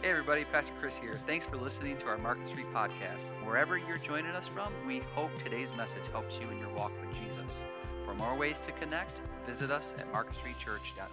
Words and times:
Hey 0.00 0.10
everybody, 0.10 0.44
Pastor 0.44 0.72
Chris 0.78 0.96
here. 0.96 1.14
Thanks 1.14 1.44
for 1.44 1.56
listening 1.56 1.96
to 1.96 2.06
our 2.06 2.18
Market 2.18 2.46
Street 2.46 2.72
podcast. 2.72 3.30
Wherever 3.44 3.76
you're 3.76 3.96
joining 3.96 4.30
us 4.30 4.46
from, 4.46 4.72
we 4.86 5.00
hope 5.12 5.36
today's 5.42 5.74
message 5.74 6.06
helps 6.06 6.38
you 6.38 6.48
in 6.50 6.58
your 6.58 6.72
walk 6.74 6.92
with 7.00 7.12
Jesus. 7.20 7.64
For 8.04 8.14
more 8.14 8.36
ways 8.36 8.60
to 8.60 8.70
connect, 8.70 9.22
visit 9.44 9.72
us 9.72 9.96
at 9.98 10.10
marketstreetchurch.org. 10.12 11.10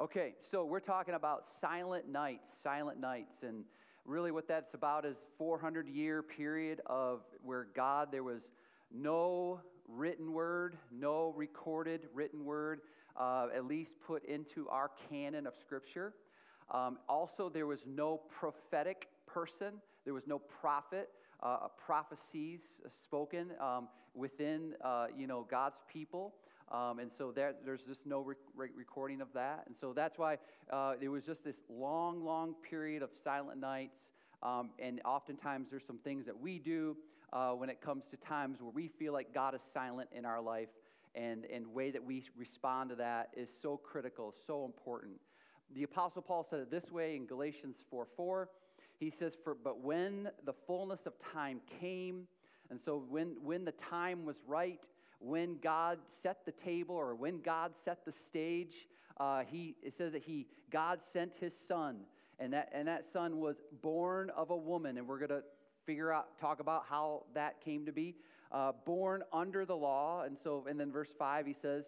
Okay, 0.00 0.34
so 0.52 0.64
we're 0.64 0.78
talking 0.78 1.14
about 1.14 1.46
silent 1.60 2.08
nights, 2.08 2.46
silent 2.62 3.00
nights, 3.00 3.42
and 3.42 3.64
really 4.04 4.30
what 4.30 4.46
that's 4.46 4.74
about 4.74 5.04
is 5.04 5.16
400 5.38 5.88
year 5.88 6.22
period 6.22 6.80
of 6.86 7.22
where 7.42 7.66
God 7.74 8.12
there 8.12 8.22
was 8.22 8.42
no 8.94 9.58
written 9.88 10.32
word, 10.32 10.76
no 10.92 11.34
recorded 11.36 12.02
written 12.14 12.44
word, 12.44 12.82
uh, 13.18 13.48
at 13.52 13.66
least 13.66 13.90
put 14.06 14.24
into 14.26 14.68
our 14.68 14.92
canon 15.10 15.48
of 15.48 15.54
Scripture. 15.60 16.14
Um, 16.70 16.98
also, 17.08 17.48
there 17.48 17.66
was 17.66 17.80
no 17.86 18.20
prophetic 18.30 19.08
person, 19.26 19.74
there 20.04 20.14
was 20.14 20.26
no 20.26 20.38
prophet, 20.38 21.10
uh, 21.42 21.68
prophecies 21.84 22.60
spoken 23.02 23.48
um, 23.60 23.88
within 24.14 24.74
uh, 24.84 25.06
you 25.16 25.26
know 25.26 25.46
God's 25.50 25.80
people. 25.92 26.34
Um, 26.70 27.00
and 27.00 27.10
so 27.16 27.32
there, 27.32 27.54
there's 27.66 27.82
just 27.82 28.06
no 28.06 28.20
re- 28.20 28.70
recording 28.74 29.20
of 29.20 29.28
that. 29.34 29.64
And 29.66 29.76
so 29.78 29.92
that's 29.92 30.18
why 30.18 30.38
uh, 30.72 30.94
it 31.00 31.08
was 31.08 31.22
just 31.22 31.44
this 31.44 31.56
long, 31.68 32.24
long 32.24 32.54
period 32.68 33.02
of 33.02 33.10
silent 33.22 33.60
nights. 33.60 33.98
Um, 34.42 34.70
and 34.78 35.00
oftentimes 35.04 35.68
there's 35.70 35.86
some 35.86 35.98
things 35.98 36.24
that 36.24 36.38
we 36.38 36.58
do 36.58 36.96
uh, 37.32 37.50
when 37.50 37.68
it 37.68 37.82
comes 37.82 38.04
to 38.10 38.16
times 38.16 38.60
where 38.60 38.70
we 38.70 38.88
feel 38.88 39.12
like 39.12 39.34
God 39.34 39.54
is 39.54 39.60
silent 39.72 40.08
in 40.16 40.24
our 40.24 40.40
life. 40.40 40.70
And, 41.14 41.44
and 41.52 41.66
way 41.66 41.90
that 41.90 42.02
we 42.02 42.24
respond 42.38 42.88
to 42.88 42.96
that 42.96 43.28
is 43.36 43.50
so 43.60 43.76
critical, 43.76 44.34
so 44.46 44.64
important. 44.64 45.16
The 45.74 45.84
Apostle 45.84 46.22
Paul 46.22 46.46
said 46.50 46.60
it 46.60 46.70
this 46.70 46.90
way 46.90 47.16
in 47.16 47.26
Galatians 47.26 47.76
4 47.90 48.06
4. 48.16 48.48
He 48.98 49.12
says, 49.18 49.32
For, 49.42 49.54
But 49.54 49.80
when 49.80 50.28
the 50.44 50.52
fullness 50.66 51.00
of 51.06 51.14
time 51.32 51.60
came, 51.80 52.26
and 52.70 52.78
so 52.84 53.04
when, 53.08 53.36
when 53.42 53.64
the 53.64 53.72
time 53.72 54.24
was 54.24 54.36
right, 54.46 54.80
when 55.18 55.58
God 55.62 55.98
set 56.22 56.44
the 56.44 56.52
table 56.52 56.94
or 56.94 57.14
when 57.14 57.40
God 57.40 57.72
set 57.84 58.04
the 58.04 58.12
stage, 58.30 58.86
uh, 59.18 59.44
he, 59.46 59.76
it 59.82 59.94
says 59.96 60.12
that 60.12 60.22
he, 60.22 60.46
God 60.70 61.00
sent 61.12 61.32
his 61.40 61.52
son, 61.68 62.00
and 62.38 62.52
that, 62.52 62.70
and 62.74 62.86
that 62.88 63.06
son 63.12 63.38
was 63.40 63.56
born 63.82 64.30
of 64.30 64.50
a 64.50 64.56
woman, 64.56 64.98
and 64.98 65.06
we're 65.06 65.18
going 65.18 65.30
to 65.30 65.42
figure 65.86 66.12
out, 66.12 66.38
talk 66.40 66.60
about 66.60 66.84
how 66.88 67.24
that 67.34 67.64
came 67.64 67.86
to 67.86 67.92
be. 67.92 68.14
Uh, 68.50 68.72
born 68.84 69.22
under 69.32 69.64
the 69.64 69.74
law, 69.76 70.22
and 70.24 70.36
so, 70.44 70.66
and 70.68 70.78
then 70.78 70.92
verse 70.92 71.08
5, 71.18 71.46
he 71.46 71.56
says, 71.62 71.84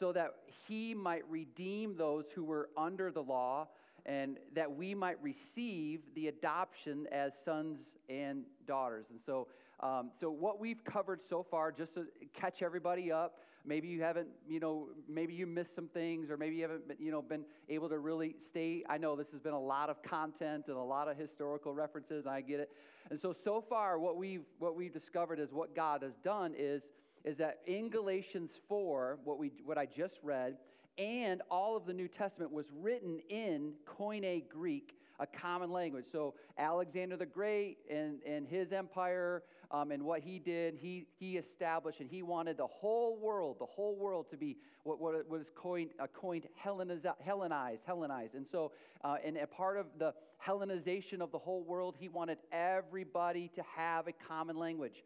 so 0.00 0.12
that 0.12 0.34
he 0.66 0.94
might 0.94 1.28
redeem 1.30 1.96
those 1.96 2.24
who 2.34 2.44
were 2.44 2.68
under 2.76 3.10
the 3.10 3.22
law, 3.22 3.68
and 4.06 4.38
that 4.54 4.70
we 4.74 4.94
might 4.94 5.22
receive 5.22 6.00
the 6.14 6.28
adoption 6.28 7.06
as 7.12 7.32
sons 7.44 7.78
and 8.08 8.44
daughters. 8.66 9.06
And 9.10 9.20
so, 9.26 9.48
um, 9.80 10.10
so 10.20 10.30
what 10.30 10.58
we've 10.58 10.82
covered 10.84 11.20
so 11.28 11.46
far, 11.50 11.70
just 11.72 11.94
to 11.94 12.06
catch 12.38 12.62
everybody 12.62 13.12
up, 13.12 13.40
maybe 13.66 13.86
you 13.88 14.02
haven't, 14.02 14.28
you 14.48 14.60
know, 14.60 14.88
maybe 15.08 15.34
you 15.34 15.46
missed 15.46 15.74
some 15.76 15.88
things, 15.88 16.30
or 16.30 16.36
maybe 16.36 16.56
you 16.56 16.62
haven't, 16.62 16.82
you 16.98 17.10
know, 17.10 17.20
been 17.20 17.44
able 17.68 17.88
to 17.90 17.98
really 17.98 18.34
stay. 18.50 18.82
I 18.88 18.96
know 18.96 19.14
this 19.14 19.26
has 19.32 19.40
been 19.40 19.52
a 19.52 19.60
lot 19.60 19.90
of 19.90 20.02
content 20.02 20.64
and 20.68 20.76
a 20.76 20.82
lot 20.82 21.08
of 21.08 21.16
historical 21.16 21.74
references. 21.74 22.26
I 22.26 22.40
get 22.40 22.60
it. 22.60 22.70
And 23.10 23.20
so, 23.20 23.34
so 23.44 23.62
far, 23.68 23.98
what 23.98 24.16
we've 24.16 24.44
what 24.58 24.74
we've 24.74 24.92
discovered 24.92 25.38
is 25.38 25.52
what 25.52 25.76
God 25.76 26.02
has 26.02 26.12
done 26.24 26.54
is 26.56 26.82
is 27.28 27.36
that 27.36 27.58
in 27.66 27.90
Galatians 27.90 28.50
4, 28.70 29.18
what 29.22 29.38
we 29.38 29.52
what 29.64 29.76
I 29.76 29.84
just 29.84 30.14
read, 30.22 30.56
and 30.96 31.42
all 31.50 31.76
of 31.76 31.84
the 31.84 31.92
New 31.92 32.08
Testament 32.08 32.50
was 32.50 32.64
written 32.80 33.20
in 33.28 33.74
Koine 33.86 34.48
Greek, 34.48 34.94
a 35.20 35.26
common 35.26 35.70
language. 35.70 36.06
So 36.10 36.34
Alexander 36.56 37.18
the 37.18 37.26
Great 37.26 37.76
and, 37.90 38.22
and 38.26 38.48
his 38.48 38.72
empire 38.72 39.42
um, 39.70 39.92
and 39.92 40.02
what 40.02 40.22
he 40.22 40.38
did, 40.38 40.76
he, 40.80 41.06
he 41.18 41.36
established 41.36 42.00
and 42.00 42.08
he 42.08 42.22
wanted 42.22 42.56
the 42.56 42.66
whole 42.66 43.18
world, 43.18 43.56
the 43.60 43.66
whole 43.66 43.94
world 43.94 44.26
to 44.30 44.38
be 44.38 44.56
what, 44.84 44.98
what 44.98 45.28
was 45.28 45.42
coined, 45.54 45.90
uh, 46.00 46.06
coined 46.18 46.44
Hellenized, 46.56 47.80
Hellenized. 47.84 48.34
And 48.34 48.46
so, 48.50 48.72
uh, 49.04 49.16
and 49.22 49.36
a 49.36 49.46
part 49.46 49.76
of 49.76 49.86
the 49.98 50.14
Hellenization 50.44 51.20
of 51.20 51.30
the 51.30 51.38
whole 51.38 51.62
world, 51.62 51.96
he 51.98 52.08
wanted 52.08 52.38
everybody 52.50 53.50
to 53.54 53.62
have 53.76 54.08
a 54.08 54.12
common 54.26 54.56
language. 54.56 55.04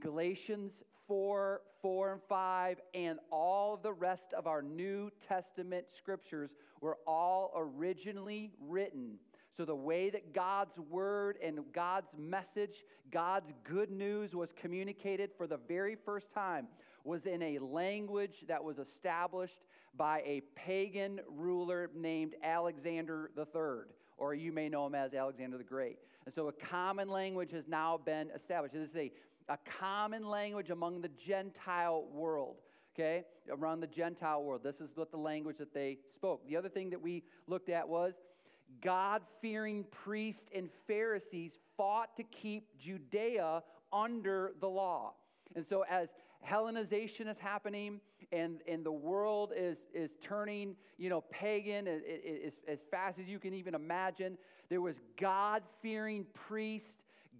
Galatians 0.00 0.72
4, 1.06 1.60
4 1.82 2.12
and 2.12 2.20
5, 2.28 2.76
and 2.94 3.18
all 3.30 3.74
of 3.74 3.82
the 3.82 3.92
rest 3.92 4.32
of 4.36 4.46
our 4.46 4.62
New 4.62 5.10
Testament 5.28 5.86
scriptures 5.96 6.50
were 6.80 6.98
all 7.06 7.52
originally 7.56 8.50
written 8.60 9.18
so, 9.58 9.64
the 9.64 9.74
way 9.74 10.08
that 10.10 10.32
God's 10.32 10.78
word 10.88 11.36
and 11.42 11.58
God's 11.74 12.06
message, 12.16 12.84
God's 13.12 13.50
good 13.64 13.90
news 13.90 14.32
was 14.32 14.50
communicated 14.62 15.30
for 15.36 15.48
the 15.48 15.58
very 15.66 15.96
first 15.96 16.26
time 16.32 16.68
was 17.02 17.22
in 17.26 17.42
a 17.42 17.58
language 17.58 18.34
that 18.46 18.62
was 18.62 18.76
established 18.78 19.64
by 19.96 20.20
a 20.20 20.42
pagan 20.54 21.18
ruler 21.28 21.90
named 21.92 22.34
Alexander 22.44 23.32
III, 23.36 23.90
or 24.16 24.32
you 24.32 24.52
may 24.52 24.68
know 24.68 24.86
him 24.86 24.94
as 24.94 25.12
Alexander 25.12 25.58
the 25.58 25.64
Great. 25.64 25.98
And 26.24 26.32
so, 26.32 26.46
a 26.46 26.52
common 26.52 27.08
language 27.08 27.50
has 27.50 27.64
now 27.66 27.98
been 27.98 28.30
established. 28.36 28.74
This 28.74 28.90
is 28.90 28.96
a, 28.96 29.10
a 29.48 29.58
common 29.80 30.26
language 30.28 30.70
among 30.70 31.00
the 31.00 31.10
Gentile 31.26 32.04
world 32.12 32.56
okay, 32.98 33.24
around 33.50 33.80
the 33.80 33.86
Gentile 33.86 34.42
world. 34.42 34.62
This 34.64 34.74
is 34.80 34.88
what 34.96 35.10
the 35.10 35.16
language 35.16 35.56
that 35.58 35.72
they 35.72 35.98
spoke. 36.16 36.46
The 36.48 36.56
other 36.56 36.68
thing 36.68 36.90
that 36.90 37.00
we 37.00 37.22
looked 37.46 37.68
at 37.68 37.88
was 37.88 38.12
God 38.82 39.22
fearing 39.40 39.84
priests 40.04 40.42
and 40.54 40.68
Pharisees 40.86 41.52
fought 41.76 42.16
to 42.16 42.24
keep 42.24 42.66
Judea 42.84 43.62
under 43.92 44.52
the 44.60 44.66
law. 44.66 45.12
And 45.54 45.64
so, 45.68 45.84
as 45.88 46.08
Hellenization 46.48 47.28
is 47.30 47.36
happening 47.40 48.00
and, 48.32 48.58
and 48.68 48.84
the 48.84 48.92
world 48.92 49.52
is, 49.56 49.76
is 49.94 50.10
turning, 50.22 50.76
you 50.98 51.08
know, 51.08 51.24
pagan 51.30 51.86
as, 51.86 52.00
as 52.68 52.78
fast 52.90 53.18
as 53.18 53.26
you 53.26 53.38
can 53.38 53.54
even 53.54 53.74
imagine, 53.74 54.36
there 54.68 54.80
was 54.80 54.94
God 55.20 55.62
fearing 55.82 56.26
priests, 56.48 56.88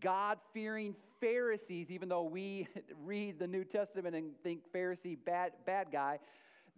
God 0.00 0.38
fearing 0.54 0.94
Pharisees, 1.20 1.86
even 1.90 2.08
though 2.08 2.22
we 2.22 2.68
read 3.04 3.38
the 3.38 3.46
New 3.46 3.64
Testament 3.64 4.14
and 4.14 4.32
think 4.42 4.60
Pharisee, 4.74 5.16
bad, 5.24 5.52
bad 5.66 5.88
guy. 5.92 6.18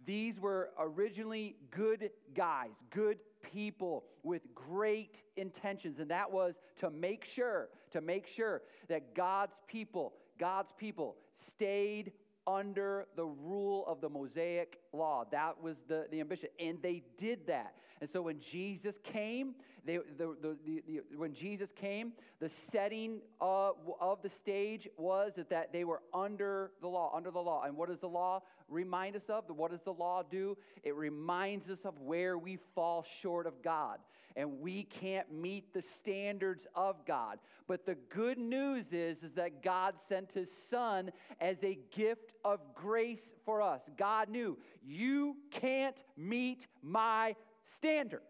These 0.05 0.39
were 0.39 0.69
originally 0.79 1.55
good 1.69 2.09
guys, 2.35 2.71
good 2.89 3.19
people 3.53 4.05
with 4.23 4.41
great 4.55 5.21
intentions, 5.37 5.99
and 5.99 6.09
that 6.09 6.31
was 6.31 6.55
to 6.79 6.89
make 6.89 7.23
sure, 7.35 7.69
to 7.91 8.01
make 8.01 8.25
sure 8.27 8.61
that 8.89 9.15
God's 9.15 9.53
people, 9.67 10.13
God's 10.39 10.71
people 10.77 11.17
stayed 11.55 12.11
under 12.47 13.05
the 13.15 13.25
rule 13.25 13.85
of 13.87 14.01
the 14.01 14.09
Mosaic 14.09 14.79
law. 14.93 15.25
That 15.31 15.61
was 15.61 15.75
the, 15.87 16.07
the 16.11 16.19
ambition. 16.19 16.49
And 16.59 16.81
they 16.81 17.03
did 17.19 17.45
that. 17.47 17.75
And 18.01 18.09
so 18.11 18.23
when 18.23 18.39
Jesus 18.51 18.95
came, 19.03 19.53
they, 19.85 19.97
the, 20.17 20.35
the, 20.41 20.57
the, 20.65 21.01
when 21.15 21.33
Jesus 21.33 21.69
came, 21.79 22.13
the 22.39 22.51
setting 22.71 23.19
of, 23.39 23.75
of 23.99 24.21
the 24.21 24.29
stage 24.41 24.87
was 24.97 25.31
that, 25.49 25.73
they 25.73 25.83
were 25.83 26.01
under 26.13 26.71
the 26.81 26.87
law, 26.87 27.11
under 27.15 27.31
the 27.31 27.39
law. 27.39 27.63
And 27.63 27.75
what 27.75 27.89
does 27.89 27.99
the 27.99 28.07
law 28.07 28.41
remind 28.69 29.15
us 29.15 29.23
of? 29.29 29.45
What 29.47 29.71
does 29.71 29.81
the 29.83 29.93
law 29.93 30.23
do? 30.29 30.57
It 30.83 30.95
reminds 30.95 31.69
us 31.69 31.79
of 31.83 31.99
where 31.99 32.37
we 32.37 32.59
fall 32.75 33.05
short 33.21 33.47
of 33.47 33.61
God. 33.63 33.99
And 34.35 34.61
we 34.61 34.83
can't 34.83 35.31
meet 35.31 35.73
the 35.73 35.83
standards 35.99 36.65
of 36.75 36.95
God. 37.05 37.39
But 37.67 37.85
the 37.85 37.95
good 38.13 38.37
news 38.37 38.85
is, 38.91 39.17
is 39.23 39.33
that 39.35 39.61
God 39.63 39.95
sent 40.07 40.29
his 40.33 40.47
son 40.69 41.11
as 41.39 41.57
a 41.63 41.77
gift 41.95 42.31
of 42.45 42.59
grace 42.73 43.19
for 43.45 43.61
us. 43.61 43.81
God 43.97 44.29
knew 44.29 44.57
you 44.85 45.35
can't 45.51 45.97
meet 46.15 46.65
my 46.81 47.35
standard. 47.77 48.21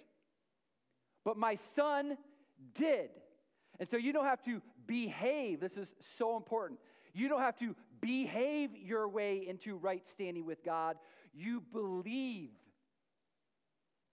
But 1.23 1.38
my 1.38 1.58
son 1.76 2.18
did. 2.76 3.09
And 3.79 3.90
so 3.90 3.97
you 3.97 4.14
don't 4.14 4.26
have 4.26 4.44
to 4.46 4.62
behave. 4.88 5.59
This 5.59 5.78
is 5.78 5.88
so 6.18 6.38
important. 6.38 6.79
You 7.14 7.28
don't 7.29 7.41
have 7.41 7.58
to 7.59 7.76
behave 8.02 8.72
your 8.76 9.08
way 9.08 9.46
into 9.47 9.76
right 9.76 10.03
standing 10.14 10.46
with 10.46 10.64
God. 10.64 10.97
You 11.34 11.62
believe 11.73 12.50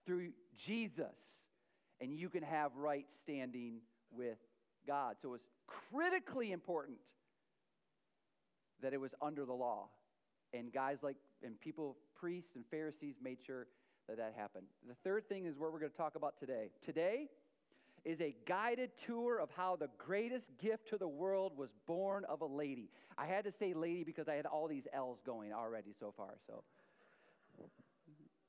through 0.07 0.31
Jesus, 0.67 1.15
and 2.01 2.13
you 2.15 2.29
can 2.29 2.43
have 2.43 2.73
right 2.77 3.07
standing 3.23 3.81
with 4.11 4.39
God. 4.87 5.17
So 5.23 5.35
it's 5.35 5.49
critically 5.91 6.53
important 6.53 6.99
that 8.83 8.93
it 8.93 9.01
was 9.01 9.11
under 9.21 9.45
the 9.45 9.53
law. 9.53 9.89
And 10.55 10.73
guys 10.73 10.99
like, 11.03 11.17
and 11.43 11.61
people, 11.61 11.97
priests 12.17 12.53
and 12.55 12.65
Pharisees 12.71 13.17
made 13.23 13.39
sure 13.45 13.67
that 14.09 14.17
that 14.17 14.35
happened. 14.37 14.67
The 14.89 14.95
third 15.05 15.29
thing 15.29 15.47
is 15.47 15.55
what 15.59 15.73
we're 15.73 15.79
going 15.79 15.93
to 15.93 15.97
talk 15.97 16.17
about 16.17 16.35
today. 16.41 16.71
Today 16.85 17.29
is 18.05 18.21
a 18.21 18.35
guided 18.47 18.91
tour 19.07 19.39
of 19.39 19.51
how 19.55 19.77
the 19.77 19.89
greatest 19.99 20.45
gift 20.63 20.89
to 20.91 20.99
the 20.99 21.09
world 21.09 21.53
was 21.57 21.69
born 21.87 22.25
of 22.25 22.41
a 22.41 22.47
lady. 22.47 22.89
I 23.19 23.27
had 23.27 23.45
to 23.45 23.53
say 23.59 23.75
lady 23.75 24.05
because 24.05 24.29
I 24.29 24.35
had 24.35 24.47
all 24.47 24.67
these 24.67 24.85
L's 24.93 25.19
going 25.27 25.53
already 25.53 25.95
so 26.01 26.15
far. 26.17 26.31
So 26.47 26.63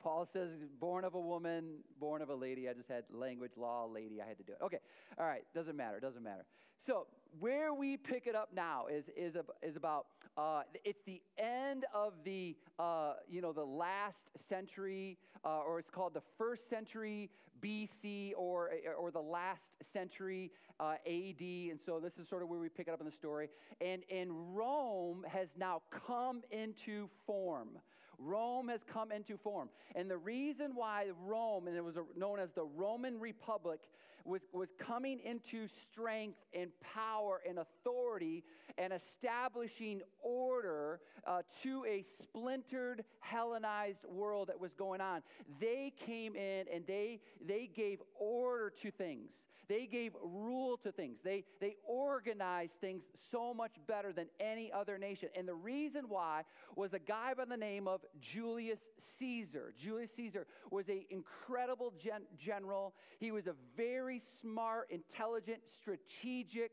Paul 0.01 0.29
says 0.31 0.49
born 0.79 1.03
of 1.03 1.13
a 1.13 1.19
woman, 1.19 1.79
born 1.99 2.21
of 2.21 2.29
a 2.29 2.35
lady. 2.35 2.69
I 2.69 2.73
just 2.73 2.87
had 2.87 3.03
language 3.11 3.51
law 3.57 3.85
lady. 3.85 4.21
I 4.21 4.27
had 4.27 4.37
to 4.37 4.43
do 4.43 4.53
it. 4.53 4.63
Okay. 4.63 4.79
All 5.17 5.25
right. 5.25 5.43
Doesn't 5.53 5.75
matter. 5.75 5.99
Doesn't 5.99 6.23
matter. 6.23 6.45
So 6.87 7.07
where 7.39 7.73
we 7.73 7.97
pick 7.97 8.27
it 8.27 8.35
up 8.35 8.49
now 8.55 8.87
is 8.87 9.03
is 9.17 9.35
a, 9.35 9.43
is 9.61 9.75
about 9.75 10.05
uh, 10.37 10.61
it's 10.85 11.01
the 11.05 11.21
end 11.37 11.85
of 11.93 12.13
the 12.23 12.55
uh, 12.77 13.13
you 13.29 13.41
know 13.41 13.51
the 13.51 13.65
last 13.65 14.17
century, 14.49 15.17
uh, 15.43 15.59
or 15.59 15.79
it's 15.79 15.89
called 15.89 16.13
the 16.13 16.23
first 16.37 16.69
century 16.69 17.29
BC, 17.61 18.33
or 18.37 18.71
or 18.97 19.11
the 19.11 19.21
last 19.21 19.61
century 19.93 20.51
uh, 20.79 20.93
AD. 21.05 21.41
And 21.41 21.79
so 21.85 21.99
this 21.99 22.13
is 22.21 22.27
sort 22.29 22.41
of 22.41 22.49
where 22.49 22.59
we 22.59 22.69
pick 22.69 22.87
it 22.87 22.93
up 22.93 22.99
in 22.99 23.05
the 23.05 23.11
story. 23.11 23.49
And 23.81 24.03
and 24.11 24.55
Rome 24.55 25.25
has 25.29 25.47
now 25.57 25.81
come 26.07 26.41
into 26.51 27.09
form. 27.25 27.69
Rome 28.19 28.67
has 28.67 28.81
come 28.91 29.11
into 29.11 29.37
form. 29.37 29.69
And 29.95 30.09
the 30.09 30.17
reason 30.17 30.71
why 30.75 31.05
Rome, 31.25 31.67
and 31.67 31.77
it 31.77 31.83
was 31.83 31.95
known 32.17 32.39
as 32.39 32.49
the 32.53 32.65
Roman 32.65 33.19
Republic, 33.19 33.79
was, 34.25 34.41
was 34.53 34.69
coming 34.85 35.19
into 35.23 35.67
strength 35.91 36.37
and 36.53 36.69
power 36.81 37.41
and 37.47 37.59
authority 37.59 38.43
and 38.77 38.93
establishing 38.93 40.01
order 40.21 40.99
uh, 41.27 41.41
to 41.63 41.85
a 41.85 42.05
splintered 42.23 43.03
Hellenized 43.19 44.05
world 44.07 44.47
that 44.47 44.59
was 44.59 44.71
going 44.77 45.01
on. 45.01 45.21
They 45.59 45.93
came 46.05 46.35
in 46.35 46.65
and 46.73 46.85
they, 46.87 47.19
they 47.45 47.69
gave 47.75 47.99
order 48.19 48.71
to 48.81 48.91
things. 48.91 49.29
They 49.69 49.85
gave 49.85 50.13
rule 50.21 50.77
to 50.83 50.91
things. 50.91 51.17
They, 51.23 51.45
they 51.61 51.75
organized 51.87 52.73
things 52.81 53.03
so 53.31 53.53
much 53.53 53.73
better 53.87 54.11
than 54.11 54.25
any 54.39 54.71
other 54.71 54.97
nation. 54.97 55.29
And 55.37 55.47
the 55.47 55.53
reason 55.53 56.09
why 56.09 56.41
was 56.75 56.93
a 56.93 56.99
guy 56.99 57.35
by 57.35 57.45
the 57.45 57.55
name 57.55 57.87
of 57.87 58.01
Julius 58.19 58.79
Caesar. 59.19 59.73
Julius 59.79 60.09
Caesar 60.15 60.47
was 60.71 60.89
an 60.89 61.03
incredible 61.11 61.93
gen- 62.03 62.25
general. 62.43 62.95
He 63.19 63.31
was 63.31 63.45
a 63.45 63.53
very 63.77 64.23
smart, 64.41 64.89
intelligent, 64.89 65.59
strategic 65.79 66.71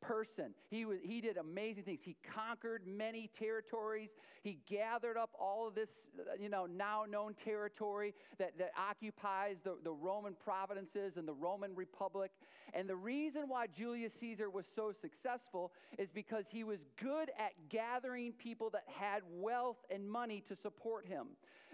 person. 0.00 0.54
He, 0.70 0.84
was, 0.84 0.98
he 1.02 1.20
did 1.20 1.36
amazing 1.36 1.84
things. 1.84 2.00
He 2.02 2.16
conquered 2.34 2.82
many 2.86 3.30
territories. 3.38 4.10
He 4.42 4.58
gathered 4.68 5.16
up 5.16 5.30
all 5.38 5.68
of 5.68 5.74
this, 5.74 5.88
uh, 6.18 6.32
you 6.40 6.48
know, 6.48 6.66
now 6.66 7.04
known 7.08 7.34
territory 7.44 8.14
that, 8.38 8.58
that 8.58 8.72
occupies 8.78 9.56
the, 9.64 9.76
the 9.84 9.92
Roman 9.92 10.34
provinces 10.34 11.12
and 11.16 11.26
the 11.26 11.34
Roman 11.34 11.74
Republic. 11.74 12.30
And 12.74 12.88
the 12.88 12.96
reason 12.96 13.42
why 13.48 13.66
Julius 13.66 14.12
Caesar 14.20 14.50
was 14.50 14.64
so 14.76 14.92
successful 15.00 15.72
is 15.98 16.08
because 16.14 16.44
he 16.50 16.64
was 16.64 16.78
good 17.00 17.30
at 17.38 17.52
gathering 17.70 18.32
people 18.32 18.70
that 18.70 18.84
had 18.86 19.22
wealth 19.30 19.78
and 19.90 20.08
money 20.08 20.42
to 20.48 20.56
support 20.62 21.06
him. 21.06 21.26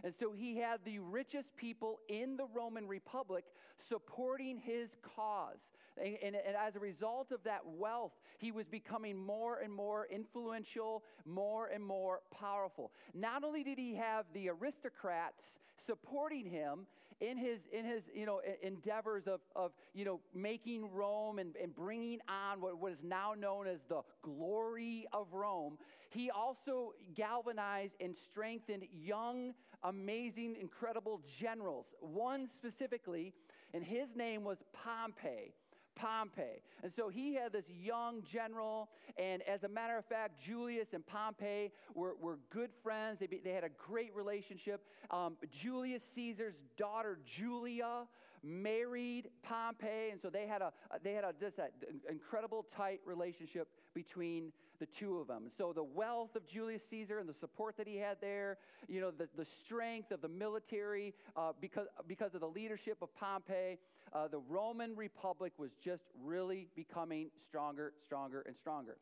And 0.02 0.12
so 0.20 0.32
he 0.32 0.56
had 0.58 0.80
the 0.84 0.98
richest 0.98 1.48
people 1.56 2.00
in 2.08 2.36
the 2.36 2.46
Roman 2.54 2.86
Republic 2.86 3.44
supporting 3.88 4.58
his 4.58 4.88
cause. 5.16 5.58
And, 5.96 6.16
and, 6.22 6.36
and, 6.36 6.56
as 6.56 6.74
a 6.76 6.80
result 6.80 7.30
of 7.30 7.42
that 7.44 7.60
wealth, 7.64 8.12
he 8.38 8.52
was 8.52 8.66
becoming 8.70 9.16
more 9.16 9.60
and 9.60 9.72
more 9.72 10.06
influential, 10.10 11.02
more 11.24 11.68
and 11.68 11.84
more 11.84 12.20
powerful. 12.32 12.90
Not 13.14 13.44
only 13.44 13.62
did 13.62 13.78
he 13.78 13.94
have 13.94 14.24
the 14.34 14.48
aristocrats 14.48 15.40
supporting 15.86 16.46
him 16.46 16.86
in 17.20 17.38
his, 17.38 17.58
in 17.72 17.84
his 17.84 18.02
you 18.14 18.26
know, 18.26 18.40
endeavors 18.62 19.24
of, 19.26 19.40
of 19.54 19.72
you 19.94 20.04
know, 20.04 20.20
making 20.34 20.92
Rome 20.92 21.38
and, 21.38 21.54
and 21.62 21.74
bringing 21.74 22.18
on 22.28 22.60
what, 22.60 22.78
what 22.78 22.92
is 22.92 22.98
now 23.02 23.34
known 23.38 23.66
as 23.66 23.78
the 23.88 24.02
glory 24.22 25.06
of 25.12 25.26
Rome, 25.32 25.78
he 26.10 26.30
also 26.30 26.92
galvanized 27.16 27.92
and 28.00 28.14
strengthened 28.30 28.84
young, 28.92 29.52
amazing, 29.82 30.56
incredible 30.60 31.20
generals. 31.40 31.86
One 32.00 32.48
specifically, 32.58 33.32
and 33.72 33.82
his 33.82 34.08
name 34.16 34.44
was 34.44 34.58
Pompey. 34.72 35.54
Pompey. 35.96 36.62
And 36.82 36.92
so 36.96 37.08
he 37.08 37.34
had 37.34 37.52
this 37.52 37.64
young 37.68 38.22
general, 38.32 38.88
and 39.16 39.42
as 39.42 39.64
a 39.64 39.68
matter 39.68 39.96
of 39.96 40.04
fact, 40.06 40.34
Julius 40.44 40.88
and 40.92 41.06
Pompey 41.06 41.70
were, 41.94 42.14
were 42.20 42.38
good 42.50 42.70
friends. 42.82 43.18
They, 43.20 43.26
be, 43.26 43.40
they 43.42 43.52
had 43.52 43.64
a 43.64 43.70
great 43.86 44.14
relationship. 44.14 44.82
Um, 45.10 45.36
Julius 45.62 46.02
Caesar's 46.14 46.54
daughter, 46.76 47.18
Julia, 47.38 48.06
married 48.42 49.28
Pompey, 49.42 50.10
and 50.10 50.20
so 50.20 50.28
they 50.28 50.46
had 50.46 50.60
a 50.60 50.72
they 51.02 51.14
had 51.14 51.24
a 51.24 51.32
this 51.40 51.54
that 51.56 51.72
incredible 52.10 52.66
tight 52.76 53.00
relationship 53.06 53.68
between 53.94 54.52
the 54.80 54.86
two 54.98 55.18
of 55.18 55.26
them. 55.28 55.44
So 55.56 55.72
the 55.72 55.84
wealth 55.84 56.36
of 56.36 56.46
Julius 56.46 56.82
Caesar 56.90 57.18
and 57.18 57.28
the 57.28 57.34
support 57.40 57.76
that 57.78 57.86
he 57.86 57.96
had 57.96 58.16
there, 58.20 58.58
you 58.88 59.00
know, 59.00 59.10
the, 59.10 59.28
the 59.36 59.46
strength 59.64 60.10
of 60.10 60.20
the 60.20 60.28
military 60.28 61.14
uh, 61.36 61.52
because 61.60 61.86
because 62.06 62.34
of 62.34 62.40
the 62.40 62.48
leadership 62.48 62.98
of 63.00 63.14
Pompey, 63.14 63.78
uh, 64.14 64.28
the 64.28 64.38
Roman 64.38 64.94
Republic 64.94 65.52
was 65.58 65.70
just 65.82 66.04
really 66.22 66.68
becoming 66.76 67.30
stronger, 67.48 67.92
stronger, 68.04 68.42
and 68.46 68.54
stronger. 68.56 68.96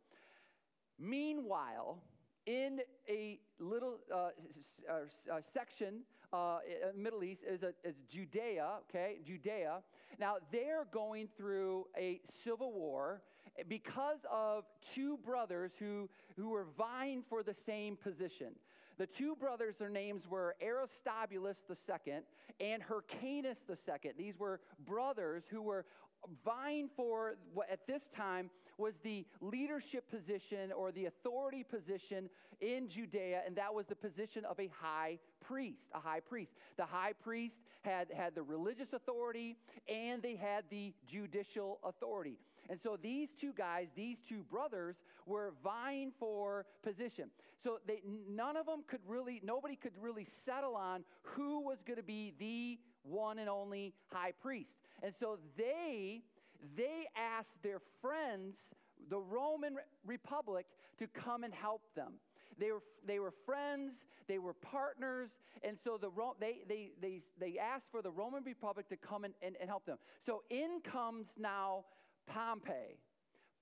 Meanwhile, 0.98 1.98
in 2.46 2.80
a 3.08 3.38
little 3.58 3.98
uh, 4.12 4.30
uh, 4.88 4.92
uh 5.30 5.40
section, 5.52 6.00
uh, 6.32 6.58
Middle 6.96 7.24
East, 7.24 7.42
is, 7.46 7.62
a, 7.62 7.74
is 7.84 7.96
Judea, 8.10 8.78
okay, 8.88 9.18
Judea. 9.26 9.82
Now, 10.18 10.36
they're 10.50 10.86
going 10.90 11.28
through 11.36 11.86
a 11.96 12.20
civil 12.42 12.72
war 12.72 13.22
because 13.68 14.20
of 14.30 14.64
two 14.94 15.18
brothers 15.18 15.72
who, 15.78 16.08
who 16.36 16.48
were 16.48 16.66
vying 16.78 17.22
for 17.28 17.42
the 17.42 17.54
same 17.66 17.96
position. 17.96 18.54
The 18.98 19.08
two 19.18 19.36
brothers, 19.36 19.74
their 19.78 19.88
names 19.88 20.22
were 20.28 20.54
Aristobulus 20.60 21.56
II 21.70 22.14
and 22.60 22.82
Hyrcanus 22.82 23.56
II. 23.68 24.12
These 24.16 24.38
were 24.38 24.60
brothers 24.86 25.42
who 25.50 25.62
were 25.62 25.84
vying 26.44 26.88
for 26.96 27.36
what 27.54 27.70
at 27.70 27.86
this 27.86 28.02
time 28.16 28.50
was 28.78 28.94
the 29.02 29.24
leadership 29.40 30.08
position 30.10 30.72
or 30.76 30.92
the 30.92 31.06
authority 31.06 31.64
position 31.64 32.28
in 32.60 32.88
Judea, 32.88 33.42
and 33.46 33.56
that 33.56 33.74
was 33.74 33.86
the 33.88 33.94
position 33.94 34.44
of 34.44 34.58
a 34.60 34.70
high 34.80 35.18
priest. 35.44 35.78
A 35.94 36.00
high 36.00 36.20
priest. 36.20 36.52
The 36.76 36.86
high 36.86 37.12
priest 37.22 37.54
had, 37.82 38.08
had 38.16 38.34
the 38.34 38.42
religious 38.42 38.88
authority 38.92 39.56
and 39.88 40.22
they 40.22 40.36
had 40.36 40.64
the 40.70 40.92
judicial 41.10 41.78
authority. 41.84 42.38
And 42.70 42.78
so 42.82 42.96
these 43.00 43.28
two 43.40 43.52
guys, 43.56 43.88
these 43.96 44.16
two 44.28 44.42
brothers, 44.50 44.94
were 45.26 45.52
vying 45.62 46.12
for 46.18 46.66
position. 46.82 47.30
So 47.62 47.78
they, 47.86 48.00
none 48.28 48.56
of 48.56 48.66
them 48.66 48.82
could 48.86 49.00
really, 49.06 49.40
nobody 49.44 49.76
could 49.76 49.92
really 50.00 50.26
settle 50.44 50.74
on 50.74 51.04
who 51.22 51.60
was 51.60 51.78
going 51.86 51.98
to 51.98 52.02
be 52.02 52.34
the 52.38 52.78
one 53.02 53.38
and 53.38 53.48
only 53.48 53.94
high 54.06 54.32
priest. 54.40 54.70
And 55.02 55.12
so 55.18 55.38
they, 55.56 56.22
they 56.76 57.06
asked 57.16 57.62
their 57.62 57.80
friends, 58.00 58.56
the 59.10 59.18
Roman 59.18 59.76
Republic, 60.06 60.66
to 60.98 61.06
come 61.08 61.44
and 61.44 61.52
help 61.52 61.82
them. 61.94 62.14
They 62.58 62.70
were, 62.70 62.82
they 63.06 63.18
were 63.18 63.32
friends, 63.46 64.04
they 64.28 64.38
were 64.38 64.52
partners, 64.52 65.30
and 65.62 65.76
so 65.82 65.98
the, 66.00 66.10
they, 66.38 66.58
they, 66.68 66.90
they, 67.00 67.22
they 67.40 67.58
asked 67.58 67.86
for 67.90 68.02
the 68.02 68.10
Roman 68.10 68.44
Republic 68.44 68.88
to 68.90 68.96
come 68.96 69.24
and, 69.24 69.34
and, 69.42 69.56
and 69.60 69.68
help 69.68 69.86
them. 69.86 69.98
So 70.26 70.42
in 70.50 70.80
comes 70.84 71.26
now 71.38 71.84
Pompey. 72.26 72.98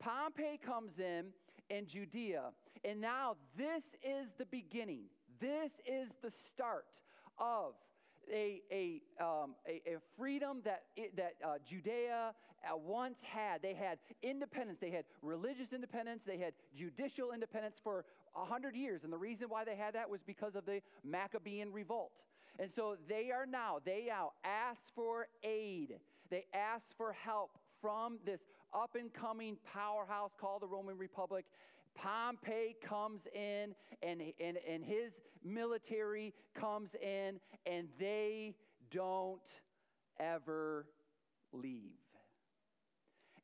Pompey 0.00 0.58
comes 0.64 0.92
in 0.98 1.26
in 1.70 1.86
Judea, 1.86 2.50
and 2.84 3.00
now 3.00 3.36
this 3.56 3.82
is 4.02 4.26
the 4.38 4.46
beginning. 4.46 5.04
This 5.40 5.70
is 5.86 6.08
the 6.22 6.32
start 6.46 6.84
of 7.38 7.74
a, 8.30 8.60
a, 8.70 9.00
um, 9.22 9.54
a, 9.66 9.80
a, 9.86 9.98
freedom 10.18 10.60
that, 10.64 10.82
it, 10.96 11.16
that 11.16 11.34
uh, 11.44 11.54
Judea 11.68 12.32
uh, 12.62 12.76
once 12.76 13.16
had. 13.22 13.62
They 13.62 13.74
had 13.74 13.98
independence, 14.22 14.78
they 14.80 14.90
had 14.90 15.04
religious 15.22 15.72
independence, 15.72 16.22
they 16.26 16.38
had 16.38 16.52
judicial 16.76 17.32
independence 17.32 17.76
for 17.82 18.04
100 18.34 18.74
years. 18.74 19.02
And 19.04 19.12
the 19.12 19.18
reason 19.18 19.48
why 19.48 19.64
they 19.64 19.76
had 19.76 19.94
that 19.94 20.08
was 20.08 20.20
because 20.26 20.54
of 20.54 20.66
the 20.66 20.80
Maccabean 21.04 21.72
revolt. 21.72 22.12
And 22.58 22.70
so 22.74 22.96
they 23.08 23.30
are 23.30 23.46
now, 23.46 23.78
they 23.84 24.06
now 24.08 24.32
ask 24.44 24.80
for 24.94 25.28
aid, 25.42 25.94
they 26.30 26.44
ask 26.52 26.84
for 26.96 27.12
help 27.12 27.50
from 27.80 28.18
this 28.26 28.40
up 28.74 28.96
and 28.98 29.12
coming 29.12 29.56
powerhouse 29.72 30.30
called 30.40 30.62
the 30.62 30.66
Roman 30.66 30.96
Republic. 30.98 31.44
Pompey 31.94 32.76
comes 32.86 33.20
in 33.34 33.74
and, 34.02 34.20
and, 34.40 34.58
and 34.68 34.84
his 34.84 35.12
military 35.44 36.32
comes 36.58 36.90
in, 37.02 37.40
and 37.66 37.88
they 37.98 38.54
don't 38.92 39.40
ever 40.18 40.86
leave. 41.52 41.98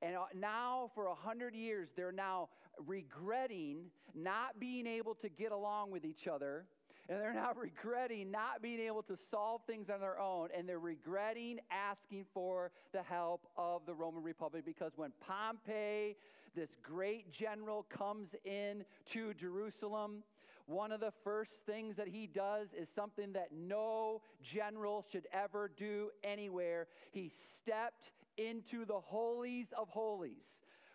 And 0.02 0.16
uh, 0.16 0.24
now, 0.34 0.90
for 0.94 1.06
a 1.06 1.14
hundred 1.14 1.54
years, 1.54 1.88
they're 1.96 2.12
now 2.12 2.48
regretting 2.86 3.86
not 4.14 4.60
being 4.60 4.86
able 4.86 5.14
to 5.16 5.28
get 5.28 5.52
along 5.52 5.90
with 5.90 6.04
each 6.04 6.26
other 6.30 6.66
and 7.08 7.20
they're 7.20 7.34
now 7.34 7.52
regretting 7.56 8.30
not 8.30 8.62
being 8.62 8.80
able 8.80 9.02
to 9.04 9.16
solve 9.30 9.60
things 9.66 9.88
on 9.92 10.00
their 10.00 10.18
own, 10.18 10.48
and 10.56 10.68
they're 10.68 10.78
regretting 10.78 11.58
asking 11.70 12.24
for 12.32 12.70
the 12.92 13.02
help 13.02 13.46
of 13.56 13.82
the 13.86 13.94
Roman 13.94 14.22
Republic 14.22 14.64
because 14.64 14.92
when 14.96 15.12
Pompey, 15.20 16.16
this 16.54 16.70
great 16.82 17.32
general, 17.32 17.84
comes 17.90 18.28
in 18.44 18.84
to 19.12 19.34
Jerusalem, 19.34 20.22
one 20.66 20.90
of 20.90 21.00
the 21.00 21.12
first 21.22 21.52
things 21.64 21.96
that 21.96 22.08
he 22.08 22.26
does 22.26 22.68
is 22.76 22.88
something 22.94 23.32
that 23.34 23.50
no 23.52 24.20
general 24.42 25.04
should 25.12 25.28
ever 25.32 25.70
do 25.78 26.10
anywhere. 26.24 26.88
He 27.12 27.30
stepped 27.62 28.10
into 28.36 28.84
the 28.84 28.98
holies 28.98 29.66
of 29.78 29.88
holies, 29.88 30.42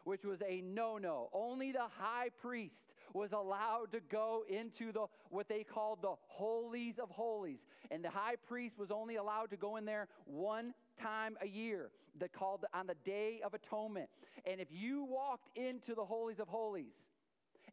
which 0.04 0.24
was 0.26 0.40
a 0.48 0.62
no 0.62 0.98
no. 0.98 1.30
Only 1.34 1.72
the 1.72 1.88
high 1.98 2.30
priest 2.42 2.76
was 3.14 3.32
allowed 3.32 3.92
to 3.92 4.00
go 4.12 4.44
into 4.50 4.92
the 4.92 5.06
what 5.30 5.48
they 5.48 5.64
called 5.64 6.00
the 6.02 6.14
holies 6.28 6.96
of 7.02 7.10
holies. 7.10 7.60
And 7.90 8.04
the 8.04 8.10
high 8.10 8.36
priest 8.48 8.78
was 8.78 8.92
only 8.92 9.16
allowed 9.16 9.50
to 9.52 9.58
go 9.58 9.78
in 9.78 9.86
there 9.86 10.08
one 10.26 10.74
time 11.02 11.38
a 11.42 11.48
year, 11.48 11.90
the 12.20 12.30
called 12.30 12.66
on 12.74 12.88
the 12.88 12.96
day 13.06 13.42
of 13.44 13.54
atonement. 13.54 14.10
And 14.46 14.62
if 14.62 14.68
you 14.72 15.04
walked 15.04 15.58
into 15.58 15.96
the 15.96 16.06
holies 16.06 16.40
of 16.40 16.48
holies 16.48 16.94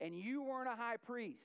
and 0.00 0.18
you 0.18 0.42
weren't 0.42 0.68
a 0.68 0.76
high 0.76 0.96
priest, 0.96 1.38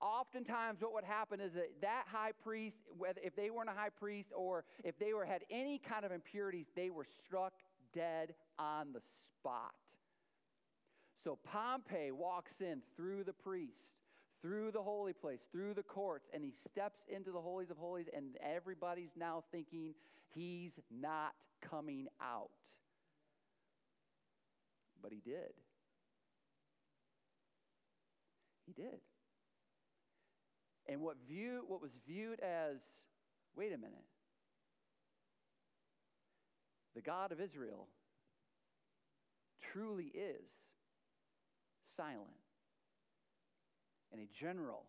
oftentimes 0.00 0.80
what 0.80 0.92
would 0.92 1.04
happen 1.04 1.40
is 1.40 1.52
that 1.54 1.70
that 1.80 2.04
high 2.06 2.32
priest 2.44 2.76
whether 2.98 3.20
if 3.24 3.34
they 3.34 3.50
weren't 3.50 3.70
a 3.70 3.72
high 3.72 3.88
priest 3.88 4.28
or 4.36 4.64
if 4.84 4.98
they 4.98 5.14
were 5.14 5.24
had 5.24 5.42
any 5.50 5.78
kind 5.78 6.04
of 6.04 6.12
impurities 6.12 6.66
they 6.74 6.90
were 6.90 7.06
struck 7.24 7.54
dead 7.94 8.34
on 8.58 8.92
the 8.92 9.00
spot 9.38 9.72
so 11.26 11.36
Pompey 11.44 12.12
walks 12.12 12.52
in 12.60 12.80
through 12.96 13.24
the 13.24 13.32
priest, 13.32 13.72
through 14.42 14.70
the 14.70 14.80
holy 14.80 15.12
place, 15.12 15.40
through 15.50 15.74
the 15.74 15.82
courts, 15.82 16.28
and 16.32 16.44
he 16.44 16.52
steps 16.70 17.00
into 17.08 17.32
the 17.32 17.40
holies 17.40 17.68
of 17.68 17.76
holies, 17.76 18.06
and 18.16 18.36
everybody's 18.40 19.10
now 19.18 19.42
thinking 19.50 19.92
he's 20.32 20.70
not 20.88 21.32
coming 21.68 22.06
out. 22.22 22.50
But 25.02 25.10
he 25.10 25.20
did. 25.20 25.52
He 28.66 28.72
did. 28.72 29.00
And 30.88 31.00
what 31.00 31.16
view 31.28 31.64
what 31.66 31.82
was 31.82 31.90
viewed 32.06 32.38
as, 32.38 32.76
wait 33.56 33.72
a 33.72 33.78
minute, 33.78 34.06
the 36.94 37.02
God 37.02 37.32
of 37.32 37.40
Israel 37.40 37.88
truly 39.72 40.12
is 40.14 40.44
silent. 41.96 42.36
And 44.12 44.20
a 44.20 44.26
general 44.40 44.84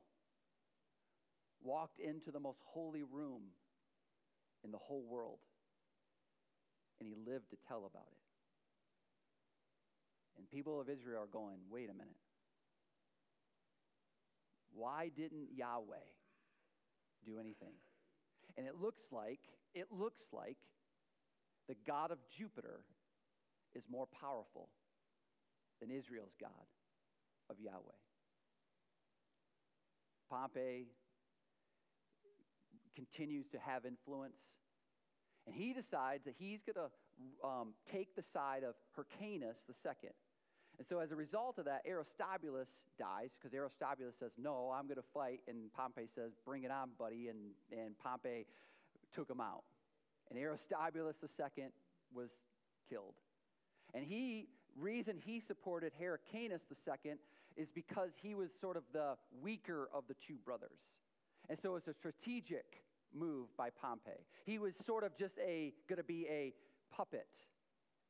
walked 1.63 1.99
into 1.99 2.31
the 2.31 2.39
most 2.39 2.59
holy 2.65 3.03
room 3.03 3.41
in 4.63 4.71
the 4.71 4.77
whole 4.77 5.03
world, 5.09 5.39
and 6.99 7.07
he 7.07 7.15
lived 7.15 7.49
to 7.49 7.57
tell 7.67 7.79
about 7.79 8.07
it. 8.11 8.17
And 10.37 10.49
people 10.49 10.79
of 10.79 10.89
Israel 10.89 11.23
are 11.23 11.27
going, 11.27 11.57
wait 11.69 11.89
a 11.89 11.93
minute. 11.93 12.15
Why 14.73 15.09
didn't 15.15 15.47
Yahweh 15.55 15.95
do 17.25 17.39
anything? 17.39 17.73
And 18.57 18.67
it 18.67 18.75
looks 18.79 19.01
like, 19.11 19.39
it 19.73 19.87
looks 19.91 20.21
like 20.31 20.57
the 21.67 21.75
God 21.85 22.11
of 22.11 22.19
Jupiter 22.37 22.81
is 23.73 23.83
more 23.89 24.07
powerful 24.21 24.69
than 25.81 25.89
Israel's 25.89 26.35
God 26.39 26.65
of 27.49 27.57
Yahweh. 27.59 27.99
Pompey 30.29 30.87
continues 32.95 33.45
to 33.51 33.59
have 33.59 33.85
influence, 33.85 34.35
and 35.45 35.55
he 35.55 35.73
decides 35.73 36.25
that 36.25 36.35
he's 36.37 36.59
going 36.65 36.75
to 36.75 37.47
um, 37.47 37.73
take 37.91 38.15
the 38.15 38.23
side 38.33 38.63
of 38.63 38.75
Hyrcanus 38.95 39.55
II. 39.69 40.09
And 40.77 40.85
so, 40.89 40.99
as 40.99 41.11
a 41.11 41.15
result 41.15 41.57
of 41.57 41.65
that, 41.65 41.81
Aristobulus 41.87 42.67
dies 42.99 43.29
because 43.39 43.55
Aristobulus 43.55 44.13
says, 44.19 44.31
No, 44.37 44.71
I'm 44.73 44.85
going 44.85 44.97
to 44.97 45.09
fight. 45.13 45.41
And 45.47 45.73
Pompey 45.73 46.07
says, 46.13 46.31
Bring 46.45 46.63
it 46.63 46.71
on, 46.71 46.89
buddy. 46.99 47.29
And, 47.29 47.53
and 47.71 47.97
Pompey 47.97 48.45
took 49.15 49.29
him 49.29 49.41
out. 49.41 49.63
And 50.29 50.37
Aristobulus 50.37 51.15
II 51.23 51.65
was 52.13 52.29
killed. 52.89 53.15
And 53.93 54.05
he, 54.05 54.47
reason 54.77 55.15
he 55.23 55.41
supported 55.47 55.93
Hyrcanus 55.99 56.61
II 56.69 57.13
is 57.57 57.67
because 57.73 58.11
he 58.21 58.35
was 58.35 58.49
sort 58.61 58.77
of 58.77 58.83
the 58.93 59.15
weaker 59.41 59.89
of 59.93 60.03
the 60.07 60.15
two 60.25 60.35
brothers. 60.45 60.79
And 61.49 61.57
so 61.61 61.75
it's 61.75 61.87
a 61.87 61.93
strategic 61.93 62.65
move 63.13 63.47
by 63.57 63.69
Pompey. 63.69 64.25
He 64.45 64.59
was 64.59 64.73
sort 64.85 65.03
of 65.03 65.17
just 65.17 65.33
a 65.39 65.73
going 65.89 65.97
to 65.97 66.03
be 66.03 66.27
a 66.29 66.53
puppet 66.95 67.27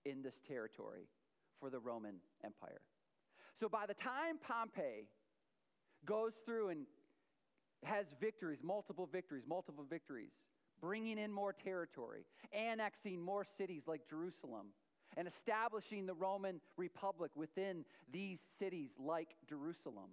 in 0.06 0.22
this 0.22 0.36
territory 0.48 1.08
for 1.60 1.70
the 1.70 1.80
Roman 1.80 2.16
Empire. 2.44 2.82
So 3.60 3.70
by 3.70 3.86
the 3.88 3.96
time 3.96 4.38
Pompey 4.46 5.08
goes 6.06 6.34
through 6.46 6.70
and 6.70 6.86
has 7.84 8.06
victories, 8.20 8.60
multiple 8.64 9.08
victories, 9.12 9.44
multiple 9.48 9.86
victories, 9.90 10.32
bringing 10.82 11.18
in 11.18 11.32
more 11.32 11.54
territory, 11.54 12.26
annexing 12.54 13.22
more 13.22 13.46
cities 13.58 13.84
like 13.88 14.02
Jerusalem, 14.10 14.68
and 15.18 15.28
establishing 15.28 16.06
the 16.06 16.14
Roman 16.14 16.62
Republic 16.78 17.32
within 17.36 17.84
these 18.14 18.38
cities 18.60 18.92
like 19.04 19.30
Jerusalem. 19.50 20.12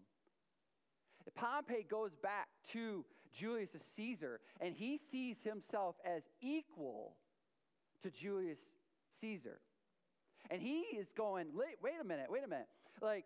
Pompey 1.37 1.87
goes 1.89 2.11
back 2.23 2.49
to 2.73 3.05
Julius 3.39 3.71
Caesar 3.97 4.41
and 4.61 4.75
he 4.75 5.01
sees 5.13 5.37
himself 5.45 5.97
as 6.05 6.23
equal 6.41 7.15
to 8.03 8.11
Julius 8.11 8.59
Caesar. 9.21 9.61
And 10.51 10.61
he 10.61 10.81
is 10.99 11.07
going, 11.17 11.47
wait 11.55 11.95
a 12.01 12.05
minute, 12.05 12.27
wait 12.29 12.45
a 12.45 12.49
minute. 12.49 12.69
Like, 13.01 13.25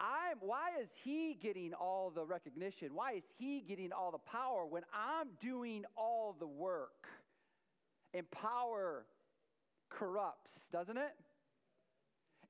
I'm, 0.00 0.38
why 0.40 0.70
is 0.80 0.88
he 1.04 1.36
getting 1.42 1.74
all 1.74 2.10
the 2.14 2.24
recognition? 2.24 2.94
Why 2.94 3.14
is 3.14 3.22
he 3.38 3.62
getting 3.68 3.92
all 3.92 4.10
the 4.10 4.18
power 4.18 4.64
when 4.64 4.82
I'm 4.94 5.28
doing 5.42 5.84
all 5.96 6.34
the 6.38 6.46
work? 6.46 7.06
And 8.14 8.28
power 8.30 9.04
corrupts, 9.90 10.50
doesn't 10.72 10.96
it? 10.96 11.12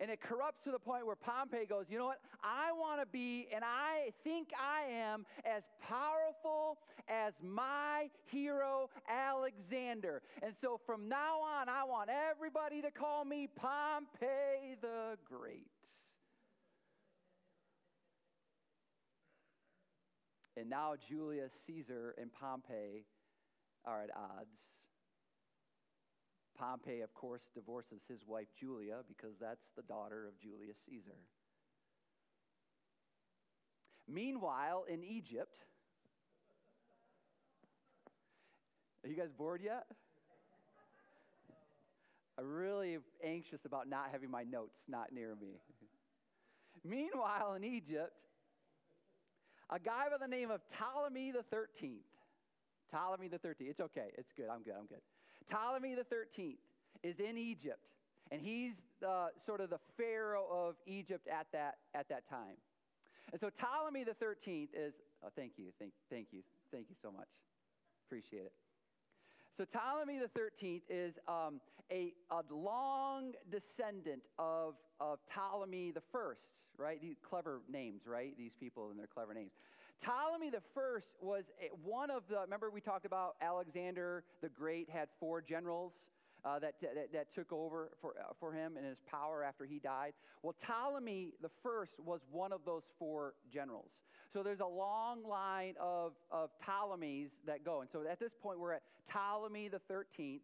And 0.01 0.11
it 0.11 0.21
corrupts 0.23 0.65
to 0.65 0.71
the 0.71 0.79
point 0.79 1.05
where 1.05 1.17
Pompey 1.17 1.67
goes, 1.69 1.85
you 1.91 1.99
know 1.99 2.07
what? 2.07 2.21
I 2.43 2.73
want 2.73 3.03
to 3.03 3.07
be, 3.07 3.49
and 3.55 3.63
I 3.63 4.13
think 4.25 4.49
I 4.59 4.91
am, 4.91 5.27
as 5.45 5.63
powerful 5.87 6.79
as 7.07 7.35
my 7.45 8.09
hero 8.31 8.89
Alexander. 9.11 10.23
And 10.43 10.55
so 10.63 10.81
from 10.87 11.07
now 11.07 11.41
on, 11.41 11.69
I 11.69 11.85
want 11.85 12.09
everybody 12.09 12.81
to 12.81 12.91
call 12.91 13.27
me 13.27 13.47
Pompey 13.55 14.77
the 14.81 15.19
Great. 15.29 15.67
And 20.57 20.71
now 20.71 20.95
Julius 21.11 21.53
Caesar 21.67 22.15
and 22.19 22.31
Pompey 22.33 23.05
are 23.85 24.03
at 24.03 24.11
odds. 24.17 24.49
Pompey, 26.61 27.01
of 27.01 27.15
course, 27.15 27.41
divorces 27.55 28.03
his 28.07 28.21
wife 28.27 28.49
Julia 28.59 28.99
because 29.09 29.35
that's 29.41 29.65
the 29.77 29.83
daughter 29.83 30.29
of 30.29 30.39
Julius 30.39 30.77
Caesar. 30.87 31.17
Meanwhile, 34.07 34.85
in 34.93 35.03
Egypt, 35.03 35.57
are 39.03 39.09
you 39.09 39.17
guys 39.17 39.31
bored 39.37 39.63
yet? 39.65 39.87
I'm 42.39 42.53
really 42.53 42.99
anxious 43.25 43.61
about 43.65 43.89
not 43.89 44.09
having 44.13 44.31
my 44.31 44.43
notes 44.43 44.77
not 44.87 45.13
near 45.13 45.35
me. 45.41 45.61
Meanwhile, 46.85 47.55
in 47.55 47.65
Egypt, 47.65 48.13
a 49.71 49.79
guy 49.79 50.09
by 50.11 50.19
the 50.19 50.31
name 50.31 50.51
of 50.51 50.61
Ptolemy 50.79 51.33
the 51.33 51.57
13th. 51.57 52.01
Ptolemy 52.91 53.29
the 53.29 53.39
13th. 53.39 53.55
It's 53.61 53.81
okay. 53.81 54.09
It's 54.19 54.33
good. 54.37 54.49
I'm 54.51 54.63
good. 54.63 54.75
I'm 54.79 54.87
good. 54.87 55.01
Ptolemy 55.51 55.95
the 55.95 56.07
13th 56.15 56.59
is 57.03 57.17
in 57.19 57.37
Egypt, 57.37 57.81
and 58.31 58.41
he's 58.41 58.73
uh, 59.07 59.29
sort 59.47 59.61
of 59.61 59.71
the 59.71 59.81
pharaoh 59.97 60.47
of 60.51 60.75
Egypt 60.87 61.27
at 61.29 61.47
that, 61.53 61.79
at 61.95 62.09
that 62.09 62.29
time. 62.29 62.57
And 63.33 63.41
so 63.41 63.51
Ptolemy 63.51 64.05
the 64.05 64.17
13th 64.25 64.69
is, 64.75 64.93
oh, 65.25 65.29
thank 65.37 65.53
you, 65.57 65.67
thank, 65.79 65.93
thank 66.11 66.29
you, 66.33 66.43
thank 66.73 66.87
you 66.89 66.97
so 67.03 67.11
much. 67.11 67.29
Appreciate 68.07 68.47
it. 68.47 68.53
So 69.57 69.67
Ptolemy 69.67 70.19
the 70.19 70.41
13th 70.41 70.83
is 70.89 71.15
um, 71.29 71.61
a, 71.93 72.15
a 72.31 72.43
long 72.51 73.33
descendant 73.51 74.23
of, 74.39 74.75
of 75.01 75.19
Ptolemy 75.35 75.91
the 75.91 76.03
first, 76.11 76.41
right? 76.79 77.01
These 77.01 77.17
clever 77.29 77.61
names, 77.71 78.03
right? 78.07 78.33
These 78.39 78.53
people 78.59 78.91
and 78.91 78.99
their 78.99 79.07
clever 79.07 79.35
names. 79.35 79.51
Ptolemy 80.05 80.51
the 80.51 80.63
first 80.75 81.07
was 81.21 81.45
one 81.85 82.11
of 82.11 82.23
the, 82.31 82.41
remember 82.41 82.71
we 82.71 82.81
talked 82.81 83.05
about 83.05 83.37
Alexander 83.43 84.25
the 84.41 84.49
Great 84.49 84.89
had 84.89 85.09
four 85.19 85.43
generals 85.43 85.93
uh, 86.45 86.59
that, 86.59 86.75
that, 86.81 87.13
that, 87.13 87.35
took 87.35 87.53
over 87.53 87.91
for, 88.01 88.15
uh, 88.19 88.33
for 88.39 88.53
him 88.53 88.77
and 88.77 88.87
his 88.87 88.97
power 89.11 89.45
after 89.45 89.67
he 89.67 89.79
died. 89.79 90.13
Well, 90.43 90.55
Ptolemy 90.67 91.35
the 91.43 91.51
first 91.63 91.93
was 92.05 92.21
one 92.31 92.53
of 92.53 92.61
those 92.65 92.83
four 92.99 93.35
generals. 93.53 93.91
So 94.33 94.43
there's 94.43 94.61
a 94.61 94.67
long 94.67 95.27
line 95.29 95.75
of, 95.81 96.13
of 96.31 96.51
Ptolemies 96.65 97.29
that 97.47 97.65
go. 97.65 97.81
And 97.81 97.91
so 97.93 98.05
at 98.09 98.21
this 98.21 98.31
point, 98.43 98.59
we're 98.59 98.73
at 98.73 98.83
Ptolemy 99.13 99.69
the 99.69 99.81
13th. 99.93 100.41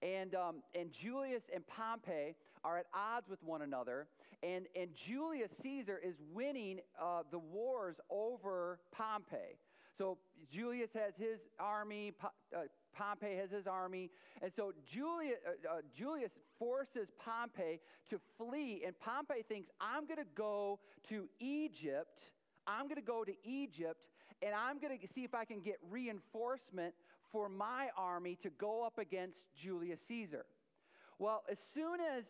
And, 0.00 0.34
um, 0.34 0.56
and 0.74 0.90
Julius 1.02 1.42
and 1.54 1.64
Pompey 1.66 2.34
are 2.64 2.78
at 2.78 2.86
odds 2.94 3.28
with 3.28 3.42
one 3.42 3.62
another. 3.62 4.06
And, 4.42 4.66
and 4.78 4.90
Julius 5.08 5.50
Caesar 5.62 5.98
is 6.04 6.14
winning 6.32 6.80
uh, 7.00 7.22
the 7.30 7.38
wars 7.38 7.96
over 8.10 8.78
Pompey. 8.92 9.58
So 9.96 10.18
Julius 10.52 10.90
has 10.94 11.12
his 11.18 11.40
army, 11.58 12.12
uh, 12.22 12.60
Pompey 12.96 13.34
has 13.36 13.50
his 13.50 13.66
army. 13.66 14.10
And 14.40 14.52
so 14.54 14.72
Julius, 14.94 15.38
uh, 15.46 15.78
uh, 15.78 15.80
Julius 15.96 16.30
forces 16.58 17.08
Pompey 17.18 17.80
to 18.10 18.20
flee. 18.36 18.84
And 18.86 18.98
Pompey 19.00 19.44
thinks, 19.48 19.68
I'm 19.80 20.06
going 20.06 20.18
to 20.18 20.32
go 20.36 20.78
to 21.08 21.28
Egypt. 21.40 22.20
I'm 22.66 22.84
going 22.84 23.00
to 23.00 23.06
go 23.06 23.24
to 23.24 23.32
Egypt 23.44 23.98
and 24.42 24.54
I'm 24.54 24.78
going 24.78 24.96
to 24.98 25.06
see 25.14 25.24
if 25.24 25.34
I 25.34 25.44
can 25.44 25.60
get 25.60 25.78
reinforcement 25.90 26.94
for 27.32 27.48
my 27.48 27.88
army 27.96 28.38
to 28.42 28.50
go 28.50 28.84
up 28.84 28.98
against 28.98 29.36
Julius 29.62 29.98
Caesar. 30.08 30.46
Well, 31.18 31.42
as 31.50 31.58
soon 31.74 31.98
as 32.00 32.24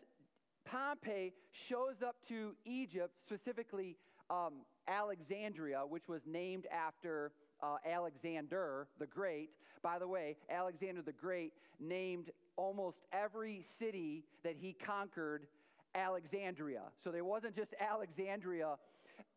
Pompey 0.64 1.32
shows 1.68 2.02
up 2.06 2.16
to 2.28 2.54
Egypt, 2.64 3.14
specifically 3.26 3.96
um, 4.30 4.54
Alexandria, 4.86 5.80
which 5.88 6.08
was 6.08 6.22
named 6.26 6.66
after 6.72 7.32
uh, 7.62 7.76
Alexander 7.90 8.86
the 8.98 9.06
Great. 9.06 9.50
By 9.82 9.98
the 9.98 10.08
way, 10.08 10.36
Alexander 10.50 11.02
the 11.02 11.12
Great 11.12 11.52
named 11.80 12.30
almost 12.56 12.98
every 13.12 13.64
city 13.78 14.24
that 14.42 14.56
he 14.58 14.72
conquered 14.72 15.46
Alexandria. 15.94 16.82
So 17.02 17.10
there 17.10 17.24
wasn't 17.24 17.56
just 17.56 17.74
Alexandria. 17.80 18.74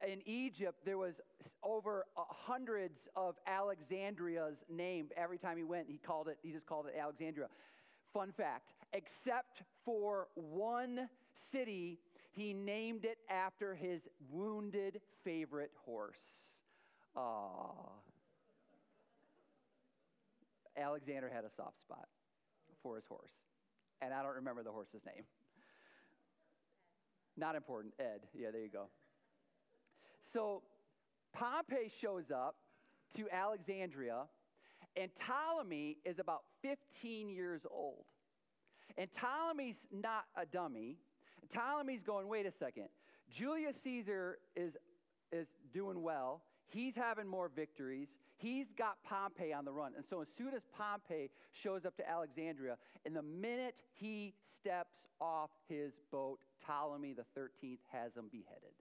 In 0.07 0.21
Egypt, 0.25 0.79
there 0.85 0.97
was 0.97 1.13
over 1.63 2.05
hundreds 2.15 3.07
of 3.15 3.35
Alexandrias 3.47 4.55
named. 4.69 5.11
Every 5.15 5.37
time 5.37 5.57
he 5.57 5.63
went, 5.63 5.87
he 5.87 5.97
called 5.97 6.27
it. 6.27 6.37
He 6.41 6.51
just 6.51 6.65
called 6.65 6.87
it 6.87 6.95
Alexandria. 6.99 7.47
Fun 8.13 8.33
fact: 8.35 8.71
except 8.93 9.61
for 9.85 10.27
one 10.35 11.09
city, 11.51 11.99
he 12.31 12.53
named 12.53 13.05
it 13.05 13.17
after 13.29 13.75
his 13.75 14.01
wounded 14.31 15.01
favorite 15.23 15.71
horse. 15.85 16.15
Ah. 17.15 17.71
Alexander 20.77 21.29
had 21.33 21.43
a 21.43 21.49
soft 21.55 21.79
spot 21.79 22.07
for 22.81 22.95
his 22.95 23.05
horse. 23.07 23.31
And 24.01 24.13
I 24.13 24.23
don't 24.23 24.35
remember 24.35 24.63
the 24.63 24.71
horse's 24.71 25.01
name. 25.05 25.23
Not 27.37 27.55
important. 27.55 27.93
Ed. 27.99 28.21
Yeah, 28.33 28.51
there 28.51 28.61
you 28.61 28.69
go. 28.69 28.87
So 30.33 30.61
Pompey 31.33 31.91
shows 32.01 32.25
up 32.33 32.55
to 33.17 33.27
Alexandria, 33.29 34.23
and 34.95 35.09
Ptolemy 35.25 35.97
is 36.05 36.17
about 36.19 36.43
15 36.61 37.29
years 37.29 37.61
old. 37.69 38.05
And 38.97 39.07
Ptolemy's 39.13 39.75
not 39.91 40.25
a 40.35 40.45
dummy. 40.45 40.97
Ptolemy's 41.53 42.01
going, 42.05 42.27
wait 42.27 42.45
a 42.45 42.51
second. 42.59 42.85
Julius 43.37 43.75
Caesar 43.83 44.37
is, 44.55 44.73
is 45.31 45.47
doing 45.73 46.01
well. 46.01 46.41
He's 46.67 46.93
having 46.95 47.27
more 47.27 47.49
victories. 47.53 48.07
He's 48.37 48.65
got 48.77 48.97
Pompey 49.07 49.53
on 49.53 49.65
the 49.65 49.71
run. 49.71 49.93
And 49.95 50.03
so 50.09 50.21
as 50.21 50.27
soon 50.37 50.53
as 50.53 50.61
Pompey 50.77 51.29
shows 51.63 51.85
up 51.85 51.95
to 51.97 52.09
Alexandria, 52.09 52.77
and 53.05 53.15
the 53.15 53.21
minute 53.21 53.75
he 53.93 54.33
steps 54.59 54.95
off 55.19 55.51
his 55.69 55.91
boat, 56.11 56.39
Ptolemy 56.65 57.13
the 57.13 57.39
13th 57.39 57.79
has 57.91 58.11
him 58.15 58.25
beheaded. 58.31 58.73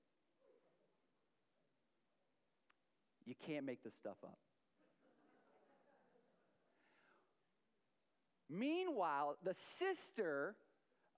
You 3.26 3.35
can't 3.47 3.64
make 3.67 3.85
this 3.85 3.93
stuff 4.00 4.17
up. 4.25 4.38
Meanwhile, 8.50 9.37
the 9.45 9.54
sister 9.78 10.57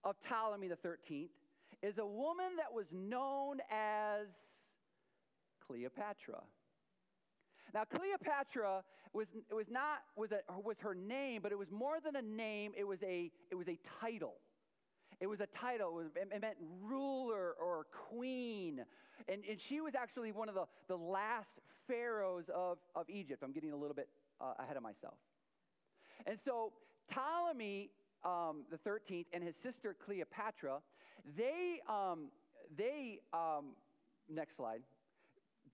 of 0.04 0.16
Ptolemy 0.28 0.68
the 0.68 0.76
13th 0.76 1.30
is 1.82 1.98
a 1.98 2.06
woman 2.06 2.56
that 2.58 2.72
was 2.72 2.86
known 2.92 3.58
as 3.70 4.26
Cleopatra. 5.66 6.40
Now, 7.74 7.84
Cleopatra 7.84 8.82
was, 9.12 9.26
was 9.50 9.66
not 9.70 10.00
was, 10.16 10.30
a, 10.32 10.60
was 10.60 10.76
her 10.80 10.94
name, 10.94 11.40
but 11.42 11.52
it 11.52 11.58
was 11.58 11.70
more 11.70 11.96
than 12.04 12.16
a 12.16 12.22
name. 12.22 12.72
It 12.76 12.86
was 12.86 12.98
a, 13.02 13.30
it 13.50 13.54
was 13.54 13.68
a 13.68 13.78
title. 14.00 14.34
It 15.20 15.26
was 15.26 15.40
a 15.40 15.48
title. 15.58 16.02
It, 16.14 16.40
meant 16.40 16.56
ruler 16.82 17.54
or 17.60 17.86
queen. 18.10 18.84
And, 19.28 19.42
and 19.49 19.58
she 19.68 19.80
was 19.80 19.95
actually 19.95 20.32
one 20.32 20.49
of 20.49 20.54
the, 20.54 20.64
the 20.88 20.97
last 20.97 21.49
pharaohs 21.86 22.45
of, 22.54 22.78
of 22.95 23.08
Egypt. 23.08 23.42
I'm 23.42 23.52
getting 23.52 23.73
a 23.73 23.76
little 23.76 23.95
bit 23.95 24.08
uh, 24.40 24.54
ahead 24.58 24.76
of 24.76 24.82
myself. 24.82 25.14
And 26.26 26.38
so 26.45 26.73
Ptolemy 27.12 27.90
um, 28.25 28.62
the 28.70 28.78
13th 28.88 29.26
and 29.32 29.42
his 29.42 29.54
sister 29.62 29.96
Cleopatra, 30.04 30.78
they, 31.36 31.78
um, 31.88 32.28
they 32.76 33.20
um, 33.32 33.75
next 34.28 34.56
slide. 34.56 34.82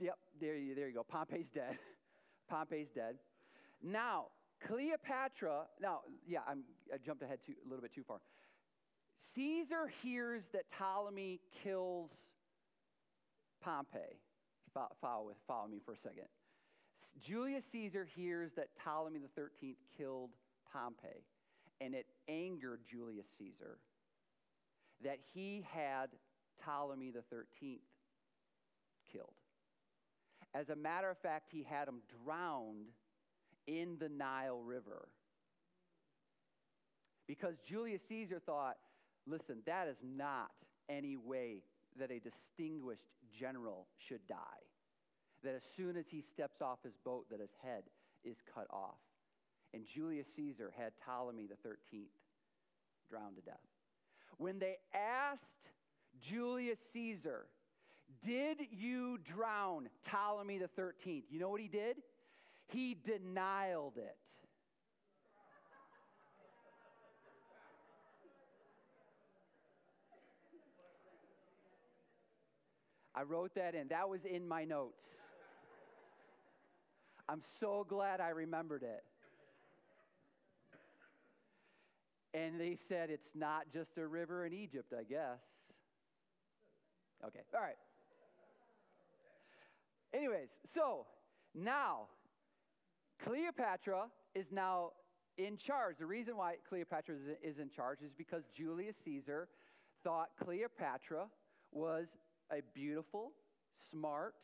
Yep, 0.01 0.19
there 0.41 0.57
you, 0.57 0.75
there 0.75 0.89
you 0.89 0.95
go. 0.95 1.03
Pompey's 1.03 1.47
dead. 1.55 1.79
Pompey's 2.51 2.89
dead. 2.95 3.17
Now, 3.83 4.27
Cleopatra, 4.67 5.63
now, 5.81 6.01
yeah, 6.27 6.41
I'm, 6.49 6.63
I 6.93 6.97
jumped 7.05 7.23
ahead 7.23 7.39
too, 7.47 7.55
a 7.65 7.69
little 7.69 7.83
bit 7.83 7.95
too 7.95 8.05
far. 8.07 8.19
Caesar 9.35 9.93
hears 10.03 10.43
that 10.53 10.63
Ptolemy 10.77 11.41
kills 11.63 12.11
Pompey. 13.63 14.19
Follow, 15.01 15.27
with, 15.27 15.37
follow 15.47 15.67
me 15.69 15.81
for 15.85 15.93
a 15.93 15.97
second. 16.03 16.29
Julius 17.27 17.65
Caesar 17.73 18.07
hears 18.17 18.51
that 18.57 18.69
Ptolemy 18.83 19.19
the 19.19 19.41
13th 19.41 19.77
killed 19.97 20.31
Pompey, 20.73 21.25
and 21.81 21.95
it 21.95 22.07
angered 22.29 22.81
Julius 22.91 23.27
Caesar 23.39 23.79
that 25.05 25.19
he 25.33 25.65
had 25.71 26.09
Ptolemy 26.65 27.11
the 27.11 27.23
13th 27.35 27.79
killed. 29.13 29.33
As 30.55 30.69
a 30.71 30.77
matter 30.77 31.11
of 31.11 31.19
fact, 31.19 31.51
he 31.51 31.63
had 31.63 31.89
him 31.89 32.01
drowned 32.25 32.87
in 33.67 33.97
the 34.01 34.09
Nile 34.09 34.61
River. 34.63 35.09
Because 37.27 37.55
Julius 37.69 38.01
Caesar 38.09 38.41
thought, 38.45 38.77
listen, 39.27 39.59
that 39.67 39.89
is 39.89 39.99
not 40.03 40.51
any 40.89 41.17
way 41.17 41.59
that 41.99 42.11
a 42.11 42.19
distinguished 42.19 43.03
general 43.39 43.87
should 44.09 44.27
die. 44.27 44.65
That 45.45 45.55
as 45.55 45.63
soon 45.77 45.97
as 45.97 46.07
he 46.11 46.25
steps 46.33 46.63
off 46.63 46.79
his 46.83 46.95
boat, 47.05 47.27
that 47.31 47.41
his 47.41 47.51
head 47.63 47.85
is 48.25 48.37
cut 48.55 48.67
off. 48.71 48.99
And 49.75 49.85
Julius 49.95 50.27
Caesar 50.37 50.73
had 50.77 50.93
Ptolemy 51.05 51.47
the 51.47 51.69
13th 51.69 52.07
drowned 53.11 53.37
to 53.37 53.43
death. 53.43 53.61
When 54.39 54.59
they 54.59 54.77
asked 54.95 55.43
Julius 56.21 56.79
Caesar 56.93 57.47
did 58.27 58.59
you 58.71 59.19
drown 59.19 59.89
Ptolemy 60.11 60.59
the 60.59 60.71
13th? 60.81 61.25
You 61.31 61.39
know 61.39 61.51
what 61.51 61.61
he 61.61 61.69
did? 61.69 61.97
He 62.69 62.97
denied 63.07 63.93
it. 63.97 64.17
I 73.15 73.23
wrote 73.23 73.55
that 73.57 73.75
in. 73.75 73.89
That 73.89 74.09
was 74.09 74.21
in 74.25 74.47
my 74.47 74.65
notes. 74.65 75.03
I'm 77.29 77.43
so 77.61 77.85
glad 77.89 78.21
I 78.21 78.29
remembered 78.29 78.83
it. 78.83 79.03
And 82.35 82.61
they 82.61 82.79
said 82.89 83.11
it's 83.11 83.31
not 83.35 83.65
just 83.73 83.91
a 83.97 84.07
river 84.07 84.45
in 84.45 84.53
Egypt, 84.53 84.93
I 84.99 85.03
guess. 85.03 85.39
Okay, 87.25 87.41
all 87.55 87.61
right. 87.61 87.79
Anyways, 90.15 90.49
so 90.75 91.07
now 91.55 92.03
Cleopatra 93.25 94.07
is 94.35 94.47
now 94.53 94.91
in 95.37 95.57
charge. 95.67 95.97
The 95.99 96.07
reason 96.07 96.37
why 96.37 96.57
Cleopatra 96.69 97.15
is 97.43 97.59
in 97.59 97.71
charge 97.71 98.01
is 98.03 98.13
because 98.17 98.43
Julius 98.57 98.95
Caesar 99.05 99.49
thought 100.05 100.29
Cleopatra 100.43 101.27
was 101.73 102.07
a 102.51 102.61
beautiful, 102.75 103.33
smart, 103.91 104.35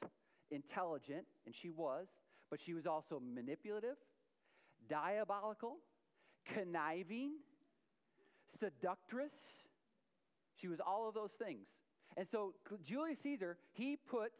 intelligent, 0.51 1.25
and 1.47 1.55
she 1.62 1.70
was, 1.70 2.07
but 2.51 2.59
she 2.64 2.75
was 2.75 2.87
also 2.87 3.20
manipulative, 3.35 3.97
diabolical, 4.88 5.77
conniving, 6.55 7.33
seductress. 8.61 9.33
She 10.61 10.69
was 10.69 10.81
all 10.81 11.09
of 11.09 11.14
those 11.14 11.33
things. 11.38 11.67
And 12.17 12.27
so 12.31 12.55
Julius 12.87 13.19
Caesar, 13.23 13.57
he 13.73 13.97
puts 13.97 14.37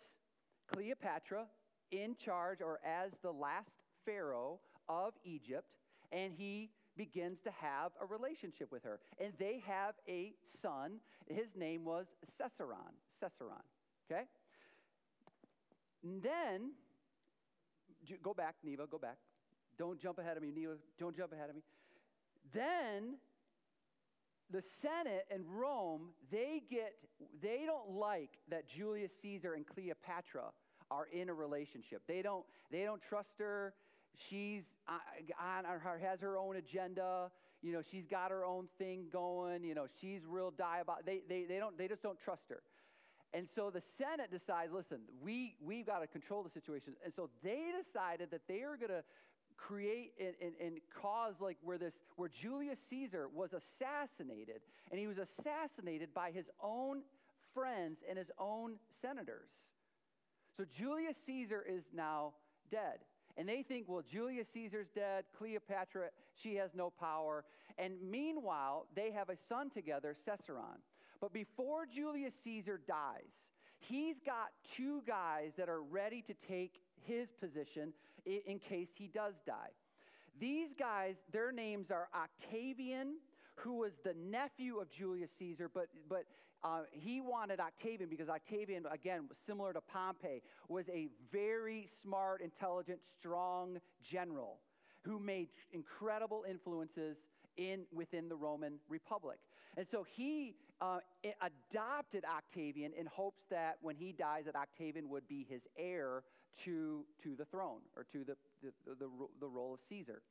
Cleopatra 0.72 1.46
in 1.90 2.16
charge 2.24 2.61
or 2.61 2.81
as 2.85 3.11
the 3.22 3.33
last 3.33 3.70
pharaoh 4.05 4.61
of 4.88 5.14
Egypt, 5.24 5.66
and 6.12 6.33
he 6.37 6.70
begins 6.96 7.38
to 7.44 7.50
have 7.50 7.92
a 8.00 8.07
relationship 8.07 8.70
with 8.70 8.85
her. 8.85 9.00
And 9.18 9.33
they 9.38 9.62
have 9.66 9.94
a 10.09 10.33
son. 10.62 11.00
His 11.29 11.46
name 11.57 11.85
was 11.85 12.07
Caesarion. 12.40 12.94
Caesarion. 13.22 13.64
Okay? 14.11 14.22
And 16.05 16.22
then, 16.22 16.72
go 18.22 18.35
back, 18.35 18.55
Neva, 18.62 18.87
go 18.87 18.98
back. 18.98 19.16
Don't 19.79 20.00
jump 20.00 20.18
ahead 20.18 20.37
of 20.37 20.42
me, 20.42 20.53
Neva. 20.55 20.74
Don't 21.00 21.16
jump 21.16 21.33
ahead 21.33 21.48
of 21.48 21.57
me. 21.57 21.62
Then 22.53 23.16
the 24.50 24.62
Senate 24.83 25.26
in 25.35 25.42
Rome, 25.48 26.11
they 26.30 26.62
get 26.70 26.94
they 27.42 27.64
don't 27.66 27.96
like 27.96 28.30
that 28.50 28.68
Julius 28.68 29.11
Caesar 29.22 29.54
and 29.54 29.66
Cleopatra 29.66 30.50
are 30.90 31.07
in 31.12 31.28
a 31.28 31.35
relationship. 31.35 32.02
They 32.07 32.22
don't 32.22 32.44
they 32.70 32.85
don't 32.85 33.00
trust 33.09 33.33
her. 33.38 33.74
She's 34.30 34.62
on, 34.88 35.64
her 35.64 35.98
has 35.98 36.20
her 36.20 36.37
own 36.37 36.57
agenda. 36.57 37.30
You 37.62 37.72
know, 37.72 37.83
she's 37.90 38.04
got 38.11 38.30
her 38.30 38.44
own 38.44 38.68
thing 38.78 39.07
going. 39.12 39.64
You 39.64 39.74
know, 39.74 39.87
she's 40.00 40.20
real 40.28 40.50
diabolical. 40.50 41.04
They, 41.07 41.22
they, 41.28 41.44
they 41.46 41.59
don't 41.59 41.76
they 41.76 41.88
just 41.88 42.02
don't 42.02 42.18
trust 42.24 42.42
her. 42.50 42.61
And 43.35 43.48
so 43.57 43.68
the 43.68 43.83
Senate 43.98 44.30
decides, 44.30 44.72
listen, 44.72 44.98
we, 45.20 45.57
we've 45.61 45.85
got 45.85 45.98
to 45.98 46.07
control 46.07 46.44
the 46.44 46.50
situation. 46.50 46.94
And 47.04 47.12
so 47.16 47.30
they 47.42 47.72
decided 47.74 48.30
that 48.30 48.42
they 48.46 48.62
are 48.62 48.76
going 48.76 48.94
to 48.94 49.02
create 49.56 50.12
and, 50.20 50.34
and, 50.40 50.52
and, 50.60 50.80
cause 51.00 51.34
like 51.40 51.56
where 51.62 51.78
this 51.78 51.92
where 52.16 52.28
julius 52.28 52.78
caesar 52.90 53.28
was 53.34 53.50
assassinated 53.52 54.60
and 54.90 54.98
he 54.98 55.06
was 55.06 55.16
assassinated 55.18 56.12
by 56.14 56.30
his 56.30 56.46
own 56.62 57.02
friends 57.54 57.98
and 58.08 58.18
his 58.18 58.30
own 58.38 58.74
senators. 59.00 59.48
So 60.56 60.64
julius 60.76 61.16
caesar 61.26 61.64
is 61.68 61.82
now 61.94 62.32
dead. 62.70 62.98
And 63.36 63.48
they 63.48 63.62
think 63.62 63.88
well 63.88 64.02
julius 64.10 64.46
caesar's 64.54 64.88
dead 64.94 65.24
cleopatra 65.36 66.08
she 66.42 66.56
has 66.56 66.70
no 66.74 66.90
power. 66.90 67.44
And 67.78 67.94
meanwhile 68.10 68.86
they 68.94 69.10
have 69.12 69.28
a 69.30 69.36
son 69.48 69.70
together 69.70 70.14
caesarion 70.26 70.78
but 71.20 71.32
before 71.32 71.86
julius 71.86 72.34
caesar 72.44 72.80
dies 72.86 73.30
he's 73.78 74.16
got 74.24 74.50
two 74.76 75.02
guys 75.06 75.52
that 75.56 75.68
are 75.68 75.82
ready 75.82 76.22
to 76.22 76.34
take 76.48 76.80
his 77.04 77.28
position 77.40 77.92
in 78.26 78.58
case 78.58 78.88
he 78.96 79.08
does 79.08 79.34
die. 79.46 79.70
These 80.40 80.68
guys, 80.78 81.14
their 81.32 81.52
names 81.52 81.87
are 81.90 82.08
Octavian, 82.14 83.16
who 83.56 83.74
was 83.78 83.92
the 84.04 84.14
nephew 84.30 84.78
of 84.78 84.88
Julius 84.90 85.30
Caesar, 85.38 85.70
but, 85.72 85.88
but 86.08 86.24
uh, 86.64 86.82
he 86.90 87.20
wanted 87.20 87.60
Octavian 87.60 88.08
because 88.08 88.28
Octavian, 88.28 88.84
again, 88.90 89.28
similar 89.46 89.72
to 89.72 89.80
Pompey, 89.80 90.42
was 90.68 90.84
a 90.92 91.08
very 91.30 91.88
smart, 92.02 92.40
intelligent, 92.40 92.98
strong 93.20 93.78
general 94.10 94.58
who 95.02 95.18
made 95.18 95.48
incredible 95.72 96.44
influences 96.48 97.16
in, 97.56 97.82
within 97.94 98.28
the 98.28 98.34
Roman 98.34 98.74
Republic. 98.88 99.38
And 99.76 99.87
so 99.90 100.06
he 100.16 100.54
uh, 100.80 100.98
adopted 101.42 102.24
Octavian 102.24 102.92
in 102.98 103.06
hopes 103.06 103.42
that 103.50 103.76
when 103.82 103.96
he 103.96 104.12
dies, 104.12 104.44
that 104.46 104.56
Octavian 104.56 105.08
would 105.10 105.28
be 105.28 105.46
his 105.48 105.60
heir 105.78 106.22
to, 106.64 107.04
to 107.22 107.36
the 107.36 107.44
throne 107.46 107.80
or 107.96 108.04
to 108.12 108.24
the, 108.24 108.36
the, 108.62 108.94
the, 108.94 109.08
the 109.40 109.46
role 109.46 109.74
of 109.74 109.80
Caesar. 109.88 110.22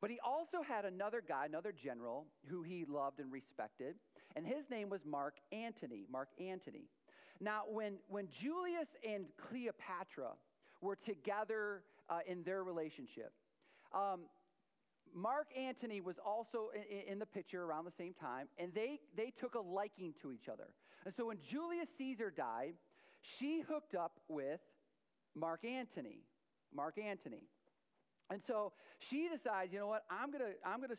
But 0.00 0.10
he 0.10 0.18
also 0.24 0.62
had 0.66 0.84
another 0.84 1.22
guy, 1.26 1.46
another 1.46 1.72
general, 1.72 2.26
who 2.48 2.62
he 2.62 2.86
loved 2.88 3.20
and 3.20 3.30
respected, 3.30 3.96
and 4.34 4.46
his 4.46 4.64
name 4.70 4.88
was 4.88 5.00
Mark 5.04 5.34
Antony. 5.52 6.06
Mark 6.10 6.28
Antony. 6.40 6.84
Now, 7.40 7.62
when, 7.68 7.94
when 8.08 8.28
Julius 8.42 8.88
and 9.06 9.26
Cleopatra 9.48 10.30
were 10.80 10.96
together 10.96 11.82
uh, 12.08 12.20
in 12.26 12.42
their 12.44 12.64
relationship, 12.64 13.32
um, 13.94 14.20
Mark 15.14 15.48
Antony 15.58 16.00
was 16.00 16.16
also 16.24 16.70
in, 16.74 17.12
in, 17.12 17.18
the 17.18 17.26
picture 17.26 17.64
around 17.64 17.84
the 17.84 17.92
same 17.98 18.14
time, 18.14 18.46
and 18.58 18.72
they, 18.74 19.00
they 19.16 19.32
took 19.40 19.54
a 19.54 19.60
liking 19.60 20.14
to 20.22 20.32
each 20.32 20.48
other. 20.50 20.68
And 21.04 21.12
so 21.16 21.26
when 21.26 21.38
Julius 21.50 21.88
Caesar 21.98 22.32
died, 22.34 22.74
she 23.38 23.62
hooked 23.68 23.94
up 23.94 24.12
with 24.28 24.60
Mark 25.34 25.64
Antony. 25.64 26.24
Mark 26.74 26.98
Antony. 26.98 27.42
And 28.30 28.40
so 28.46 28.72
she 29.08 29.28
decides, 29.28 29.72
you 29.72 29.78
know 29.78 29.88
what, 29.88 30.04
I'm 30.10 30.30
going 30.30 30.44
to 30.44 30.68
I'm 30.68 30.78
going 30.78 30.90
to 30.90 30.98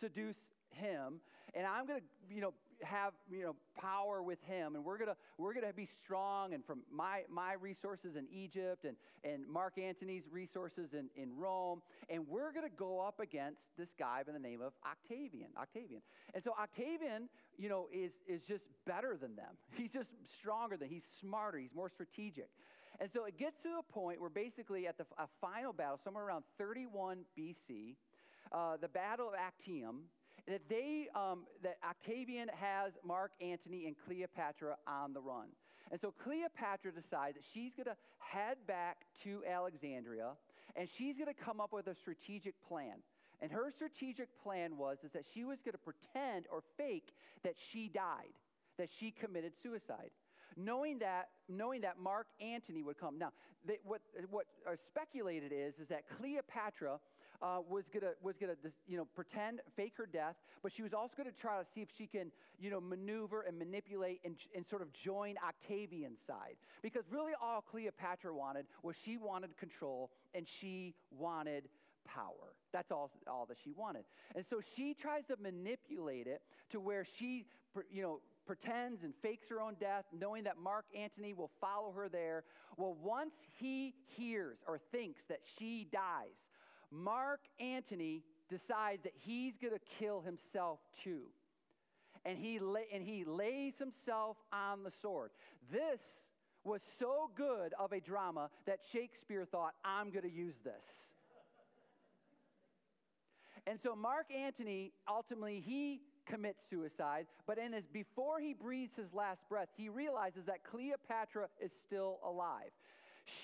seduce 0.00 0.36
him 0.70 1.20
and 1.54 1.66
I'm 1.66 1.86
going 1.86 2.00
to, 2.00 2.34
you 2.34 2.40
know, 2.40 2.54
have, 2.82 3.12
you 3.30 3.42
know, 3.42 3.54
power 3.80 4.22
with 4.22 4.42
him 4.48 4.74
and 4.74 4.84
we're 4.84 4.98
going 4.98 5.10
to 5.10 5.16
we're 5.38 5.54
going 5.54 5.66
to 5.66 5.72
be 5.72 5.88
strong 6.02 6.54
and 6.54 6.64
from 6.64 6.80
my 6.90 7.22
my 7.30 7.52
resources 7.52 8.16
in 8.16 8.26
Egypt 8.32 8.84
and 8.84 8.96
and 9.22 9.46
Mark 9.46 9.78
Antony's 9.78 10.24
resources 10.32 10.88
in 10.92 11.08
in 11.14 11.36
Rome 11.36 11.82
and 12.10 12.26
we're 12.26 12.52
going 12.52 12.68
to 12.68 12.76
go 12.76 13.00
up 13.00 13.20
against 13.20 13.60
this 13.78 13.88
guy 13.96 14.22
by 14.26 14.32
the 14.32 14.38
name 14.40 14.60
of 14.60 14.72
Octavian. 14.84 15.50
Octavian. 15.60 16.00
And 16.34 16.42
so 16.42 16.52
Octavian, 16.60 17.28
you 17.56 17.68
know, 17.68 17.86
is 17.92 18.10
is 18.26 18.40
just 18.48 18.64
better 18.86 19.16
than 19.16 19.36
them. 19.36 19.54
He's 19.76 19.92
just 19.92 20.08
stronger 20.40 20.76
than 20.76 20.88
he's 20.88 21.06
smarter, 21.20 21.58
he's 21.58 21.74
more 21.74 21.90
strategic. 21.90 22.48
And 23.00 23.10
so 23.14 23.24
it 23.24 23.38
gets 23.38 23.56
to 23.62 23.80
a 23.80 23.92
point 23.92 24.20
where 24.20 24.30
basically 24.30 24.86
at 24.86 24.98
the 24.98 25.04
a 25.18 25.26
final 25.40 25.72
battle, 25.72 25.98
somewhere 26.04 26.24
around 26.24 26.44
31 26.58 27.18
BC, 27.38 27.96
uh, 28.52 28.76
the 28.80 28.88
Battle 28.88 29.28
of 29.28 29.34
Actium, 29.34 30.02
that 30.46 30.60
they 30.68 31.08
um, 31.14 31.44
that 31.62 31.78
Octavian 31.88 32.48
has 32.48 32.92
Mark 33.04 33.32
Antony 33.40 33.86
and 33.86 33.96
Cleopatra 34.06 34.76
on 34.86 35.12
the 35.12 35.20
run. 35.20 35.48
And 35.90 36.00
so 36.00 36.12
Cleopatra 36.24 36.92
decides 36.92 37.36
that 37.36 37.44
she's 37.52 37.72
going 37.76 37.86
to 37.86 37.96
head 38.18 38.56
back 38.66 39.04
to 39.24 39.42
Alexandria 39.44 40.32
and 40.74 40.88
she's 40.96 41.16
going 41.16 41.28
to 41.28 41.36
come 41.44 41.60
up 41.60 41.72
with 41.72 41.86
a 41.86 41.94
strategic 42.00 42.54
plan. 42.66 43.04
And 43.42 43.50
her 43.50 43.70
strategic 43.74 44.28
plan 44.42 44.78
was 44.78 44.96
is 45.04 45.12
that 45.12 45.24
she 45.34 45.44
was 45.44 45.58
going 45.64 45.76
to 45.76 45.84
pretend 45.84 46.46
or 46.50 46.62
fake 46.78 47.12
that 47.44 47.54
she 47.72 47.90
died, 47.92 48.32
that 48.78 48.88
she 49.00 49.10
committed 49.10 49.52
suicide 49.62 50.10
knowing 50.56 50.98
that, 51.00 51.28
knowing 51.48 51.80
that 51.82 51.98
Mark 51.98 52.26
Antony 52.40 52.82
would 52.82 52.98
come. 52.98 53.18
Now, 53.18 53.30
they, 53.66 53.78
what, 53.84 54.00
what 54.30 54.46
are 54.66 54.76
speculated 54.90 55.52
is, 55.52 55.74
is 55.80 55.88
that 55.88 56.04
Cleopatra 56.18 56.98
uh, 57.42 57.58
was 57.68 57.82
gonna 57.92 58.12
was 58.22 58.36
gonna 58.40 58.54
you 58.86 58.96
know 58.96 59.06
pretend 59.16 59.60
fake 59.76 59.92
her 59.96 60.06
death, 60.06 60.36
but 60.62 60.70
she 60.76 60.82
was 60.82 60.92
also 60.92 61.12
gonna 61.16 61.30
try 61.40 61.58
to 61.58 61.66
see 61.74 61.80
if 61.80 61.88
she 61.98 62.06
can 62.06 62.30
you 62.60 62.70
know 62.70 62.80
maneuver 62.80 63.42
and 63.42 63.58
manipulate 63.58 64.20
and, 64.24 64.36
and 64.54 64.64
sort 64.70 64.80
of 64.80 64.88
join 65.04 65.34
Octavian's 65.46 66.18
side 66.26 66.54
because 66.82 67.02
really 67.10 67.32
all 67.42 67.60
Cleopatra 67.60 68.32
wanted 68.32 68.66
was 68.82 68.94
she 69.04 69.16
wanted 69.16 69.56
control 69.58 70.10
and 70.34 70.46
she 70.60 70.94
wanted 71.18 71.64
power. 72.06 72.54
That's 72.72 72.90
all 72.92 73.10
all 73.28 73.46
that 73.46 73.56
she 73.64 73.72
wanted, 73.72 74.04
and 74.36 74.44
so 74.48 74.60
she 74.76 74.94
tries 75.02 75.22
to 75.26 75.36
manipulate 75.42 76.28
it 76.28 76.42
to 76.70 76.80
where 76.80 77.04
she 77.18 77.44
you 77.90 78.02
know 78.02 78.20
pretends 78.46 79.02
and 79.02 79.14
fakes 79.22 79.48
her 79.48 79.60
own 79.60 79.74
death, 79.80 80.04
knowing 80.12 80.44
that 80.44 80.58
Mark 80.58 80.84
Antony 80.96 81.32
will 81.32 81.50
follow 81.60 81.92
her 81.92 82.08
there. 82.08 82.44
Well, 82.76 82.96
once 83.02 83.34
he 83.58 83.94
hears 84.06 84.58
or 84.66 84.78
thinks 84.90 85.20
that 85.28 85.40
she 85.58 85.86
dies, 85.92 86.34
Mark 86.90 87.40
Antony 87.60 88.22
decides 88.50 89.02
that 89.04 89.14
he's 89.16 89.54
going 89.60 89.72
to 89.72 89.80
kill 89.98 90.20
himself 90.20 90.80
too. 91.02 91.22
And 92.24 92.38
he, 92.38 92.58
lay, 92.58 92.84
and 92.92 93.02
he 93.02 93.24
lays 93.24 93.74
himself 93.78 94.36
on 94.52 94.84
the 94.84 94.92
sword. 95.00 95.30
This 95.70 96.00
was 96.64 96.80
so 96.98 97.30
good 97.34 97.74
of 97.78 97.92
a 97.92 98.00
drama 98.00 98.50
that 98.66 98.80
Shakespeare 98.92 99.44
thought, 99.44 99.74
I'm 99.84 100.10
going 100.10 100.28
to 100.28 100.30
use 100.30 100.54
this. 100.62 100.74
and 103.66 103.80
so 103.82 103.96
Mark 103.96 104.26
Antony, 104.32 104.92
ultimately, 105.08 105.62
he 105.64 106.00
commits 106.26 106.58
suicide, 106.70 107.26
but 107.46 107.58
in 107.58 107.72
his 107.72 107.84
before 107.92 108.40
he 108.40 108.54
breathes 108.54 108.92
his 108.96 109.12
last 109.12 109.40
breath, 109.48 109.68
he 109.76 109.88
realizes 109.88 110.42
that 110.46 110.64
Cleopatra 110.70 111.48
is 111.60 111.70
still 111.86 112.18
alive. 112.24 112.70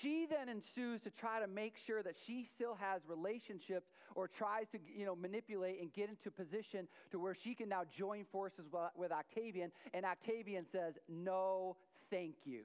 She 0.01 0.27
then 0.29 0.49
ensues 0.49 1.01
to 1.03 1.09
try 1.19 1.39
to 1.39 1.47
make 1.47 1.73
sure 1.87 2.03
that 2.03 2.13
she 2.27 2.47
still 2.55 2.75
has 2.79 3.01
relationships 3.07 3.87
or 4.15 4.27
tries 4.27 4.65
to 4.73 4.79
you 4.95 5.05
know, 5.05 5.15
manipulate 5.15 5.79
and 5.81 5.93
get 5.93 6.09
into 6.09 6.31
position 6.31 6.87
to 7.11 7.19
where 7.19 7.35
she 7.43 7.55
can 7.55 7.69
now 7.69 7.83
join 7.97 8.25
forces 8.31 8.65
with 8.97 9.11
Octavian. 9.11 9.71
And 9.93 10.05
Octavian 10.05 10.65
says, 10.71 10.93
No, 11.07 11.77
thank 12.09 12.35
you. 12.45 12.63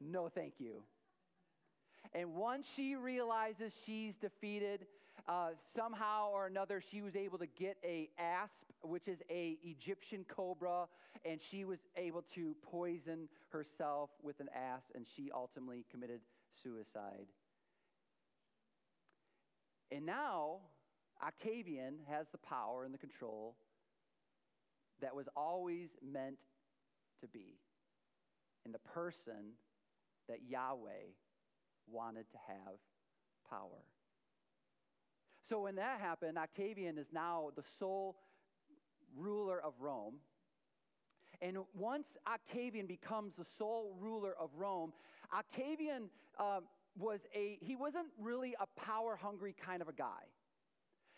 No, 0.00 0.28
thank 0.28 0.54
you. 0.58 0.82
And 2.14 2.34
once 2.34 2.64
she 2.76 2.94
realizes 2.94 3.72
she's 3.86 4.12
defeated, 4.20 4.86
uh, 5.28 5.50
somehow 5.76 6.30
or 6.30 6.46
another, 6.46 6.82
she 6.90 7.02
was 7.02 7.16
able 7.16 7.38
to 7.38 7.46
get 7.46 7.76
a 7.84 8.08
asp, 8.18 8.52
which 8.82 9.08
is 9.08 9.18
a 9.30 9.56
Egyptian 9.62 10.24
cobra, 10.28 10.86
and 11.24 11.40
she 11.50 11.64
was 11.64 11.78
able 11.96 12.22
to 12.34 12.54
poison 12.70 13.28
herself 13.50 14.10
with 14.22 14.40
an 14.40 14.48
asp, 14.54 14.86
and 14.94 15.06
she 15.16 15.30
ultimately 15.34 15.84
committed 15.90 16.20
suicide. 16.62 17.26
And 19.90 20.04
now, 20.04 20.58
Octavian 21.24 21.94
has 22.08 22.26
the 22.32 22.38
power 22.38 22.84
and 22.84 22.92
the 22.92 22.98
control 22.98 23.56
that 25.00 25.14
was 25.14 25.26
always 25.36 25.88
meant 26.02 26.36
to 27.20 27.28
be 27.28 27.58
in 28.66 28.72
the 28.72 28.78
person 28.78 29.54
that 30.28 30.38
Yahweh 30.48 31.12
wanted 31.90 32.26
to 32.32 32.38
have 32.48 32.76
power. 33.48 33.84
So 35.48 35.60
when 35.60 35.76
that 35.76 36.00
happened, 36.00 36.38
Octavian 36.38 36.98
is 36.98 37.06
now 37.12 37.50
the 37.56 37.62
sole 37.78 38.16
ruler 39.16 39.60
of 39.62 39.74
Rome. 39.78 40.14
And 41.42 41.58
once 41.74 42.06
Octavian 42.26 42.86
becomes 42.86 43.32
the 43.36 43.44
sole 43.58 43.96
ruler 44.00 44.34
of 44.40 44.50
Rome, 44.56 44.92
Octavian 45.36 46.08
um, 46.38 46.64
was 46.98 47.20
a, 47.34 47.58
he 47.60 47.76
wasn't 47.76 48.06
really 48.18 48.54
a 48.60 48.80
power 48.80 49.18
hungry 49.20 49.54
kind 49.64 49.82
of 49.82 49.88
a 49.88 49.92
guy. 49.92 50.24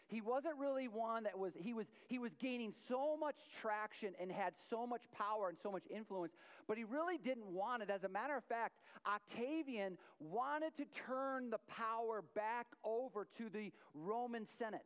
He 0.09 0.21
wasn't 0.21 0.55
really 0.59 0.89
one 0.89 1.25
that 1.25 1.39
was 1.39 1.53
he 1.57 1.75
was 1.75 1.87
he 2.07 2.19
was 2.19 2.33
gaining 2.41 2.73
so 2.89 3.17
much 3.17 3.37
traction 3.61 4.11
and 4.21 4.31
had 4.31 4.53
so 4.71 4.87
much 4.87 5.03
power 5.17 5.49
and 5.49 5.59
so 5.63 5.71
much 5.71 5.83
influence 5.91 6.33
but 6.69 6.77
he 6.77 6.85
really 6.85 7.19
didn't 7.19 7.47
want 7.47 7.83
it. 7.83 7.91
As 7.91 8.05
a 8.05 8.09
matter 8.09 8.37
of 8.37 8.45
fact 8.45 8.75
octavian 9.07 9.99
wanted 10.21 10.77
to 10.77 10.85
turn 11.07 11.51
the 11.51 11.61
power 11.69 12.23
back 12.35 12.67
over 12.85 13.27
to 13.39 13.49
the 13.49 13.73
roman 13.95 14.47
senate. 14.59 14.85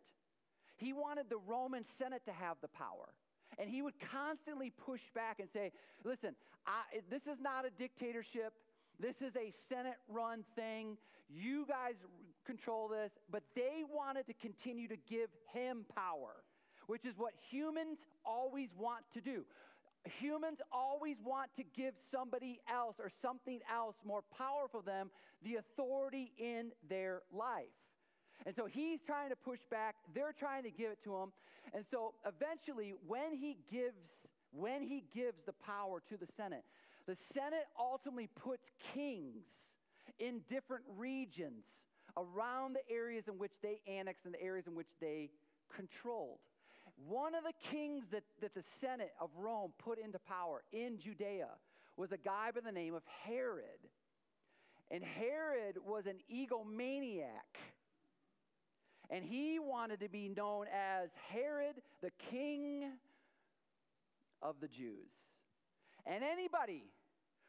He 0.77 0.93
wanted 0.93 1.27
the 1.29 1.39
roman 1.47 1.85
senate 1.99 2.23
to 2.27 2.33
have 2.33 2.57
the 2.63 2.69
power. 2.69 3.13
And 3.59 3.69
he 3.69 3.83
would 3.83 3.95
constantly 4.13 4.73
push 4.87 5.03
back 5.15 5.41
and 5.41 5.49
say 5.53 5.73
listen 6.05 6.35
I, 6.67 7.01
this 7.11 7.23
is 7.23 7.41
not 7.41 7.65
a 7.65 7.71
dictatorship. 7.71 8.53
This 8.99 9.17
is 9.21 9.35
a 9.37 9.53
Senate 9.69 9.97
run 10.09 10.45
thing. 10.55 10.99
You 11.31 11.65
guys 11.67 11.95
control 12.47 12.89
this. 12.89 13.11
But 13.31 13.43
they 13.55 13.83
wanted 13.89 14.27
to 14.27 14.35
continue 14.35 14.89
to 14.89 14.97
give 15.09 15.31
him 15.53 15.85
power, 15.95 16.45
which 16.87 17.05
is 17.05 17.15
what 17.17 17.33
humans 17.51 17.99
always 18.25 18.69
want 18.79 19.05
to 19.15 19.21
do. 19.21 19.45
Humans 20.19 20.59
always 20.73 21.17
want 21.23 21.51
to 21.57 21.65
give 21.77 21.93
somebody 22.11 22.61
else 22.73 22.97
or 22.99 23.11
something 23.21 23.61
else 23.71 23.97
more 24.05 24.23
powerful 24.37 24.81
than 24.81 24.95
them 24.95 25.11
the 25.43 25.57
authority 25.57 26.33
in 26.39 26.71
their 26.89 27.23
life. 27.33 27.65
And 28.47 28.55
so 28.57 28.67
he's 28.67 29.01
trying 29.07 29.31
to 29.31 29.37
push 29.37 29.59
back, 29.71 29.97
they're 30.15 30.35
trying 30.39 30.63
to 30.65 30.71
give 30.71 30.91
it 30.91 30.99
to 31.05 31.17
him. 31.17 31.33
And 31.75 31.85
so 31.91 32.15
eventually 32.27 32.95
when 33.07 33.35
he 33.35 33.59
gives 33.71 33.97
when 34.53 34.83
he 34.83 35.05
gives 35.15 35.39
the 35.47 35.53
power 35.65 36.03
to 36.09 36.17
the 36.17 36.27
Senate, 36.37 36.65
the 37.07 37.17
Senate 37.33 37.67
ultimately 37.79 38.29
puts 38.43 38.65
kings 38.95 39.45
in 40.19 40.41
different 40.51 40.83
regions 40.97 41.63
around 42.17 42.75
the 42.75 42.95
areas 42.95 43.29
in 43.29 43.39
which 43.39 43.53
they 43.63 43.81
annexed 43.87 44.25
and 44.25 44.35
the 44.35 44.43
areas 44.43 44.67
in 44.67 44.75
which 44.75 44.91
they 45.01 45.31
controlled. 45.75 46.39
One 47.09 47.35
of 47.35 47.45
the 47.45 47.53
kings 47.71 48.05
that, 48.11 48.25
that 48.41 48.55
the 48.55 48.65
Senate 48.81 49.13
of 49.21 49.31
Rome 49.39 49.73
put 49.79 49.99
into 49.99 50.19
power 50.19 50.63
in 50.73 50.99
Judea 50.99 51.49
was 51.97 52.13
a 52.13 52.17
guy 52.17 52.51
by 52.55 52.61
the 52.61 52.73
name 52.73 52.95
of 52.95 53.03
Herod. 53.25 53.89
And 54.91 55.05
Herod 55.05 55.77
was 55.85 56.07
an 56.07 56.19
egomaniac. 56.33 57.25
And 59.09 59.25
he 59.25 59.59
wanted 59.59 60.01
to 60.01 60.09
be 60.09 60.29
known 60.29 60.67
as 60.73 61.11
Herod, 61.29 61.77
the 62.03 62.11
king 62.31 62.85
of 64.43 64.57
the 64.61 64.69
Jews. 64.69 65.11
And 66.07 66.23
anybody 66.25 66.85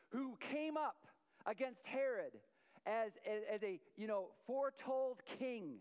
who 0.10 0.38
came 0.52 0.78
up 0.78 1.08
against 1.46 1.82
Herod 1.84 2.34
as, 2.86 3.12
as, 3.26 3.42
as 3.56 3.64
a 3.64 3.80
you 3.98 4.08
know 4.08 4.26
foretold 4.48 5.18
king 5.40 5.76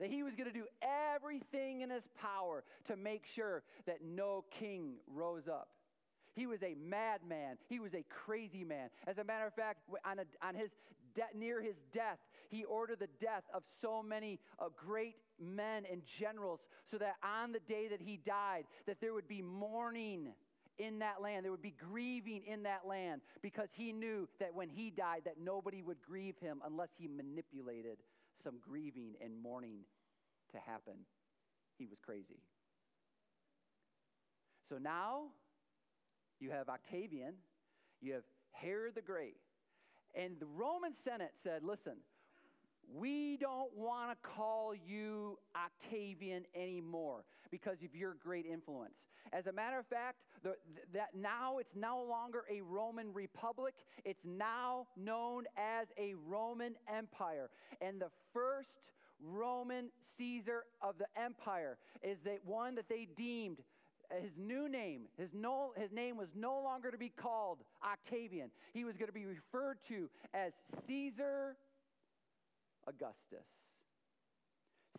that 0.00 0.10
he 0.10 0.22
was 0.22 0.32
going 0.36 0.50
to 0.50 0.58
do 0.58 0.66
everything 1.14 1.82
in 1.82 1.90
his 1.90 2.02
power 2.20 2.64
to 2.88 2.96
make 2.96 3.22
sure 3.36 3.62
that 3.86 3.98
no 4.04 4.44
king 4.58 4.94
rose 5.14 5.46
up. 5.48 5.68
He 6.34 6.46
was 6.46 6.58
a 6.62 6.74
madman. 6.74 7.58
He 7.68 7.78
was 7.78 7.94
a 7.94 8.04
crazy 8.24 8.64
man. 8.64 8.90
As 9.06 9.18
a 9.18 9.24
matter 9.24 9.46
of 9.46 9.54
fact, 9.54 9.78
on, 10.04 10.18
a, 10.18 10.24
on 10.44 10.56
his 10.56 10.70
de- 11.14 11.38
near 11.38 11.62
his 11.62 11.76
death, 11.92 12.18
he 12.50 12.64
ordered 12.64 12.98
the 12.98 13.08
death 13.20 13.44
of 13.54 13.62
so 13.80 14.02
many 14.02 14.40
uh, 14.58 14.66
great 14.76 15.14
men 15.40 15.84
and 15.90 16.02
generals, 16.20 16.60
so 16.90 16.98
that 16.98 17.14
on 17.22 17.52
the 17.52 17.60
day 17.68 17.88
that 17.88 18.00
he 18.00 18.18
died, 18.26 18.64
that 18.86 19.00
there 19.00 19.14
would 19.14 19.28
be 19.28 19.42
mourning 19.42 20.28
in 20.78 20.98
that 21.00 21.22
land. 21.22 21.44
There 21.44 21.52
would 21.52 21.62
be 21.62 21.74
grieving 21.78 22.42
in 22.46 22.62
that 22.64 22.86
land 22.86 23.20
because 23.42 23.68
he 23.72 23.92
knew 23.92 24.28
that 24.40 24.54
when 24.54 24.68
he 24.68 24.90
died 24.90 25.22
that 25.24 25.36
nobody 25.42 25.82
would 25.82 26.00
grieve 26.02 26.36
him 26.40 26.60
unless 26.66 26.88
he 26.96 27.08
manipulated 27.08 27.98
some 28.42 28.54
grieving 28.60 29.14
and 29.22 29.36
mourning 29.40 29.80
to 30.52 30.58
happen. 30.58 30.94
He 31.78 31.86
was 31.86 31.98
crazy. 32.04 32.40
So 34.68 34.78
now 34.78 35.26
you 36.40 36.50
have 36.50 36.68
Octavian, 36.68 37.34
you 38.00 38.14
have 38.14 38.22
Herod 38.52 38.94
the 38.94 39.02
Great. 39.02 39.36
And 40.14 40.38
the 40.38 40.46
Roman 40.46 40.92
Senate 41.04 41.32
said, 41.42 41.62
listen, 41.64 41.94
we 42.92 43.36
don't 43.40 43.70
want 43.76 44.10
to 44.10 44.28
call 44.28 44.74
you 44.74 45.38
Octavian 45.56 46.44
anymore 46.54 47.24
because 47.50 47.76
of 47.84 47.94
your 47.94 48.16
great 48.22 48.46
influence. 48.46 48.94
As 49.32 49.46
a 49.46 49.52
matter 49.52 49.78
of 49.78 49.86
fact, 49.86 50.16
the, 50.42 50.54
that 50.92 51.10
now 51.16 51.58
it's 51.58 51.74
no 51.74 52.04
longer 52.08 52.44
a 52.50 52.60
Roman 52.60 53.12
republic, 53.12 53.74
it's 54.04 54.24
now 54.24 54.86
known 54.96 55.44
as 55.56 55.86
a 55.98 56.14
Roman 56.28 56.74
Empire. 56.94 57.50
And 57.80 58.00
the 58.00 58.10
first 58.32 58.68
Roman 59.20 59.88
Caesar 60.18 60.64
of 60.82 60.96
the 60.98 61.06
empire 61.20 61.78
is 62.02 62.18
the 62.24 62.38
one 62.44 62.74
that 62.74 62.88
they 62.88 63.08
deemed 63.16 63.58
uh, 64.10 64.22
his 64.22 64.32
new 64.36 64.68
name, 64.68 65.02
his, 65.16 65.30
no, 65.32 65.72
his 65.76 65.90
name 65.90 66.16
was 66.16 66.28
no 66.34 66.60
longer 66.62 66.90
to 66.90 66.98
be 66.98 67.08
called 67.08 67.58
Octavian. 67.82 68.50
He 68.74 68.84
was 68.84 68.96
going 68.96 69.06
to 69.06 69.14
be 69.14 69.24
referred 69.24 69.78
to 69.88 70.10
as 70.34 70.52
Caesar 70.86 71.56
Augustus. 72.86 73.46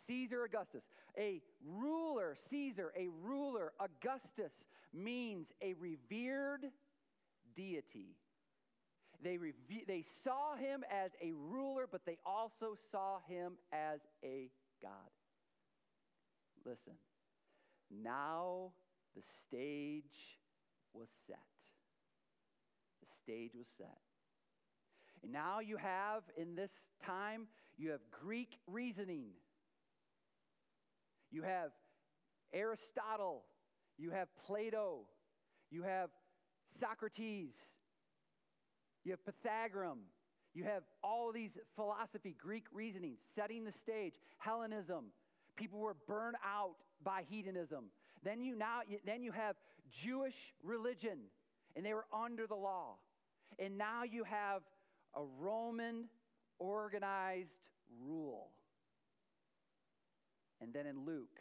Caesar 0.08 0.44
Augustus. 0.44 0.84
A 1.18 1.42
ruler, 1.66 2.38
Caesar, 2.50 2.92
a 2.98 3.08
ruler, 3.24 3.74
Augustus 3.80 4.52
means 4.94 5.48
a 5.62 5.74
revered 5.74 6.66
deity. 7.56 8.18
They, 9.24 9.38
they 9.88 10.06
saw 10.24 10.56
him 10.56 10.84
as 10.92 11.12
a 11.22 11.32
ruler, 11.32 11.88
but 11.90 12.06
they 12.06 12.18
also 12.26 12.78
saw 12.92 13.20
him 13.28 13.54
as 13.72 14.02
a 14.24 14.52
God. 14.82 14.92
Listen, 16.66 16.94
now 17.90 18.72
the 19.16 19.22
stage 19.48 20.40
was 20.94 21.08
set. 21.28 21.38
The 23.02 23.08
stage 23.24 23.52
was 23.56 23.68
set. 23.78 24.00
And 25.24 25.32
now 25.32 25.60
you 25.60 25.78
have, 25.78 26.24
in 26.38 26.56
this 26.56 26.72
time, 27.04 27.48
you 27.78 27.92
have 27.92 28.00
Greek 28.12 28.58
reasoning. 28.68 29.26
You 31.32 31.44
have 31.44 31.72
Aristotle. 32.54 33.44
You 33.98 34.12
have 34.12 34.28
Plato. 34.46 35.02
You 35.72 35.84
have 35.84 36.10
Socrates. 36.80 37.54
You 39.04 39.12
have 39.12 39.26
Pythagoras. 39.26 39.98
You 40.54 40.64
have 40.64 40.84
all 41.04 41.34
these 41.34 41.52
philosophy, 41.76 42.34
Greek 42.40 42.64
reasoning, 42.74 43.16
setting 43.36 43.66
the 43.66 43.74
stage, 43.84 44.14
Hellenism. 44.38 45.08
People 45.58 45.80
were 45.80 45.98
burned 46.08 46.38
out 46.44 46.76
by 47.04 47.24
hedonism. 47.30 47.86
Then 48.24 48.42
you 48.42 48.56
now 48.56 48.80
then 49.06 49.22
you 49.22 49.34
have 49.34 49.56
Jewish 50.04 50.34
religion, 50.64 51.20
and 51.76 51.86
they 51.86 51.94
were 51.94 52.06
under 52.14 52.48
the 52.48 52.56
law. 52.56 52.96
And 53.60 53.78
now 53.78 54.04
you 54.04 54.24
have 54.24 54.62
a 55.14 55.24
Roman 55.40 56.06
organized 56.60 57.50
rule. 58.02 58.50
And 60.62 60.74
then 60.74 60.86
in 60.86 61.06
Luke 61.06 61.40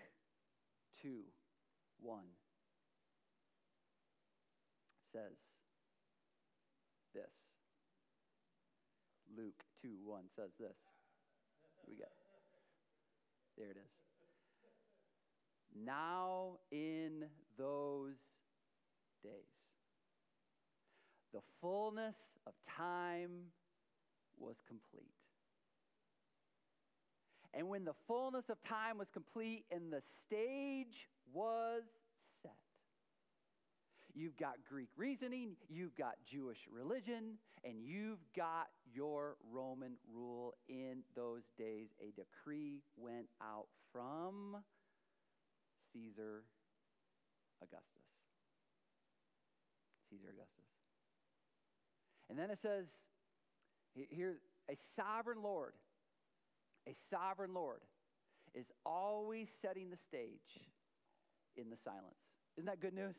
2 1.02 1.20
1 2.00 2.20
says 5.12 5.36
this. 7.14 7.24
Luke 9.36 9.62
2 9.82 9.88
1 10.04 10.22
says 10.36 10.50
this. 10.58 10.76
We 11.88 11.96
got 11.96 12.08
there 13.56 13.70
it 13.70 13.76
is. 13.76 13.92
Now 15.84 16.58
in 16.70 17.24
those 17.58 18.14
days, 19.22 19.32
the 21.32 21.40
fullness 21.60 22.16
of 22.46 22.52
time 22.76 23.30
was 24.38 24.56
complete. 24.66 25.12
And 27.52 27.68
when 27.68 27.84
the 27.84 27.94
fullness 28.08 28.44
of 28.48 28.56
time 28.68 28.98
was 28.98 29.06
complete 29.12 29.64
and 29.70 29.92
the 29.92 30.02
stage 30.26 31.08
was 31.32 31.82
set, 32.42 32.52
you've 34.14 34.36
got 34.36 34.54
Greek 34.68 34.88
reasoning, 34.96 35.56
you've 35.68 35.94
got 35.96 36.14
Jewish 36.28 36.58
religion, 36.72 37.38
and 37.64 37.76
you've 37.82 38.18
got 38.36 38.68
your 38.92 39.36
Roman 39.52 39.92
rule 40.12 40.54
in 40.68 41.02
those 41.14 41.42
days. 41.56 41.88
A 42.00 42.12
decree 42.12 42.82
went 42.96 43.28
out 43.40 43.66
from 43.92 44.56
Caesar 45.92 46.42
Augustus. 47.62 48.02
Caesar 50.10 50.28
Augustus. 50.28 50.64
And 52.28 52.38
then 52.38 52.50
it 52.50 52.58
says, 52.62 52.86
here, 53.94 54.38
a 54.70 54.76
sovereign 54.96 55.42
Lord, 55.42 55.72
a 56.88 56.94
sovereign 57.10 57.54
Lord 57.54 57.80
is 58.54 58.66
always 58.84 59.48
setting 59.62 59.90
the 59.90 59.98
stage 60.08 60.62
in 61.56 61.70
the 61.70 61.76
silence. 61.84 62.18
Isn't 62.56 62.66
that 62.66 62.80
good 62.80 62.94
news? 62.94 63.14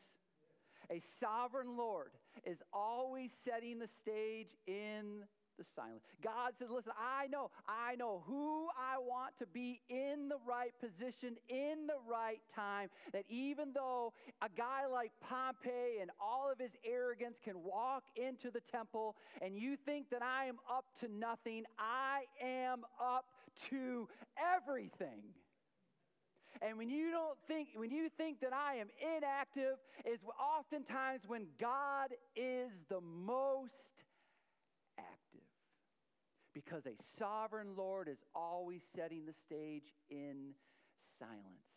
A 0.90 1.02
sovereign 1.20 1.76
Lord 1.76 2.12
is 2.44 2.58
always 2.72 3.30
setting 3.48 3.78
the 3.78 3.88
stage 4.02 4.48
in 4.66 5.24
the 5.58 5.64
silence. 5.74 6.02
God 6.22 6.52
says, 6.58 6.68
listen, 6.70 6.92
I 6.98 7.26
know, 7.28 7.50
I 7.68 7.96
know 7.96 8.22
who 8.26 8.68
I 8.76 8.98
want 8.98 9.34
to 9.38 9.46
be 9.46 9.80
in 9.88 10.28
the 10.28 10.38
right 10.46 10.72
position, 10.80 11.36
in 11.48 11.86
the 11.86 11.98
right 12.08 12.40
time. 12.54 12.88
That 13.12 13.24
even 13.28 13.72
though 13.74 14.12
a 14.42 14.48
guy 14.56 14.86
like 14.90 15.12
Pompey 15.20 16.00
and 16.00 16.10
all 16.20 16.50
of 16.50 16.58
his 16.58 16.72
arrogance 16.84 17.36
can 17.44 17.62
walk 17.62 18.04
into 18.16 18.50
the 18.50 18.60
temple 18.70 19.16
and 19.42 19.56
you 19.56 19.76
think 19.84 20.10
that 20.10 20.22
I 20.22 20.46
am 20.46 20.56
up 20.70 20.84
to 21.00 21.08
nothing, 21.08 21.64
I 21.78 22.24
am 22.42 22.82
up 23.00 23.24
to 23.70 24.08
everything. 24.36 25.22
And 26.62 26.78
when 26.78 26.88
you 26.88 27.10
don't 27.10 27.36
think, 27.46 27.68
when 27.76 27.90
you 27.90 28.08
think 28.16 28.40
that 28.40 28.52
I 28.52 28.76
am 28.76 28.88
inactive, 29.00 29.76
is 30.04 30.18
oftentimes 30.40 31.20
when 31.26 31.46
God 31.60 32.12
is 32.34 32.70
the 32.88 33.00
most. 33.00 33.72
Because 36.56 36.86
a 36.86 36.96
sovereign 37.18 37.76
Lord 37.76 38.08
is 38.08 38.16
always 38.34 38.80
setting 38.96 39.26
the 39.26 39.34
stage 39.44 39.92
in 40.08 40.54
silence. 41.18 41.68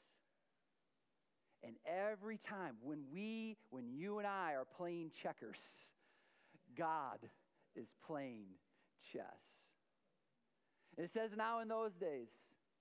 And 1.61 1.75
every 1.85 2.39
time 2.49 2.75
when 2.81 2.99
we, 3.11 3.57
when 3.71 3.89
you 3.91 4.19
and 4.19 4.25
I 4.25 4.53
are 4.53 4.65
playing 4.77 5.11
checkers, 5.21 5.57
God 6.77 7.19
is 7.75 7.87
playing 8.07 8.45
chess. 9.11 9.41
And 10.95 11.05
it 11.05 11.11
says 11.13 11.31
now 11.35 11.59
in 11.59 11.67
those 11.67 11.91
days, 11.99 12.29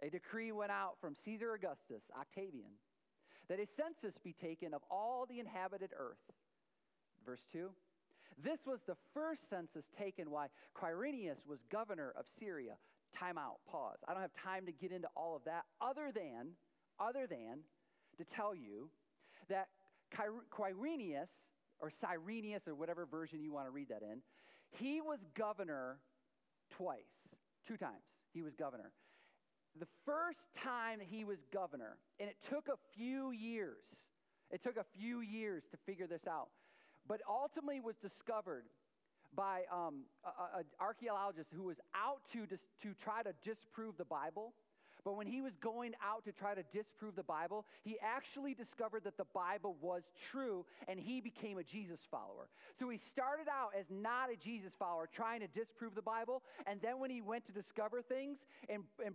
a 0.00 0.08
decree 0.08 0.52
went 0.52 0.70
out 0.70 0.98
from 1.00 1.16
Caesar 1.24 1.52
Augustus, 1.52 2.04
Octavian, 2.16 2.70
that 3.48 3.58
a 3.58 3.66
census 3.76 4.16
be 4.22 4.37
taken 4.40 4.72
of 4.72 4.82
all 4.88 5.26
the 5.28 5.40
inhabited 5.40 5.90
earth. 5.98 6.22
Verse 7.26 7.42
2 7.52 7.70
This 8.42 8.59
was 8.66 8.79
the 8.87 8.96
first 9.14 9.40
census 9.51 9.85
taken 9.98 10.31
while 10.31 10.48
Quirinius 10.74 11.38
was 11.46 11.59
governor 11.70 12.12
of 12.16 12.24
Syria. 12.38 12.74
Time 13.18 13.38
out, 13.38 13.59
pause. 13.70 13.96
I 14.07 14.12
don't 14.12 14.22
have 14.22 14.37
time 14.42 14.66
to 14.66 14.72
get 14.72 14.92
into 14.92 15.09
all 15.16 15.35
of 15.35 15.42
that, 15.44 15.64
other 15.81 16.12
than, 16.14 16.53
other 17.01 17.27
than 17.27 17.61
to 18.18 18.24
tell 18.37 18.55
you 18.55 18.90
that 19.48 19.68
Quirinius, 20.14 21.29
or 21.81 21.90
Cyrenius, 22.01 22.62
or 22.66 22.74
whatever 22.74 23.07
version 23.07 23.42
you 23.42 23.53
want 23.53 23.66
to 23.66 23.70
read 23.70 23.88
that 23.88 24.03
in, 24.03 24.20
he 24.70 25.01
was 25.01 25.18
governor 25.37 25.98
twice, 26.77 26.98
two 27.66 27.77
times. 27.77 28.05
He 28.35 28.42
was 28.42 28.53
governor 28.59 28.92
the 29.79 29.87
first 30.05 30.38
time 30.64 30.98
he 31.01 31.24
was 31.24 31.38
governor, 31.53 31.98
and 32.18 32.29
it 32.29 32.37
took 32.51 32.68
a 32.68 32.79
few 32.96 33.31
years, 33.31 33.83
it 34.51 34.62
took 34.62 34.77
a 34.77 34.87
few 34.98 35.20
years 35.20 35.62
to 35.70 35.79
figure 35.87 36.07
this 36.07 36.27
out, 36.29 36.48
but 37.09 37.21
ultimately 37.29 37.81
was 37.81 37.97
discovered 37.97 38.64
by 39.35 39.62
um, 39.73 40.05
an 40.57 40.64
archaeologist 40.81 41.49
who 41.55 41.64
was 41.64 41.77
out 41.94 42.21
to, 42.33 42.47
to 42.47 42.94
try 43.03 43.23
to 43.23 43.33
disprove 43.44 43.97
the 43.97 44.05
Bible 44.05 44.53
but 45.09 45.16
when 45.16 45.27
he 45.27 45.40
was 45.40 45.55
going 45.62 45.94
out 46.05 46.27
to 46.27 46.33
try 46.33 46.55
to 46.55 46.62
disprove 46.71 47.16
the 47.16 47.23
Bible, 47.23 47.64
he 47.83 47.97
actually 48.03 48.53
discovered 48.53 49.05
that 49.05 49.16
the 49.16 49.25
Bible 49.33 49.75
was 49.81 50.03
true 50.31 50.66
and 50.87 51.01
he 51.01 51.23
became 51.23 51.57
a 51.57 51.64
Jesus 51.64 51.99
follower. 52.11 52.51
So 52.79 52.90
he 52.90 53.01
started 53.11 53.47
out 53.49 53.71
as 53.75 53.87
not 53.88 54.31
a 54.31 54.37
Jesus 54.37 54.73
follower, 54.79 55.09
trying 55.11 55.40
to 55.40 55.47
disprove 55.47 55.94
the 55.94 56.03
Bible. 56.03 56.42
And 56.66 56.79
then 56.83 56.99
when 56.99 57.09
he 57.09 57.23
went 57.23 57.47
to 57.47 57.53
discover 57.53 58.03
things 58.03 58.37
and, 58.68 58.83
and 59.03 59.14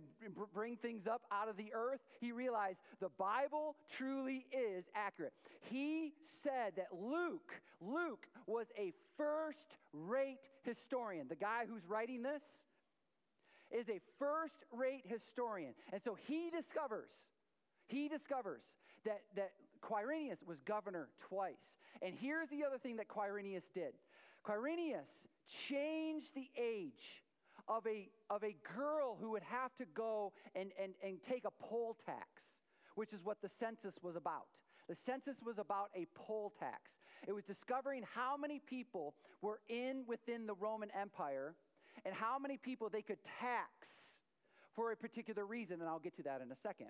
bring 0.52 0.74
things 0.78 1.06
up 1.06 1.22
out 1.30 1.48
of 1.48 1.56
the 1.56 1.72
earth, 1.72 2.00
he 2.20 2.32
realized 2.32 2.78
the 2.98 3.10
Bible 3.16 3.76
truly 3.96 4.46
is 4.50 4.86
accurate. 4.96 5.32
He 5.70 6.12
said 6.42 6.72
that 6.74 6.88
Luke, 6.92 7.52
Luke 7.80 8.26
was 8.48 8.66
a 8.76 8.92
first 9.16 9.78
rate 9.92 10.40
historian. 10.64 11.28
The 11.28 11.36
guy 11.36 11.66
who's 11.68 11.86
writing 11.86 12.24
this, 12.24 12.42
is 13.74 13.88
a 13.88 14.00
first 14.18 14.54
rate 14.72 15.02
historian. 15.04 15.74
And 15.92 16.00
so 16.04 16.16
he 16.26 16.50
discovers, 16.50 17.10
he 17.88 18.08
discovers 18.08 18.62
that, 19.04 19.22
that 19.36 19.52
Quirinius 19.82 20.38
was 20.46 20.58
governor 20.64 21.08
twice. 21.28 21.60
And 22.00 22.14
here's 22.18 22.48
the 22.48 22.64
other 22.64 22.78
thing 22.78 22.96
that 22.96 23.08
Quirinius 23.08 23.64
did 23.74 23.92
Quirinius 24.46 25.08
changed 25.68 26.28
the 26.34 26.48
age 26.60 27.22
of 27.68 27.86
a, 27.86 28.08
of 28.30 28.44
a 28.44 28.54
girl 28.76 29.16
who 29.20 29.30
would 29.30 29.42
have 29.42 29.74
to 29.78 29.84
go 29.94 30.32
and, 30.54 30.70
and, 30.80 30.92
and 31.02 31.18
take 31.28 31.44
a 31.44 31.50
poll 31.62 31.96
tax, 32.04 32.28
which 32.94 33.12
is 33.12 33.20
what 33.24 33.38
the 33.42 33.48
census 33.58 33.94
was 34.02 34.16
about. 34.16 34.46
The 34.88 34.96
census 35.06 35.36
was 35.44 35.56
about 35.58 35.88
a 35.96 36.06
poll 36.14 36.52
tax. 36.60 36.82
It 37.26 37.32
was 37.32 37.44
discovering 37.44 38.02
how 38.14 38.36
many 38.36 38.60
people 38.68 39.14
were 39.40 39.60
in 39.68 40.04
within 40.06 40.46
the 40.46 40.54
Roman 40.54 40.90
Empire 40.90 41.54
and 42.04 42.14
how 42.14 42.38
many 42.38 42.56
people 42.56 42.88
they 42.88 43.02
could 43.02 43.18
tax 43.40 43.70
for 44.74 44.92
a 44.92 44.96
particular 44.96 45.44
reason, 45.46 45.80
and 45.80 45.88
I'll 45.88 46.00
get 46.00 46.16
to 46.16 46.22
that 46.24 46.40
in 46.40 46.50
a 46.50 46.56
second. 46.62 46.88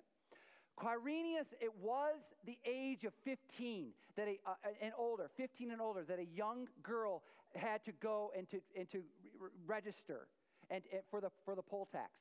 Quirinius, 0.77 1.47
it 1.61 1.71
was 1.81 2.15
the 2.45 2.57
age 2.65 3.05
of 3.05 3.13
15 3.23 3.91
that 4.17 4.27
a, 4.27 4.37
uh, 4.45 4.55
and 4.81 4.91
older, 4.97 5.29
15 5.37 5.71
and 5.71 5.81
older, 5.81 6.03
that 6.03 6.19
a 6.19 6.25
young 6.35 6.67
girl 6.83 7.23
had 7.55 7.83
to 7.85 7.91
go 7.93 8.31
and 8.37 8.49
to, 8.49 8.59
and 8.77 8.89
to 8.91 9.01
re- 9.39 9.49
register 9.65 10.27
and, 10.69 10.83
and 10.91 11.01
for, 11.09 11.21
the, 11.21 11.29
for 11.45 11.55
the 11.55 11.61
poll 11.61 11.87
tax. 11.91 12.11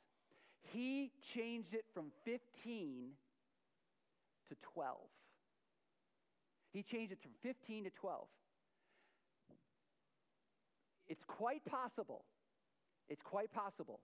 He 0.73 1.11
changed 1.35 1.75
it 1.75 1.85
from 1.92 2.12
15 2.25 3.11
to 4.49 4.55
12. 4.75 4.99
He 6.73 6.83
changed 6.83 7.12
it 7.12 7.18
from 7.23 7.33
15 7.42 7.85
to 7.85 7.90
12. 7.90 8.27
It's 11.09 11.23
quite 11.27 11.64
possible 11.64 12.25
it's 13.09 13.23
quite 13.23 13.53
possible 13.53 14.01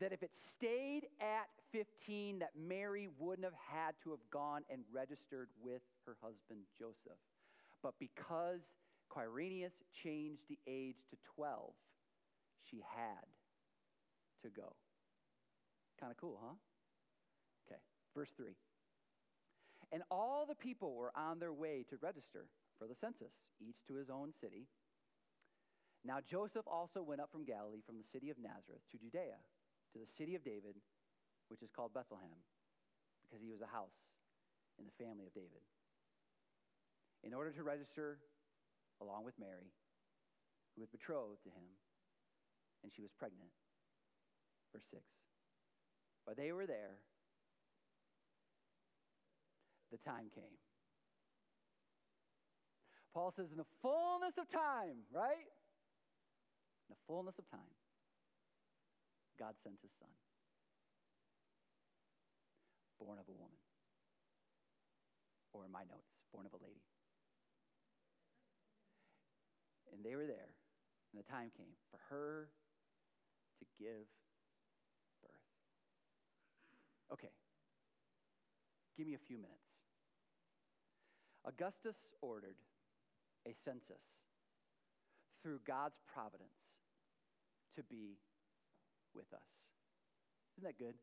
that 0.00 0.12
if 0.12 0.22
it 0.22 0.30
stayed 0.50 1.06
at 1.20 1.48
15, 1.72 2.40
that 2.40 2.50
Mary 2.56 3.08
wouldn't 3.18 3.44
have 3.44 3.54
had 3.70 3.94
to 4.02 4.10
have 4.10 4.20
gone 4.30 4.62
and 4.70 4.82
registered 4.92 5.48
with 5.62 5.82
her 6.04 6.16
husband 6.20 6.60
Joseph. 6.78 7.18
But 7.82 7.94
because 7.98 8.60
Quirinius 9.10 9.72
changed 10.02 10.42
the 10.48 10.58
age 10.66 10.96
to 11.10 11.16
12, 11.36 11.72
she 12.68 12.82
had 12.94 13.24
to 14.42 14.48
go. 14.48 14.74
Kind 16.00 16.10
of 16.10 16.18
cool, 16.18 16.38
huh? 16.42 16.54
Okay, 17.66 17.80
verse 18.14 18.30
3. 18.36 18.48
And 19.92 20.02
all 20.10 20.46
the 20.46 20.54
people 20.54 20.94
were 20.94 21.12
on 21.16 21.38
their 21.38 21.52
way 21.52 21.84
to 21.90 21.96
register 22.02 22.46
for 22.78 22.86
the 22.86 22.94
census, 23.00 23.32
each 23.60 23.76
to 23.86 23.94
his 23.94 24.10
own 24.10 24.32
city. 24.40 24.66
Now 26.04 26.18
Joseph 26.22 26.66
also 26.66 27.02
went 27.02 27.20
up 27.20 27.30
from 27.32 27.44
Galilee, 27.44 27.82
from 27.86 27.98
the 27.98 28.06
city 28.12 28.30
of 28.30 28.38
Nazareth, 28.38 28.82
to 28.92 28.98
Judea, 28.98 29.38
to 29.92 29.98
the 29.98 30.06
city 30.18 30.34
of 30.34 30.44
David, 30.44 30.76
which 31.48 31.62
is 31.62 31.70
called 31.74 31.94
Bethlehem, 31.94 32.42
because 33.22 33.42
he 33.42 33.50
was 33.50 33.60
a 33.62 33.70
house 33.70 33.96
in 34.78 34.84
the 34.84 34.94
family 35.02 35.26
of 35.26 35.34
David, 35.34 35.64
in 37.24 37.34
order 37.34 37.50
to 37.50 37.62
register 37.62 38.18
along 39.00 39.24
with 39.24 39.34
Mary, 39.38 39.72
who 40.74 40.82
was 40.82 40.90
betrothed 40.90 41.42
to 41.42 41.50
him, 41.50 41.66
and 42.84 42.92
she 42.94 43.02
was 43.02 43.10
pregnant. 43.18 43.50
Verse 44.72 44.84
6. 44.92 45.02
But 46.26 46.36
they 46.36 46.52
were 46.52 46.66
there, 46.66 47.00
the 49.90 49.98
time 49.98 50.28
came. 50.34 50.58
Paul 53.14 53.32
says, 53.34 53.46
in 53.50 53.56
the 53.56 53.70
fullness 53.80 54.36
of 54.36 54.50
time, 54.52 55.08
right? 55.08 55.48
In 56.86 56.94
the 56.94 57.02
fullness 57.06 57.34
of 57.38 57.50
time, 57.50 57.74
God 59.38 59.54
sent 59.62 59.76
his 59.82 59.90
son, 59.98 60.08
born 62.98 63.18
of 63.18 63.26
a 63.28 63.34
woman. 63.34 63.58
Or 65.52 65.64
in 65.64 65.72
my 65.72 65.82
notes, 65.82 66.12
born 66.32 66.46
of 66.46 66.52
a 66.52 66.62
lady. 66.62 66.84
And 69.92 70.04
they 70.04 70.14
were 70.14 70.26
there, 70.26 70.52
and 71.10 71.16
the 71.16 71.26
time 71.26 71.50
came 71.56 71.72
for 71.90 71.98
her 72.10 72.48
to 73.58 73.64
give 73.80 74.04
birth. 75.24 75.48
Okay, 77.12 77.32
give 78.98 79.06
me 79.06 79.14
a 79.14 79.24
few 79.26 79.38
minutes. 79.38 79.64
Augustus 81.46 81.96
ordered 82.20 82.56
a 83.46 83.54
census 83.64 84.02
through 85.42 85.60
God's 85.66 85.96
providence 86.12 86.65
to 87.76 87.82
be 87.84 88.18
with 89.14 89.32
us. 89.32 89.48
Isn't 90.56 90.66
that 90.66 90.78
good? 90.78 90.94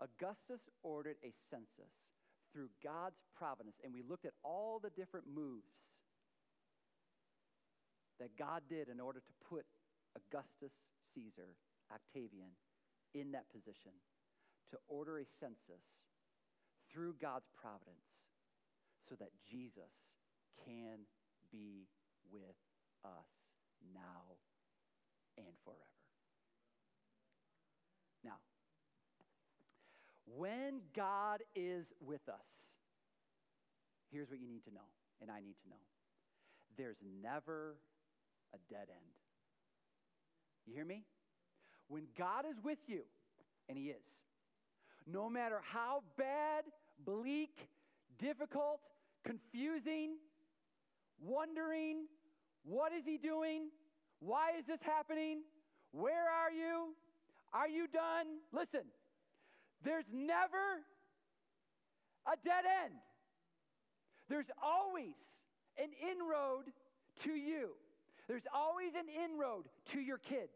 Augustus 0.00 0.60
ordered 0.82 1.16
a 1.24 1.32
census 1.50 1.94
through 2.52 2.68
God's 2.82 3.18
providence, 3.36 3.76
and 3.84 3.92
we 3.92 4.02
looked 4.02 4.26
at 4.26 4.34
all 4.42 4.78
the 4.82 4.90
different 4.90 5.26
moves 5.26 5.72
that 8.20 8.36
God 8.38 8.62
did 8.68 8.88
in 8.88 9.00
order 9.00 9.20
to 9.20 9.32
put 9.48 9.64
Augustus 10.16 10.72
Caesar, 11.14 11.56
Octavian, 11.92 12.50
in 13.14 13.32
that 13.32 13.48
position 13.52 13.92
to 14.70 14.76
order 14.88 15.18
a 15.18 15.26
census 15.40 15.84
through 16.92 17.14
God's 17.20 17.48
providence 17.54 18.08
so 19.08 19.14
that 19.20 19.30
Jesus 19.44 19.92
can 20.64 21.06
be 21.52 21.86
with 22.32 22.56
us 23.04 23.30
now 23.94 24.36
and 25.36 25.46
forever. 25.64 25.80
Now, 28.24 28.38
when 30.26 30.80
God 30.94 31.42
is 31.54 31.86
with 32.00 32.28
us, 32.28 32.46
here's 34.10 34.30
what 34.30 34.40
you 34.40 34.48
need 34.48 34.64
to 34.64 34.74
know, 34.74 34.88
and 35.20 35.30
I 35.30 35.40
need 35.40 35.56
to 35.64 35.68
know 35.68 35.76
there's 36.76 36.96
never 37.22 37.76
a 38.54 38.58
dead 38.72 38.88
end. 38.88 39.12
You 40.66 40.74
hear 40.74 40.84
me? 40.84 41.04
When 41.88 42.04
God 42.18 42.44
is 42.50 42.56
with 42.62 42.78
you, 42.86 43.02
and 43.68 43.78
He 43.78 43.84
is, 43.84 44.02
no 45.06 45.30
matter 45.30 45.60
how 45.72 46.02
bad, 46.18 46.64
bleak, 47.04 47.68
difficult, 48.18 48.80
confusing, 49.24 50.16
wondering, 51.20 52.06
what 52.64 52.92
is 52.92 53.04
He 53.04 53.16
doing? 53.16 53.68
Why 54.20 54.58
is 54.58 54.66
this 54.66 54.80
happening? 54.82 55.40
Where 55.92 56.28
are 56.28 56.50
you? 56.50 56.94
Are 57.52 57.68
you 57.68 57.86
done? 57.88 58.26
Listen, 58.52 58.86
there's 59.84 60.04
never 60.12 60.82
a 62.26 62.36
dead 62.44 62.64
end. 62.84 62.94
There's 64.28 64.50
always 64.62 65.14
an 65.78 65.90
inroad 66.02 66.66
to 67.24 67.30
you. 67.30 67.70
There's 68.28 68.46
always 68.52 68.92
an 68.98 69.06
inroad 69.08 69.64
to 69.92 70.00
your 70.00 70.18
kids. 70.18 70.52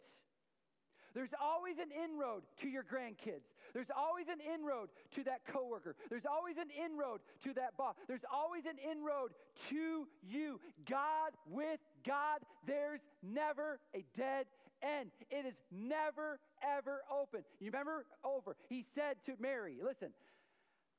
There's 1.15 1.31
always 1.41 1.77
an 1.79 1.91
inroad 1.91 2.43
to 2.63 2.69
your 2.69 2.83
grandkids. 2.83 3.47
There's 3.75 3.91
always 3.97 4.27
an 4.29 4.39
inroad 4.41 4.89
to 5.14 5.25
that 5.25 5.41
coworker. 5.53 5.97
There's 6.09 6.27
always 6.31 6.57
an 6.57 6.68
inroad 6.71 7.21
to 7.45 7.55
that 7.55 7.77
boss. 7.77 7.95
There's 8.09 8.25
always 8.33 8.64
an 8.66 8.77
inroad 8.79 9.31
to 9.71 10.07
you. 10.29 10.61
God 10.89 11.33
with 11.49 11.81
God, 12.07 12.41
there's 12.66 13.01
never 13.23 13.79
a 13.95 14.05
dead 14.16 14.47
end. 14.83 15.11
It 15.31 15.47
is 15.47 15.55
never, 15.71 16.39
ever 16.62 17.03
open. 17.12 17.43
You 17.61 17.71
remember 17.71 18.07
over. 18.25 18.57
He 18.68 18.85
said 18.95 19.16
to 19.27 19.33
Mary, 19.41 19.77
Listen, 19.83 20.11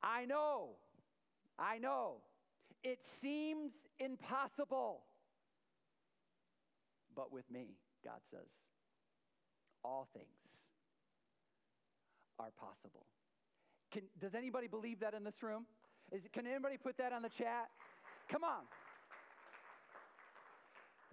I 0.01 0.25
know, 0.25 0.69
I 1.57 1.77
know, 1.77 2.17
it 2.83 2.99
seems 3.21 3.71
impossible. 3.99 5.01
But 7.15 7.31
with 7.31 7.49
me, 7.51 7.75
God 8.03 8.19
says, 8.31 8.47
all 9.83 10.07
things 10.13 10.40
are 12.41 12.49
possible. 12.57 13.05
Can, 13.93 14.03
does 14.19 14.33
anybody 14.35 14.67
believe 14.67 14.99
that 15.01 15.13
in 15.13 15.23
this 15.23 15.37
room? 15.41 15.65
Is, 16.11 16.21
can 16.33 16.47
anybody 16.47 16.77
put 16.77 16.97
that 16.97 17.13
on 17.13 17.21
the 17.21 17.29
chat? 17.37 17.69
Come 18.31 18.43
on. 18.43 18.65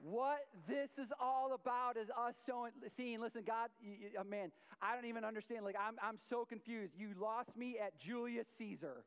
What 0.01 0.47
this 0.69 0.89
is 0.97 1.11
all 1.21 1.55
about 1.55 1.97
is 1.97 2.09
us 2.11 2.35
showing, 2.47 2.73
seeing, 2.97 3.21
listen, 3.21 3.43
God, 3.45 3.69
you, 3.83 3.91
you, 3.91 4.09
oh 4.19 4.25
man, 4.25 4.53
I 4.81 4.95
don't 4.95 5.07
even 5.07 5.25
understand. 5.25 5.65
Like, 5.65 5.75
I'm, 5.77 5.97
I'm 6.01 6.19
so 6.31 6.45
confused. 6.45 6.93
You 6.97 7.11
lost 7.21 7.51
me 7.57 7.77
at 7.85 7.99
Julius 8.01 8.47
Caesar. 8.59 9.05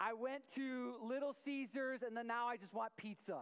I 0.00 0.14
went 0.14 0.42
to 0.56 0.94
Little 1.06 1.36
Caesars 1.44 2.00
and 2.04 2.16
then 2.16 2.26
now 2.26 2.46
I 2.48 2.56
just 2.56 2.72
want 2.72 2.90
pizza. 2.96 3.40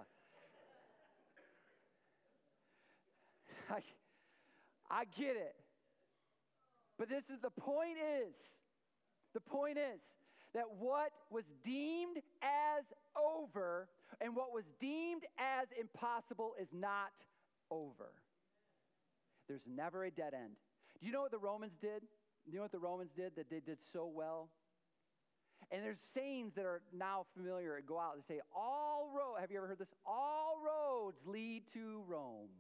I, 3.71 3.81
I 4.91 5.05
get 5.17 5.37
it. 5.37 5.55
But 6.99 7.09
this 7.09 7.25
is 7.33 7.41
the 7.41 7.51
point 7.51 7.97
is, 7.99 8.35
the 9.35 9.41
point 9.41 9.79
is 9.79 10.01
that 10.55 10.65
what 10.79 11.13
was 11.31 11.45
deemed 11.65 12.19
as 12.43 12.85
over 13.17 13.89
and 14.21 14.37
what 14.37 14.53
was 14.53 14.65
deemed 14.81 15.23
as 15.39 15.69
impossible 15.79 16.55
is 16.61 16.69
not 16.73 17.13
over. 17.71 18.13
There's 19.49 19.67
never 19.67 20.05
a 20.05 20.11
dead 20.11 20.35
end. 20.35 20.53
Do 21.01 21.07
you 21.07 21.13
know 21.13 21.23
what 21.23 21.33
the 21.33 21.39
Romans 21.39 21.73
did? 21.81 22.03
Do 22.45 22.51
you 22.51 22.57
know 22.57 22.63
what 22.63 22.73
the 22.73 22.79
Romans 22.79 23.11
did 23.17 23.33
that 23.37 23.51
they 23.51 23.61
did 23.61 23.79
so 23.93 24.07
well? 24.07 24.49
And 25.71 25.83
there's 25.83 26.01
sayings 26.15 26.53
that 26.57 26.67
are 26.67 26.83
now 26.93 27.25
familiar 27.35 27.81
go 27.87 27.99
out 27.99 28.15
and 28.15 28.23
say, 28.29 28.41
all 28.55 29.11
roads, 29.17 29.41
have 29.41 29.51
you 29.51 29.57
ever 29.57 29.67
heard 29.67 29.79
this? 29.79 29.93
All 30.05 30.57
roads 30.63 31.17
lead 31.25 31.63
to 31.73 32.03
Rome. 32.07 32.51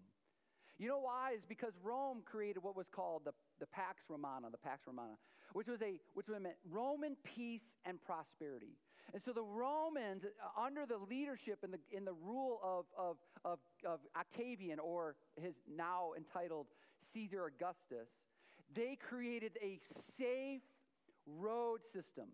You 0.78 0.88
know 0.88 0.98
why? 0.98 1.32
Is 1.36 1.42
because 1.48 1.72
Rome 1.82 2.22
created 2.24 2.62
what 2.62 2.76
was 2.76 2.86
called 2.94 3.22
the, 3.24 3.32
the 3.60 3.66
Pax 3.66 4.02
Romana, 4.08 4.48
the 4.50 4.58
Pax 4.58 4.82
Romana, 4.86 5.14
which 5.52 5.68
was 5.68 5.80
a 5.82 6.00
which 6.14 6.28
meant 6.28 6.56
Roman 6.70 7.16
peace 7.22 7.62
and 7.84 8.02
prosperity. 8.02 8.76
And 9.12 9.22
so 9.24 9.32
the 9.32 9.42
Romans, 9.42 10.22
uh, 10.24 10.60
under 10.60 10.86
the 10.86 10.96
leadership 10.96 11.58
and 11.62 11.72
the 11.72 11.96
in 11.96 12.04
the 12.04 12.14
rule 12.24 12.60
of, 12.62 12.86
of, 12.98 13.16
of, 13.44 13.58
of 13.86 14.00
Octavian, 14.18 14.78
or 14.78 15.16
his 15.40 15.54
now 15.68 16.12
entitled 16.16 16.66
Caesar 17.12 17.46
Augustus, 17.46 18.08
they 18.74 18.96
created 19.08 19.52
a 19.62 19.78
safe 20.18 20.62
road 21.26 21.80
system. 21.92 22.28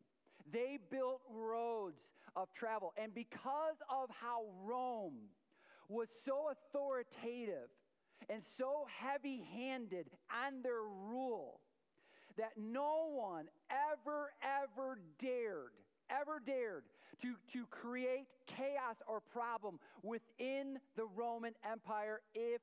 They 0.53 0.79
built 0.91 1.21
roads 1.35 2.01
of 2.37 2.49
travel. 2.55 2.93
And 3.03 3.15
because 3.15 3.77
of 3.91 4.09
how 4.21 4.45
Rome 4.65 5.29
was 5.89 6.09
so 6.25 6.51
authoritative 6.53 7.69
and 8.29 8.43
so 8.57 8.87
heavy 9.01 9.43
handed 9.55 10.07
on 10.31 10.63
their 10.63 10.83
rule 10.83 11.61
that 12.37 12.53
no 12.57 13.09
one 13.13 13.47
ever, 13.71 14.33
ever 14.43 14.99
dared, 15.21 15.73
ever 16.11 16.41
dared 16.45 16.85
to, 17.23 17.35
to 17.53 17.67
create 17.67 18.27
chaos 18.47 18.97
or 19.07 19.21
problem 19.21 19.79
within 20.03 20.79
the 20.97 21.05
Roman 21.17 21.53
Empire. 21.69 22.21
If 22.35 22.61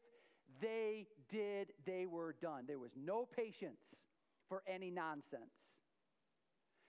they 0.61 1.07
did, 1.29 1.73
they 1.85 2.05
were 2.05 2.35
done. 2.41 2.63
There 2.67 2.79
was 2.79 2.91
no 2.95 3.27
patience 3.35 3.79
for 4.47 4.63
any 4.67 4.89
nonsense. 4.89 5.51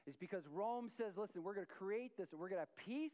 It's 0.07 0.17
because 0.17 0.45
Rome 0.53 0.91
says, 0.97 1.15
listen, 1.17 1.43
we're 1.43 1.55
going 1.55 1.67
to 1.67 1.73
create 1.73 2.13
this, 2.17 2.29
we're 2.33 2.49
going 2.49 2.63
to 2.63 2.67
have 2.69 2.77
peace 2.77 3.11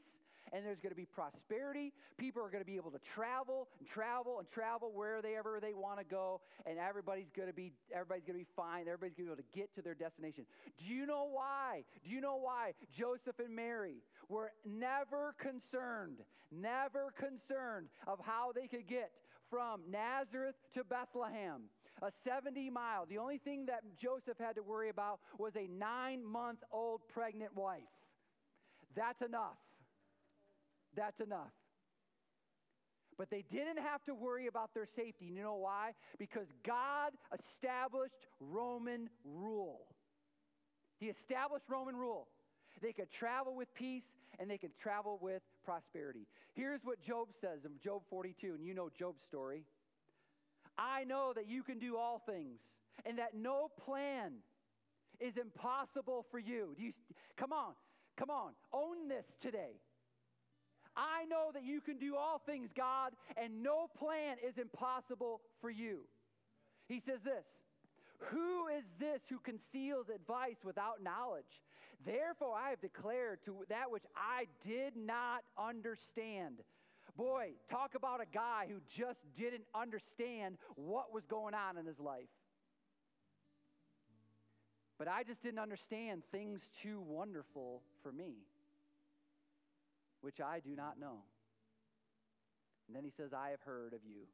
and 0.53 0.65
there's 0.65 0.79
going 0.81 0.91
to 0.93 0.97
be 0.97 1.07
prosperity. 1.07 1.93
People 2.19 2.43
are 2.43 2.51
going 2.51 2.63
to 2.63 2.71
be 2.71 2.77
able 2.77 2.91
to 2.91 3.01
travel 3.15 3.69
and 3.79 3.89
travel 3.89 4.39
and 4.39 4.51
travel 4.51 4.93
wherever 4.95 5.59
they 5.61 5.73
want 5.73 5.99
to 5.99 6.05
go, 6.05 6.41
and 6.67 6.79
everybody's 6.79 7.31
going 7.35 7.49
to 7.49 7.55
be 7.55 7.73
everybody's 7.93 8.25
going 8.25 8.39
to 8.39 8.45
be 8.45 8.51
fine. 8.55 8.83
Everybody's 8.83 9.17
going 9.17 9.29
to 9.29 9.35
be 9.37 9.41
able 9.41 9.43
to 9.43 9.59
get 9.59 9.75
to 9.77 9.83
their 9.83 9.95
destination. 9.95 10.45
Do 10.79 10.85
you 10.85 11.07
know 11.07 11.29
why? 11.31 11.85
Do 12.05 12.11
you 12.11 12.21
know 12.21 12.37
why 12.37 12.73
Joseph 12.97 13.39
and 13.39 13.55
Mary 13.55 14.03
were 14.29 14.53
never 14.67 15.35
concerned, 15.39 16.19
never 16.51 17.13
concerned 17.17 17.89
of 18.07 18.19
how 18.23 18.53
they 18.55 18.67
could 18.67 18.87
get 18.87 19.11
from 19.51 19.81
Nazareth 19.91 20.57
to 20.75 20.85
Bethlehem? 20.85 21.63
a 22.01 22.11
70 22.25 22.69
mile. 22.71 23.07
The 23.09 23.19
only 23.19 23.39
thing 23.39 23.67
that 23.67 23.83
Joseph 24.01 24.37
had 24.37 24.57
to 24.57 24.63
worry 24.63 24.89
about 24.89 25.21
was 25.39 25.53
a 25.55 25.69
nine 25.69 26.25
month 26.25 26.59
old 26.73 27.03
pregnant 27.15 27.55
wife. 27.55 27.83
That's 28.97 29.23
enough. 29.23 29.57
That's 30.97 31.21
enough. 31.21 31.53
But 33.19 33.31
they 33.31 33.45
didn't 33.51 33.79
have 33.79 34.03
to 34.05 34.15
worry 34.15 34.47
about 34.47 34.75
their 34.75 34.87
safety. 34.97 35.27
You 35.27 35.43
know 35.43 35.57
why? 35.57 35.93
Because 36.19 36.47
God 36.67 37.13
established 37.39 38.27
Roman 38.41 39.09
rule. 39.25 39.87
He 40.99 41.07
established 41.07 41.67
Roman 41.69 41.97
rule. 41.97 42.29
They 42.81 42.93
could 42.93 43.11
travel 43.11 43.55
with 43.55 43.73
peace 43.75 44.03
and 44.39 44.51
they 44.51 44.59
could 44.59 44.77
travel 44.79 45.19
with 45.21 45.43
prosperity. 45.65 46.27
Here's 46.55 46.81
what 46.85 47.01
Job 47.03 47.29
says 47.41 47.61
in 47.65 47.73
Job 47.83 48.03
42, 48.11 48.55
and 48.55 48.65
you 48.65 48.75
know 48.75 48.89
Job's 48.99 49.23
story. 49.29 49.65
I 50.79 51.05
know 51.05 51.33
that 51.35 51.49
you 51.49 51.63
can 51.63 51.79
do 51.79 51.97
all 51.97 52.23
things 52.27 52.59
and 53.05 53.19
that 53.19 53.35
no 53.35 53.69
plan 53.85 54.33
is 55.21 55.37
impossible 55.37 56.27
for 56.31 56.39
you. 56.39 56.75
Do 56.77 56.83
you 56.83 56.93
come 57.37 57.53
on, 57.53 57.75
come 58.17 58.31
on, 58.31 58.53
own 58.73 59.09
this 59.09 59.27
today. 59.41 59.81
I 60.97 61.25
know 61.25 61.51
that 61.55 61.65
you 61.65 61.81
can 61.81 61.99
do 61.99 62.17
all 62.17 62.41
things, 62.45 62.69
God, 62.77 63.13
and 63.37 63.63
no 63.63 63.89
plan 63.99 64.37
is 64.47 64.59
impossible 64.59 65.41
for 65.61 65.71
you. 65.71 66.01
He 66.89 67.01
says 67.07 67.21
this 67.25 67.45
Who 68.31 68.69
is 68.69 68.85
this 68.99 69.21
who 69.29 69.39
conceals 69.39 70.07
advice 70.15 70.61
without 70.65 71.03
knowledge? 71.03 71.63
Therefore, 72.05 72.57
I 72.57 72.71
have 72.71 72.81
declared 72.81 73.39
to 73.45 73.65
that 73.69 73.91
which 73.91 74.03
I 74.17 74.47
did 74.67 74.97
not 74.97 75.43
understand. 75.57 76.59
Boy, 77.17 77.51
talk 77.71 77.95
about 77.95 78.21
a 78.21 78.27
guy 78.27 78.67
who 78.69 78.81
just 78.99 79.21
didn't 79.39 79.65
understand 79.75 80.57
what 80.75 81.13
was 81.13 81.25
going 81.29 81.55
on 81.55 81.77
in 81.77 81.87
his 81.87 81.99
life. 82.01 82.29
But 84.99 85.09
I 85.09 85.23
just 85.23 85.43
didn't 85.43 85.59
understand 85.59 86.23
things 86.33 86.61
too 86.83 87.01
wonderful 87.01 87.83
for 88.03 88.13
me 88.13 88.35
which 90.23 90.41
I 90.41 90.61
do 90.61 90.75
not 90.75 90.99
know. 90.99 91.19
And 92.87 92.97
then 92.97 93.05
he 93.05 93.13
says, 93.17 93.33
I 93.33 93.51
have 93.51 93.61
heard 93.61 93.93
of 93.93 94.01
you. 94.05 94.27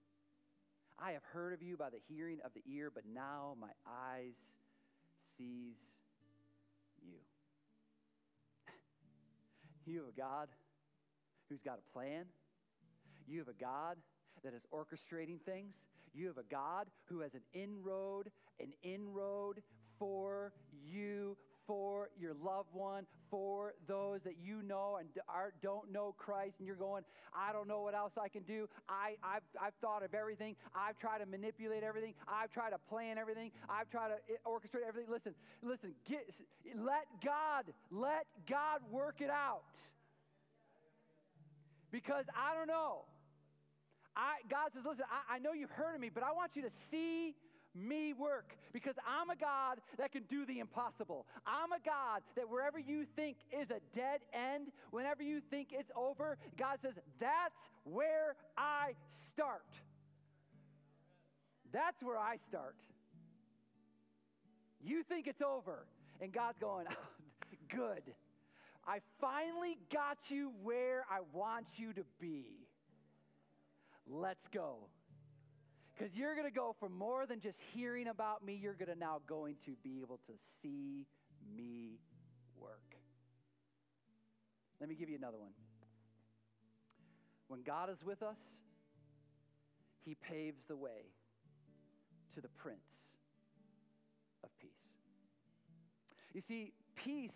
I 0.99 1.13
have 1.13 1.23
heard 1.33 1.53
of 1.53 1.63
you 1.63 1.77
by 1.77 1.91
the 1.91 2.01
hearing 2.09 2.39
of 2.45 2.53
the 2.55 2.63
ear, 2.73 2.91
but 2.95 3.05
now 3.13 3.57
my 3.61 3.71
eyes 3.87 4.35
sees 5.37 5.77
you. 7.03 7.19
you 9.87 9.99
have 9.99 10.09
a 10.09 10.19
God 10.19 10.49
who's 11.49 11.63
got 11.63 11.79
a 11.79 11.93
plan. 11.93 12.25
You 13.27 13.39
have 13.39 13.49
a 13.49 13.61
God 13.61 13.97
that 14.43 14.55
is 14.55 14.63
orchestrating 14.73 15.41
things. 15.41 15.75
You 16.15 16.27
have 16.27 16.39
a 16.39 16.51
God 16.51 16.87
who 17.05 17.21
has 17.21 17.35
an 17.35 17.43
inroad, 17.53 18.31
an 18.61 18.73
inroad 18.83 19.63
for 19.99 20.53
you, 20.73 21.37
for 21.69 22.09
your 22.19 22.35
loved 22.43 22.73
one, 22.73 23.07
for 23.31 23.75
those 23.87 24.21
that 24.25 24.37
you 24.43 24.63
know 24.63 24.97
and 24.99 25.09
are, 25.29 25.53
don't 25.63 25.93
know 25.93 26.15
Christ, 26.17 26.55
and 26.59 26.67
you're 26.67 26.77
going, 26.77 27.05
I 27.35 27.53
don't 27.53 27.69
know 27.69 27.83
what 27.83 27.95
else 27.95 28.13
I 28.21 28.29
can 28.29 28.43
do. 28.43 28.69
I, 28.89 29.17
I've, 29.23 29.43
I've 29.61 29.75
thought 29.83 30.03
of 30.03 30.15
everything. 30.15 30.57
I've 30.75 30.99
tried 30.99 31.19
to 31.19 31.27
manipulate 31.27 31.83
everything. 31.83 32.15
I've 32.27 32.51
tried 32.51 32.71
to 32.71 32.79
plan 32.89 33.19
everything. 33.19 33.53
I've 33.69 33.91
tried 33.91 34.09
to 34.09 34.17
orchestrate 34.47 34.89
everything. 34.89 35.13
Listen, 35.13 35.35
listen, 35.63 35.93
get, 36.09 36.27
let 36.75 37.07
God, 37.23 37.67
let 37.93 38.27
God 38.49 38.81
work 38.91 39.21
it 39.21 39.31
out. 39.31 39.63
Because 41.93 42.25
I 42.35 42.57
don't 42.57 42.67
know. 42.67 43.05
I, 44.17 44.41
God 44.51 44.71
says, 44.75 44.83
listen, 44.89 45.05
I, 45.07 45.37
I 45.37 45.39
know 45.39 45.53
you've 45.53 45.71
heard 45.71 45.95
of 45.95 46.01
me, 46.01 46.11
but 46.13 46.23
I 46.23 46.33
want 46.33 46.53
you 46.57 46.63
to 46.63 46.71
see 46.91 47.37
me 47.75 48.13
work 48.13 48.57
because 48.73 48.95
I'm 49.07 49.31
a 49.31 49.37
God 49.37 49.79
that 49.99 50.13
can 50.13 50.23
do 50.31 50.47
the 50.47 50.61
impossible. 50.61 51.27
I'm 51.47 51.73
a 51.73 51.81
God 51.85 52.23
that 52.37 52.49
wherever 52.49 52.79
you 52.79 53.07
think 53.17 53.37
is 53.53 53.69
a 53.71 53.81
dead 53.97 54.21
end, 54.33 54.69
whenever 54.91 55.23
you 55.23 55.41
think 55.51 55.69
it's 55.73 55.91
over, 55.97 56.37
God 56.59 56.79
says, 56.83 56.95
that's 57.21 57.55
where 57.85 58.35
I 58.57 58.93
start. 59.35 59.63
That's 61.73 62.03
where 62.03 62.19
I 62.19 62.37
start. 62.49 62.77
You 64.83 65.03
think 65.03 65.27
it's 65.27 65.43
over, 65.43 65.87
and 66.21 66.33
God's 66.33 66.59
going, 66.61 66.87
good. 67.75 68.03
I 68.87 69.01
finally 69.21 69.77
got 69.93 70.17
you 70.29 70.51
where 70.63 71.05
I 71.11 71.21
want 71.33 71.67
you 71.77 71.93
to 71.93 72.05
be. 72.21 72.47
Let's 74.09 74.47
go. 74.53 74.77
Because 75.99 76.15
you're 76.15 76.35
going 76.35 76.47
to 76.47 76.55
go 76.55 76.77
from 76.79 76.97
more 76.97 77.27
than 77.27 77.41
just 77.41 77.59
hearing 77.75 78.07
about 78.07 78.45
me, 78.45 78.59
you're 78.61 78.75
going 78.75 78.93
to 78.93 78.99
now 78.99 79.21
going 79.27 79.57
to 79.67 79.73
be 79.83 80.01
able 80.01 80.21
to 80.29 80.33
see 80.63 81.07
me 81.57 81.99
work. 82.57 82.95
Let 84.81 84.89
me 84.89 84.95
give 84.95 85.09
you 85.09 85.17
another 85.17 85.39
one. 85.39 85.51
When 87.49 87.63
God 87.63 87.91
is 87.91 87.99
with 88.05 88.23
us, 88.23 88.37
he 90.05 90.15
paves 90.15 90.61
the 90.69 90.77
way 90.77 91.11
to 92.35 92.41
the 92.41 92.49
Prince 92.49 92.79
of 94.45 94.51
Peace. 94.61 94.71
You 96.33 96.43
see, 96.47 96.73
peace, 96.95 97.33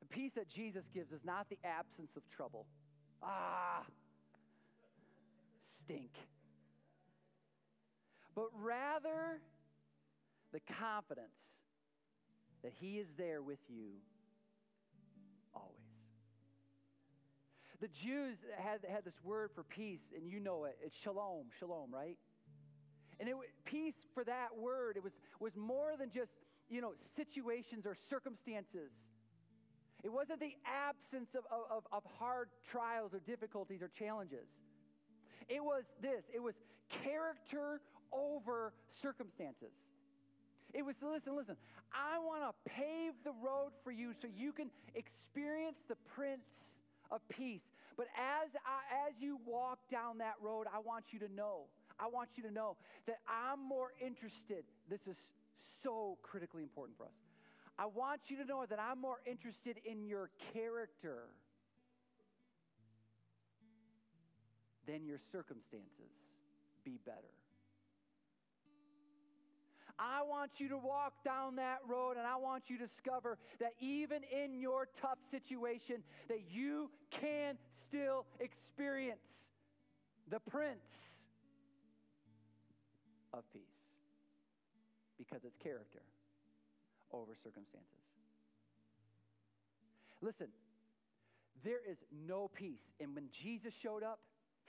the 0.00 0.06
peace 0.06 0.32
that 0.34 0.48
Jesus 0.48 0.82
gives 0.92 1.12
is 1.12 1.20
not 1.24 1.46
the 1.48 1.58
absence 1.64 2.10
of 2.16 2.22
trouble. 2.34 2.66
Ah, 3.22 3.84
stink 5.84 6.10
but 8.34 8.48
rather 8.62 9.40
the 10.52 10.60
confidence 10.78 11.28
that 12.62 12.72
He 12.78 12.98
is 12.98 13.06
there 13.16 13.42
with 13.42 13.58
you 13.68 13.92
always. 15.54 15.74
The 17.80 17.88
Jews 17.88 18.36
had, 18.58 18.80
had 18.90 19.04
this 19.04 19.14
word 19.24 19.50
for 19.54 19.62
peace, 19.62 20.04
and 20.14 20.28
you 20.28 20.38
know 20.40 20.64
it. 20.64 20.76
It's 20.84 20.94
shalom, 21.02 21.46
shalom, 21.58 21.92
right? 21.92 22.18
And 23.18 23.28
it, 23.28 23.34
peace 23.64 23.94
for 24.14 24.24
that 24.24 24.48
word, 24.58 24.96
it 24.96 25.04
was, 25.04 25.12
was 25.40 25.52
more 25.56 25.92
than 25.98 26.10
just, 26.10 26.30
you 26.68 26.80
know, 26.80 26.92
situations 27.16 27.86
or 27.86 27.96
circumstances. 28.08 28.90
It 30.02 30.12
wasn't 30.12 30.40
the 30.40 30.56
absence 30.64 31.28
of, 31.34 31.44
of, 31.50 31.84
of 31.92 32.02
hard 32.18 32.48
trials 32.70 33.12
or 33.12 33.20
difficulties 33.20 33.82
or 33.82 33.90
challenges. 33.98 34.48
It 35.48 35.62
was 35.62 35.84
this 36.00 36.22
it 36.32 36.40
was 36.40 36.54
character 37.02 37.80
over 38.12 38.72
circumstances. 39.02 39.72
It 40.72 40.82
was, 40.84 40.94
listen, 41.02 41.36
listen, 41.36 41.56
I 41.92 42.18
want 42.18 42.42
to 42.42 42.70
pave 42.70 43.12
the 43.24 43.32
road 43.42 43.72
for 43.82 43.90
you 43.90 44.12
so 44.22 44.28
you 44.28 44.52
can 44.52 44.70
experience 44.94 45.76
the 45.88 45.96
Prince 46.14 46.46
of 47.10 47.20
Peace. 47.28 47.66
But 47.96 48.06
as, 48.16 48.50
I, 48.64 49.08
as 49.08 49.14
you 49.18 49.38
walk 49.44 49.78
down 49.90 50.18
that 50.18 50.34
road, 50.40 50.66
I 50.72 50.78
want 50.78 51.06
you 51.10 51.18
to 51.20 51.32
know, 51.34 51.66
I 51.98 52.06
want 52.06 52.30
you 52.36 52.42
to 52.44 52.50
know 52.50 52.76
that 53.06 53.18
I'm 53.28 53.60
more 53.60 53.92
interested. 54.00 54.64
This 54.88 55.00
is 55.08 55.16
so 55.82 56.16
critically 56.22 56.62
important 56.62 56.96
for 56.96 57.04
us. 57.04 57.18
I 57.78 57.86
want 57.86 58.20
you 58.28 58.36
to 58.36 58.44
know 58.44 58.64
that 58.68 58.78
I'm 58.78 59.00
more 59.00 59.18
interested 59.26 59.76
in 59.84 60.04
your 60.04 60.30
character 60.52 61.24
than 64.86 65.04
your 65.04 65.18
circumstances. 65.32 66.12
Be 66.84 66.98
better. 67.04 67.34
I 70.00 70.22
want 70.22 70.52
you 70.56 70.70
to 70.70 70.78
walk 70.78 71.12
down 71.24 71.56
that 71.56 71.80
road 71.86 72.16
and 72.16 72.26
I 72.26 72.36
want 72.36 72.64
you 72.68 72.78
to 72.78 72.86
discover 72.86 73.36
that 73.60 73.74
even 73.80 74.20
in 74.32 74.58
your 74.58 74.88
tough 75.02 75.18
situation 75.30 75.96
that 76.28 76.40
you 76.50 76.90
can 77.10 77.58
still 77.84 78.24
experience 78.40 79.20
the 80.30 80.40
prince 80.50 80.80
of 83.34 83.44
peace 83.52 83.60
because 85.18 85.44
it's 85.44 85.56
character 85.62 86.00
over 87.12 87.36
circumstances. 87.44 88.00
Listen, 90.22 90.48
there 91.62 91.80
is 91.88 91.98
no 92.26 92.50
peace. 92.54 92.80
And 93.00 93.14
when 93.14 93.28
Jesus 93.42 93.72
showed 93.82 94.02
up, 94.02 94.20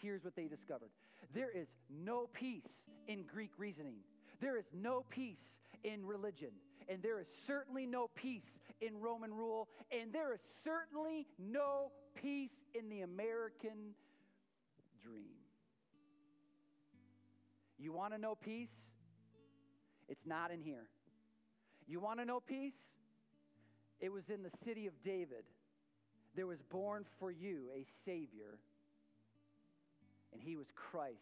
here's 0.01 0.23
what 0.23 0.35
they 0.35 0.47
discovered 0.47 0.89
there 1.33 1.51
is 1.55 1.67
no 1.89 2.27
peace 2.33 2.67
in 3.07 3.23
Greek 3.23 3.51
reasoning. 3.57 3.95
There 4.41 4.57
is 4.57 4.65
no 4.73 5.05
peace 5.09 5.37
in 5.83 6.05
religion, 6.05 6.49
and 6.89 7.01
there 7.01 7.19
is 7.19 7.27
certainly 7.45 7.85
no 7.85 8.09
peace 8.15 8.41
in 8.81 8.99
Roman 8.99 9.31
rule, 9.31 9.69
and 9.91 10.11
there 10.11 10.33
is 10.33 10.39
certainly 10.63 11.27
no 11.37 11.91
peace 12.15 12.49
in 12.73 12.89
the 12.89 13.01
American 13.01 13.93
dream. 15.03 15.37
You 17.77 17.93
want 17.93 18.13
to 18.13 18.19
know 18.19 18.35
peace? 18.35 18.69
It's 20.09 20.25
not 20.25 20.51
in 20.51 20.61
here. 20.61 20.87
You 21.87 21.99
want 21.99 22.19
to 22.19 22.25
know 22.25 22.39
peace? 22.39 22.73
It 23.99 24.11
was 24.11 24.23
in 24.33 24.41
the 24.41 24.51
city 24.65 24.87
of 24.87 24.93
David. 25.03 25.45
There 26.35 26.47
was 26.47 26.59
born 26.71 27.05
for 27.19 27.31
you 27.31 27.69
a 27.75 27.85
Savior, 28.05 28.57
and 30.33 30.41
he 30.41 30.55
was 30.55 30.67
Christ 30.75 31.17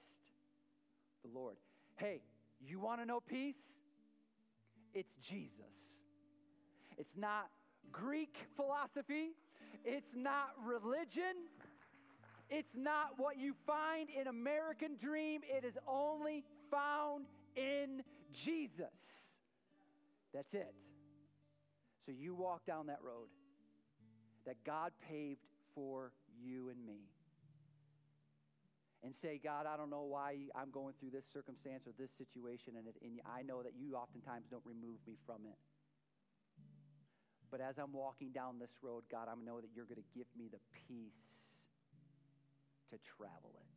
the 1.24 1.38
Lord. 1.38 1.58
Hey, 1.98 2.22
you 2.66 2.80
want 2.80 3.02
to 3.02 3.06
know 3.06 3.20
peace? 3.20 3.56
It's 4.94 5.14
Jesus. 5.28 5.52
It's 6.98 7.16
not 7.16 7.50
Greek 7.92 8.36
philosophy. 8.56 9.30
It's 9.86 10.14
not 10.16 10.52
religion. 10.66 11.48
It's 12.50 12.76
not 12.76 13.18
what 13.18 13.38
you 13.38 13.54
find 13.66 14.10
in 14.10 14.28
American 14.28 14.98
dream. 15.02 15.42
It 15.44 15.64
is 15.64 15.76
only 15.88 16.44
found 16.72 17.26
in 17.56 18.04
Jesus. 18.44 18.94
That's 20.34 20.54
it. 20.54 20.74
So 22.06 22.12
you 22.12 22.34
walk 22.34 22.66
down 22.66 22.88
that 22.88 23.00
road 23.04 23.28
that 24.46 24.56
God 24.66 24.92
paved 25.08 25.46
for 25.76 26.12
you 26.44 26.70
and 26.70 26.86
me 26.86 27.10
and 29.04 29.14
say, 29.22 29.40
God, 29.42 29.66
I 29.66 29.78
don't 29.78 29.90
know 29.90 30.04
why 30.04 30.36
I'm 30.56 30.72
going 30.72 30.94
through 31.00 31.12
this 31.12 31.24
circumstance 31.32 31.88
or 31.88 31.94
this 31.96 32.12
situation, 32.20 32.76
and, 32.76 32.88
it, 32.88 32.96
and 33.02 33.20
I 33.24 33.44
know 33.44 33.64
that 33.64 33.72
you 33.80 33.96
oftentimes 33.96 34.44
don't 34.52 34.66
remove 34.66 35.00
me 35.08 35.16
from 35.26 35.48
it. 35.48 35.56
But 37.50 37.62
as 37.62 37.80
I'm 37.80 37.94
walking 37.94 38.32
down 38.32 38.60
this 38.60 38.76
road, 38.84 39.04
God, 39.10 39.28
I 39.32 39.34
know 39.40 39.62
that 39.62 39.70
you're 39.74 39.88
going 39.88 40.04
to 40.04 40.12
give 40.14 40.28
me 40.38 40.50
the 40.52 40.60
peace 40.88 41.16
to 42.92 43.00
travel 43.18 43.56
it. 43.56 43.72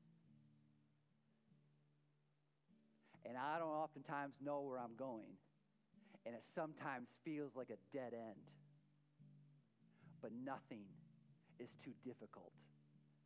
And 3.24 3.38
I 3.38 3.58
don't 3.58 3.70
oftentimes 3.70 4.34
know 4.42 4.60
where 4.66 4.78
I'm 4.78 4.98
going, 4.98 5.38
and 6.26 6.34
it 6.34 6.42
sometimes 6.54 7.06
feels 7.24 7.54
like 7.54 7.70
a 7.70 7.78
dead 7.96 8.12
end. 8.12 8.42
But 10.20 10.32
nothing 10.44 10.82
is 11.60 11.70
too 11.84 11.94
difficult 12.04 12.52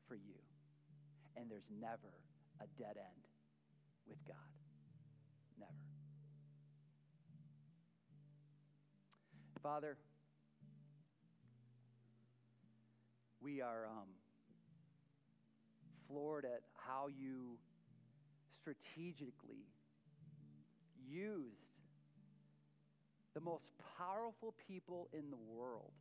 for 0.07 0.14
you 0.14 0.36
and 1.37 1.51
there's 1.51 1.68
never 1.80 2.12
a 2.61 2.66
dead 2.78 2.97
end 2.97 3.24
with 4.09 4.18
God. 4.26 4.37
Never. 5.59 5.72
Father, 9.62 9.97
we 13.41 13.61
are 13.61 13.87
um, 13.87 14.09
floored 16.09 16.45
at 16.45 16.62
how 16.74 17.09
you 17.09 17.59
strategically 18.61 19.66
used 21.09 21.45
the 23.34 23.41
most 23.41 23.64
powerful 23.99 24.55
people 24.66 25.09
in 25.12 25.30
the 25.30 25.37
world 25.37 25.93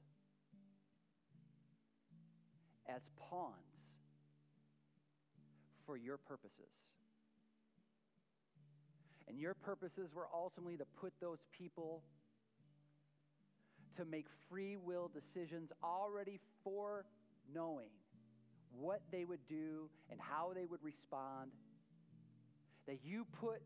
as 2.87 3.01
pawns 3.17 3.74
for 5.85 5.97
your 5.97 6.17
purposes. 6.17 6.71
And 9.27 9.39
your 9.39 9.53
purposes 9.53 10.09
were 10.13 10.27
ultimately 10.33 10.77
to 10.77 10.85
put 10.99 11.13
those 11.19 11.39
people 11.57 12.03
to 13.97 14.05
make 14.05 14.25
free 14.49 14.77
will 14.77 15.09
decisions 15.13 15.71
already 15.83 16.39
foreknowing 16.63 17.89
what 18.77 19.01
they 19.11 19.25
would 19.25 19.45
do 19.47 19.89
and 20.11 20.19
how 20.19 20.51
they 20.53 20.65
would 20.65 20.83
respond. 20.83 21.51
That 22.87 22.99
you 23.03 23.25
put 23.39 23.61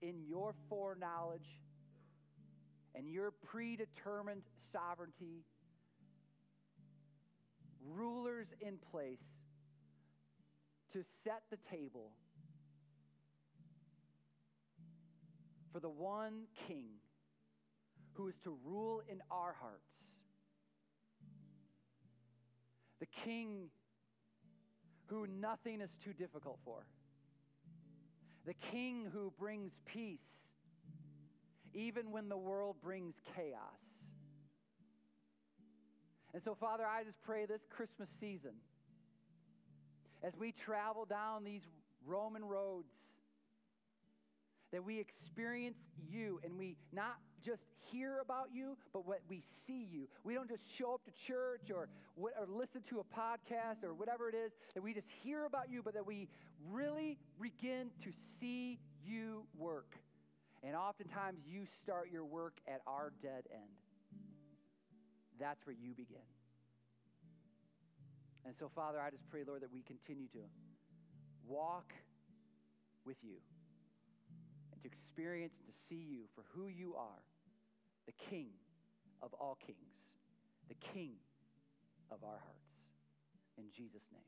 in 0.00 0.22
your 0.28 0.54
foreknowledge 0.68 1.48
and 2.94 3.08
your 3.08 3.30
predetermined 3.30 4.42
sovereignty 4.72 5.44
rulers 7.84 8.46
in 8.60 8.78
place 8.92 9.18
to 10.92 11.04
set 11.24 11.42
the 11.50 11.58
table 11.70 12.10
for 15.72 15.80
the 15.80 15.88
one 15.88 16.44
king 16.66 16.86
who 18.14 18.28
is 18.28 18.34
to 18.44 18.56
rule 18.64 19.02
in 19.08 19.20
our 19.30 19.54
hearts. 19.60 19.84
The 22.98 23.06
king 23.24 23.70
who 25.06 25.26
nothing 25.26 25.80
is 25.80 25.90
too 26.04 26.12
difficult 26.12 26.58
for. 26.64 26.86
The 28.46 28.54
king 28.70 29.06
who 29.12 29.32
brings 29.38 29.72
peace 29.92 30.18
even 31.74 32.10
when 32.10 32.28
the 32.28 32.36
world 32.36 32.76
brings 32.82 33.14
chaos. 33.34 33.78
And 36.32 36.42
so, 36.44 36.56
Father, 36.58 36.84
I 36.84 37.04
just 37.04 37.20
pray 37.22 37.46
this 37.46 37.60
Christmas 37.70 38.08
season, 38.20 38.52
as 40.22 40.32
we 40.38 40.52
travel 40.52 41.04
down 41.04 41.44
these 41.44 41.62
Roman 42.06 42.44
roads, 42.44 42.88
that 44.72 44.84
we 44.84 45.00
experience 45.00 45.78
you 46.08 46.40
and 46.44 46.56
we 46.56 46.76
not 46.92 47.16
just 47.44 47.62
hear 47.90 48.20
about 48.20 48.48
you, 48.52 48.76
but 48.92 49.06
what 49.06 49.20
we 49.28 49.42
see 49.66 49.88
you. 49.90 50.06
We 50.24 50.34
don't 50.34 50.48
just 50.48 50.62
show 50.78 50.94
up 50.94 51.00
to 51.04 51.10
church 51.26 51.70
or, 51.74 51.88
or 52.16 52.46
listen 52.48 52.82
to 52.90 53.00
a 53.00 53.04
podcast 53.04 53.82
or 53.82 53.94
whatever 53.94 54.28
it 54.28 54.34
is, 54.34 54.52
that 54.74 54.82
we 54.82 54.94
just 54.94 55.08
hear 55.22 55.44
about 55.46 55.70
you, 55.70 55.82
but 55.82 55.94
that 55.94 56.06
we 56.06 56.28
really 56.70 57.18
begin 57.40 57.90
to 58.04 58.10
see 58.38 58.78
you 59.04 59.44
work. 59.58 59.96
And 60.62 60.76
oftentimes 60.76 61.38
you 61.46 61.64
start 61.82 62.10
your 62.12 62.24
work 62.24 62.58
at 62.68 62.82
our 62.86 63.12
dead 63.22 63.44
end. 63.52 63.70
That's 65.40 65.64
where 65.66 65.76
you 65.82 65.94
begin. 65.94 66.18
And 68.44 68.54
so, 68.58 68.70
Father, 68.74 69.00
I 69.00 69.10
just 69.10 69.28
pray, 69.30 69.42
Lord, 69.46 69.62
that 69.62 69.72
we 69.72 69.82
continue 69.82 70.28
to 70.28 70.44
walk 71.46 71.92
with 73.04 73.16
you 73.22 73.36
and 74.72 74.82
to 74.82 74.88
experience 74.88 75.54
and 75.58 75.66
to 75.68 75.76
see 75.88 76.02
you 76.08 76.22
for 76.34 76.44
who 76.54 76.68
you 76.68 76.94
are 76.96 77.22
the 78.06 78.12
King 78.30 78.48
of 79.22 79.34
all 79.34 79.58
kings, 79.64 79.76
the 80.68 80.74
King 80.92 81.12
of 82.10 82.22
our 82.24 82.40
hearts. 82.40 82.70
In 83.58 83.64
Jesus' 83.76 84.02
name. 84.12 84.24